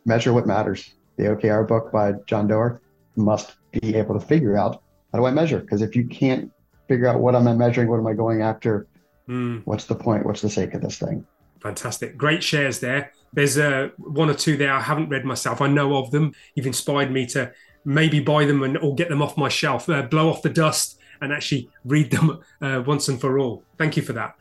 Measure 0.05 0.33
What 0.33 0.45
Matters, 0.45 0.93
the 1.17 1.23
OKR 1.23 1.67
book 1.67 1.91
by 1.91 2.13
John 2.25 2.47
Doerr, 2.47 2.81
must 3.15 3.55
be 3.71 3.95
able 3.95 4.19
to 4.19 4.25
figure 4.25 4.57
out 4.57 4.81
how 5.11 5.19
do 5.19 5.25
I 5.25 5.31
measure? 5.31 5.59
Because 5.59 5.81
if 5.81 5.95
you 5.95 6.07
can't 6.07 6.51
figure 6.87 7.07
out 7.07 7.19
what 7.19 7.35
am 7.35 7.47
I 7.47 7.53
measuring, 7.53 7.87
what 7.87 7.99
am 7.99 8.07
I 8.07 8.13
going 8.13 8.41
after, 8.41 8.87
mm. 9.27 9.61
what's 9.65 9.85
the 9.85 9.95
point? 9.95 10.25
What's 10.25 10.41
the 10.41 10.49
sake 10.49 10.73
of 10.73 10.81
this 10.81 10.97
thing? 10.97 11.25
Fantastic. 11.61 12.17
Great 12.17 12.43
shares 12.43 12.79
there. 12.79 13.13
There's 13.31 13.57
uh, 13.57 13.89
one 13.97 14.29
or 14.29 14.33
two 14.33 14.57
there 14.57 14.73
I 14.73 14.81
haven't 14.81 15.09
read 15.09 15.23
myself. 15.23 15.61
I 15.61 15.67
know 15.67 15.95
of 15.95 16.11
them. 16.11 16.33
You've 16.55 16.67
inspired 16.67 17.11
me 17.11 17.25
to 17.27 17.51
maybe 17.85 18.19
buy 18.19 18.45
them 18.45 18.63
and 18.63 18.77
or 18.77 18.95
get 18.95 19.09
them 19.09 19.21
off 19.21 19.37
my 19.37 19.49
shelf, 19.49 19.89
uh, 19.89 20.03
blow 20.03 20.29
off 20.29 20.41
the 20.41 20.49
dust, 20.49 20.99
and 21.21 21.31
actually 21.31 21.69
read 21.85 22.11
them 22.11 22.41
uh, 22.61 22.83
once 22.85 23.07
and 23.07 23.19
for 23.19 23.39
all. 23.39 23.63
Thank 23.77 23.95
you 23.95 24.03
for 24.03 24.13
that. 24.13 24.35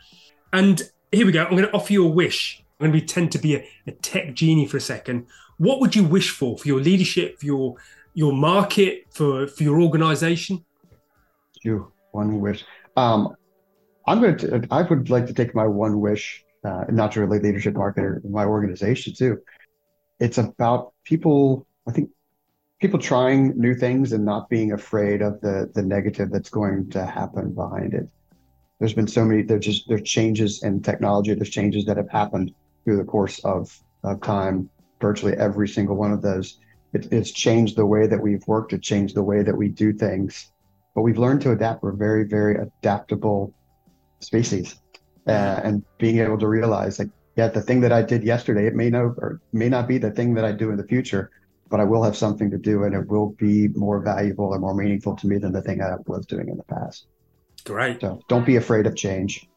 And 0.53 0.83
here 1.13 1.27
we 1.27 1.33
go. 1.33 1.45
I'm 1.45 1.53
going 1.53 1.65
to 1.65 1.73
offer 1.73 1.93
you 1.93 2.05
a 2.05 2.11
wish. 2.11 2.63
Going 2.83 2.93
to 2.95 2.99
pretend 2.99 3.31
to 3.31 3.39
be 3.39 3.55
a, 3.55 3.65
a 3.87 3.93
tech 3.93 4.35
genie 4.35 4.67
for 4.67 4.77
a 4.77 4.81
second. 4.81 5.27
What 5.59 5.79
would 5.79 5.95
you 5.95 6.03
wish 6.03 6.31
for 6.31 6.59
for 6.59 6.67
your 6.67 6.81
leadership, 6.81 7.39
for 7.39 7.47
your 7.47 7.77
your 8.13 8.33
market, 8.33 9.05
for 9.13 9.47
for 9.47 9.63
your 9.63 9.81
organization? 9.81 10.65
You 11.63 11.93
one 12.11 12.41
wish. 12.41 12.65
Um, 12.97 13.37
I'm 14.09 14.21
going 14.21 14.37
to. 14.39 14.67
I 14.73 14.83
would 14.83 15.11
like 15.11 15.27
to 15.27 15.33
take 15.33 15.55
my 15.55 15.65
one 15.65 16.01
wish, 16.01 16.45
uh, 16.65 16.87
not 16.91 17.15
really 17.15 17.39
leadership 17.39 17.75
marketer, 17.75 18.21
my 18.29 18.47
organization 18.47 19.15
too. 19.15 19.39
It's 20.19 20.39
about 20.39 20.93
people. 21.05 21.69
I 21.87 21.93
think 21.93 22.11
people 22.81 22.99
trying 22.99 23.57
new 23.57 23.77
things 23.77 24.13
and 24.13 24.25
not 24.25 24.49
being 24.49 24.73
afraid 24.73 25.23
of 25.23 25.41
the 25.41 25.71
the 25.73 25.83
negative 25.83 26.33
that's 26.33 26.51
going 26.51 26.91
to 26.91 27.07
happen 27.07 27.55
behind 27.55 27.95
it. 27.95 28.09
There's 28.81 28.93
been 28.93 29.07
so 29.07 29.25
many. 29.25 29.43
There's 29.43 29.65
just 29.65 29.89
there's 29.89 30.03
changes 30.03 30.65
in 30.65 30.83
technology. 30.83 31.33
There's 31.33 31.49
changes 31.49 31.85
that 31.85 31.97
have 31.97 32.11
happened 32.11 32.53
through 32.85 32.97
the 32.97 33.05
course 33.05 33.39
of 33.45 33.77
of 34.05 34.21
time. 34.21 34.69
Virtually 35.01 35.35
every 35.35 35.69
single 35.69 35.97
one 35.97 36.13
of 36.13 36.23
those. 36.23 36.59
It, 36.93 37.13
it's 37.13 37.33
changed 37.33 37.77
the 37.77 37.87
way 37.87 38.07
that 38.07 38.21
we've 38.21 38.47
worked. 38.47 38.73
It 38.73 38.83
changed 38.83 39.17
the 39.17 39.23
way 39.23 39.43
that 39.43 39.57
we 39.57 39.69
do 39.69 39.93
things. 39.93 40.53
But 40.95 41.03
we've 41.03 41.19
learned 41.19 41.41
to 41.43 41.53
adapt. 41.53 41.83
We're 41.83 41.93
very 41.93 42.25
very 42.25 42.57
adaptable 42.57 43.53
species, 44.21 44.81
uh, 45.27 45.61
and 45.65 45.83
being 45.99 46.19
able 46.19 46.39
to 46.39 46.49
realize 46.49 46.99
like 46.99 47.11
yeah, 47.37 47.49
the 47.49 47.63
thing 47.63 47.81
that 47.81 47.93
I 47.93 48.03
did 48.03 48.23
yesterday, 48.23 48.67
it 48.67 48.75
may 48.75 48.91
know 48.91 49.15
or 49.17 49.41
may 49.53 49.69
not 49.69 49.89
be 49.89 49.99
the 49.99 50.11
thing 50.11 50.35
that 50.35 50.45
I 50.45 50.53
do 50.53 50.71
in 50.71 50.77
the 50.77 50.87
future 50.87 51.31
but 51.73 51.81
I 51.81 51.85
will 51.85 52.03
have 52.03 52.15
something 52.15 52.51
to 52.51 52.59
do 52.59 52.85
and 52.85 52.95
it 52.95 53.09
will 53.09 53.31
be 53.39 53.69
more 53.69 53.99
valuable 53.99 54.45
or 54.45 54.59
more 54.59 54.75
meaningful 54.75 55.17
to 55.17 55.27
me 55.27 55.39
than 55.39 55.53
the 55.53 55.63
thing 55.63 55.81
I 55.81 55.97
was 56.05 56.27
doing 56.27 56.51
in 56.51 56.59
the 56.59 56.65
past. 56.65 57.07
Great. 57.65 58.03
So 58.03 58.21
don't 58.29 58.45
be 58.45 58.57
afraid 58.57 58.87
of 58.87 58.95
change. 58.95 59.49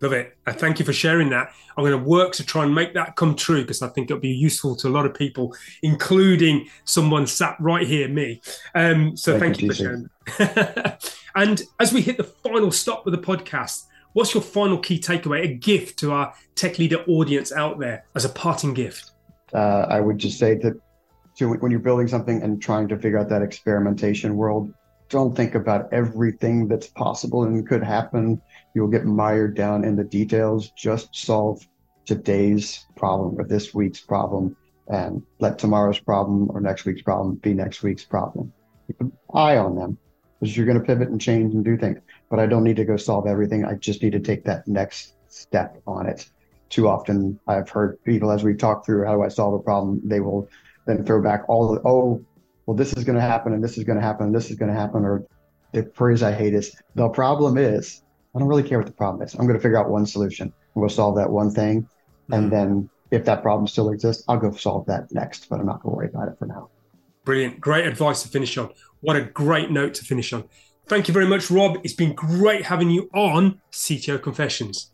Love 0.00 0.12
it. 0.12 0.36
I 0.46 0.52
thank 0.52 0.78
you 0.78 0.84
for 0.84 0.92
sharing 0.92 1.30
that. 1.30 1.52
I'm 1.76 1.84
going 1.84 1.92
to 1.92 2.08
work 2.08 2.32
to 2.32 2.44
try 2.44 2.64
and 2.64 2.74
make 2.74 2.92
that 2.94 3.16
come 3.16 3.34
true 3.34 3.62
because 3.62 3.80
I 3.80 3.88
think 3.88 4.10
it'll 4.10 4.20
be 4.20 4.28
useful 4.28 4.76
to 4.76 4.88
a 4.88 4.90
lot 4.90 5.06
of 5.06 5.14
people, 5.14 5.54
including 5.82 6.68
someone 6.84 7.26
sat 7.26 7.56
right 7.60 7.86
here, 7.86 8.08
me. 8.08 8.40
Um, 8.74 9.16
so 9.16 9.38
thank, 9.38 9.56
thank 9.56 9.62
you, 9.62 9.68
you 9.68 10.08
for 10.34 10.44
sharing. 10.44 10.98
and 11.34 11.62
as 11.80 11.92
we 11.92 12.02
hit 12.02 12.18
the 12.18 12.24
final 12.24 12.70
stop 12.70 13.06
of 13.06 13.12
the 13.12 13.18
podcast, 13.18 13.84
what's 14.12 14.34
your 14.34 14.42
final 14.42 14.78
key 14.78 15.00
takeaway, 15.00 15.44
a 15.44 15.54
gift 15.54 15.98
to 16.00 16.12
our 16.12 16.34
tech 16.56 16.78
leader 16.78 17.02
audience 17.06 17.52
out 17.52 17.78
there 17.78 18.04
as 18.14 18.26
a 18.26 18.30
parting 18.30 18.74
gift? 18.74 19.12
Uh, 19.54 19.86
I 19.88 20.00
would 20.00 20.18
just 20.18 20.38
say 20.38 20.56
that 20.56 20.78
to 21.36 21.48
when 21.48 21.70
you're 21.70 21.80
building 21.80 22.08
something 22.08 22.42
and 22.42 22.60
trying 22.60 22.88
to 22.88 22.98
figure 22.98 23.18
out 23.18 23.28
that 23.28 23.42
experimentation 23.42 24.36
world, 24.36 24.72
don't 25.08 25.36
think 25.36 25.54
about 25.54 25.92
everything 25.92 26.68
that's 26.68 26.88
possible 26.88 27.44
and 27.44 27.66
could 27.66 27.82
happen. 27.82 28.40
You'll 28.74 28.88
get 28.88 29.04
mired 29.04 29.54
down 29.54 29.84
in 29.84 29.96
the 29.96 30.04
details. 30.04 30.70
Just 30.70 31.14
solve 31.14 31.66
today's 32.04 32.86
problem 32.96 33.38
or 33.38 33.44
this 33.44 33.74
week's 33.74 34.00
problem 34.00 34.56
and 34.88 35.22
let 35.40 35.58
tomorrow's 35.58 35.98
problem 35.98 36.50
or 36.52 36.60
next 36.60 36.84
week's 36.84 37.02
problem 37.02 37.34
be 37.36 37.54
next 37.54 37.82
week's 37.82 38.04
problem. 38.04 38.52
Keep 38.86 39.00
an 39.00 39.12
eye 39.34 39.56
on 39.56 39.74
them 39.74 39.98
because 40.38 40.56
you're 40.56 40.66
going 40.66 40.78
to 40.78 40.84
pivot 40.84 41.08
and 41.08 41.20
change 41.20 41.54
and 41.54 41.64
do 41.64 41.76
things. 41.76 41.98
But 42.30 42.38
I 42.38 42.46
don't 42.46 42.64
need 42.64 42.76
to 42.76 42.84
go 42.84 42.96
solve 42.96 43.26
everything. 43.26 43.64
I 43.64 43.74
just 43.74 44.02
need 44.02 44.12
to 44.12 44.20
take 44.20 44.44
that 44.44 44.66
next 44.68 45.14
step 45.28 45.80
on 45.86 46.06
it. 46.06 46.28
Too 46.68 46.88
often 46.88 47.38
I've 47.46 47.68
heard 47.68 48.02
people 48.04 48.30
as 48.30 48.42
we 48.42 48.54
talk 48.54 48.84
through 48.84 49.04
how 49.04 49.14
do 49.14 49.22
I 49.22 49.28
solve 49.28 49.54
a 49.54 49.62
problem, 49.62 50.00
they 50.04 50.20
will 50.20 50.48
then 50.86 51.04
throw 51.04 51.22
back 51.22 51.44
all 51.48 51.74
the, 51.74 51.80
oh, 51.84 52.24
well, 52.66 52.76
this 52.76 52.92
is 52.92 53.04
going 53.04 53.16
to 53.16 53.22
happen 53.22 53.52
and 53.52 53.62
this 53.62 53.78
is 53.78 53.84
going 53.84 53.98
to 53.98 54.04
happen 54.04 54.26
and 54.26 54.34
this 54.34 54.50
is 54.50 54.56
going 54.56 54.72
to 54.72 54.78
happen. 54.78 55.04
Or 55.04 55.24
the 55.72 55.90
phrase 55.94 56.22
I 56.22 56.32
hate 56.32 56.54
is 56.54 56.74
the 56.94 57.08
problem 57.08 57.56
is, 57.56 58.02
I 58.34 58.38
don't 58.38 58.48
really 58.48 58.68
care 58.68 58.78
what 58.78 58.86
the 58.86 58.92
problem 58.92 59.26
is. 59.26 59.34
I'm 59.34 59.46
going 59.46 59.56
to 59.56 59.62
figure 59.62 59.78
out 59.78 59.88
one 59.88 60.04
solution. 60.04 60.52
We'll 60.74 60.88
solve 60.90 61.16
that 61.16 61.30
one 61.30 61.50
thing. 61.50 61.82
Mm-hmm. 61.82 62.32
And 62.32 62.52
then 62.52 62.90
if 63.10 63.24
that 63.24 63.42
problem 63.42 63.66
still 63.66 63.90
exists, 63.90 64.24
I'll 64.28 64.36
go 64.36 64.50
solve 64.52 64.86
that 64.86 65.10
next, 65.12 65.48
but 65.48 65.60
I'm 65.60 65.66
not 65.66 65.82
going 65.82 65.92
to 65.92 65.96
worry 65.96 66.08
about 66.08 66.28
it 66.28 66.38
for 66.38 66.46
now. 66.46 66.68
Brilliant. 67.24 67.60
Great 67.60 67.86
advice 67.86 68.22
to 68.22 68.28
finish 68.28 68.58
on. 68.58 68.70
What 69.00 69.16
a 69.16 69.22
great 69.22 69.70
note 69.70 69.94
to 69.94 70.04
finish 70.04 70.32
on. 70.32 70.44
Thank 70.86 71.08
you 71.08 71.14
very 71.14 71.26
much, 71.26 71.50
Rob. 71.50 71.78
It's 71.82 71.94
been 71.94 72.14
great 72.14 72.64
having 72.64 72.90
you 72.90 73.08
on 73.14 73.60
CTO 73.72 74.22
Confessions. 74.22 74.90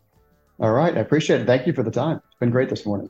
All 0.59 0.71
right. 0.71 0.95
I 0.95 1.01
appreciate 1.01 1.41
it. 1.41 1.47
Thank 1.47 1.67
you 1.67 1.73
for 1.73 1.83
the 1.83 1.91
time. 1.91 2.21
It's 2.27 2.39
been 2.39 2.49
great 2.49 2.69
this 2.69 2.85
morning. 2.85 3.09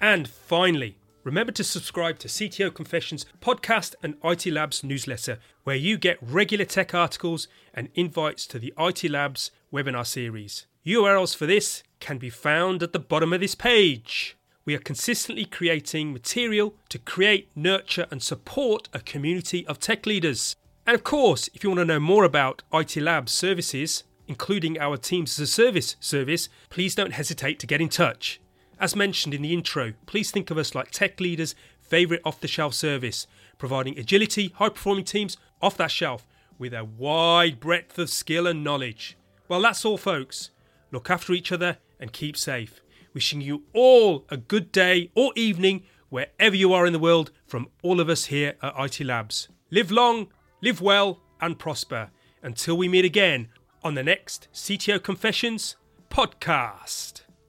And 0.00 0.26
finally, 0.26 0.98
Remember 1.24 1.52
to 1.52 1.62
subscribe 1.62 2.18
to 2.18 2.28
CTO 2.28 2.74
Confessions 2.74 3.26
podcast 3.40 3.94
and 4.02 4.16
IT 4.24 4.44
Labs 4.46 4.82
newsletter, 4.82 5.38
where 5.62 5.76
you 5.76 5.96
get 5.96 6.18
regular 6.20 6.64
tech 6.64 6.94
articles 6.94 7.46
and 7.72 7.90
invites 7.94 8.44
to 8.48 8.58
the 8.58 8.74
IT 8.76 9.08
Labs 9.08 9.52
webinar 9.72 10.04
series. 10.04 10.66
URLs 10.84 11.36
for 11.36 11.46
this 11.46 11.84
can 12.00 12.18
be 12.18 12.28
found 12.28 12.82
at 12.82 12.92
the 12.92 12.98
bottom 12.98 13.32
of 13.32 13.40
this 13.40 13.54
page. 13.54 14.36
We 14.64 14.74
are 14.74 14.80
consistently 14.80 15.44
creating 15.44 16.12
material 16.12 16.74
to 16.88 16.98
create, 16.98 17.50
nurture, 17.54 18.06
and 18.10 18.20
support 18.20 18.88
a 18.92 18.98
community 18.98 19.64
of 19.68 19.78
tech 19.78 20.06
leaders. 20.06 20.56
And 20.88 20.96
of 20.96 21.04
course, 21.04 21.48
if 21.54 21.62
you 21.62 21.70
want 21.70 21.78
to 21.78 21.84
know 21.84 22.00
more 22.00 22.24
about 22.24 22.62
IT 22.72 22.96
Labs 22.96 23.30
services, 23.30 24.02
including 24.26 24.76
our 24.80 24.96
Teams 24.96 25.38
as 25.38 25.48
a 25.48 25.52
Service 25.52 25.94
service, 26.00 26.48
please 26.68 26.96
don't 26.96 27.12
hesitate 27.12 27.60
to 27.60 27.66
get 27.68 27.80
in 27.80 27.88
touch. 27.88 28.40
As 28.82 28.96
mentioned 28.96 29.32
in 29.32 29.42
the 29.42 29.52
intro, 29.52 29.92
please 30.06 30.32
think 30.32 30.50
of 30.50 30.58
us 30.58 30.74
like 30.74 30.90
tech 30.90 31.20
leaders' 31.20 31.54
favourite 31.80 32.20
off 32.24 32.40
the 32.40 32.48
shelf 32.48 32.74
service, 32.74 33.28
providing 33.56 33.96
agility, 33.96 34.52
high 34.56 34.70
performing 34.70 35.04
teams 35.04 35.36
off 35.62 35.76
that 35.76 35.92
shelf 35.92 36.26
with 36.58 36.74
a 36.74 36.82
wide 36.82 37.60
breadth 37.60 37.96
of 38.00 38.10
skill 38.10 38.44
and 38.44 38.64
knowledge. 38.64 39.16
Well, 39.46 39.62
that's 39.62 39.84
all, 39.84 39.98
folks. 39.98 40.50
Look 40.90 41.10
after 41.10 41.32
each 41.32 41.52
other 41.52 41.78
and 42.00 42.12
keep 42.12 42.36
safe. 42.36 42.82
Wishing 43.14 43.40
you 43.40 43.62
all 43.72 44.24
a 44.30 44.36
good 44.36 44.72
day 44.72 45.12
or 45.14 45.30
evening 45.36 45.84
wherever 46.08 46.56
you 46.56 46.72
are 46.72 46.84
in 46.84 46.92
the 46.92 46.98
world 46.98 47.30
from 47.46 47.68
all 47.84 48.00
of 48.00 48.08
us 48.08 48.24
here 48.24 48.56
at 48.62 48.74
IT 48.76 49.04
Labs. 49.04 49.46
Live 49.70 49.92
long, 49.92 50.26
live 50.60 50.80
well, 50.80 51.20
and 51.40 51.56
prosper. 51.56 52.10
Until 52.42 52.76
we 52.76 52.88
meet 52.88 53.04
again 53.04 53.48
on 53.84 53.94
the 53.94 54.02
next 54.02 54.48
CTO 54.52 55.00
Confessions 55.00 55.76
podcast. 56.10 57.22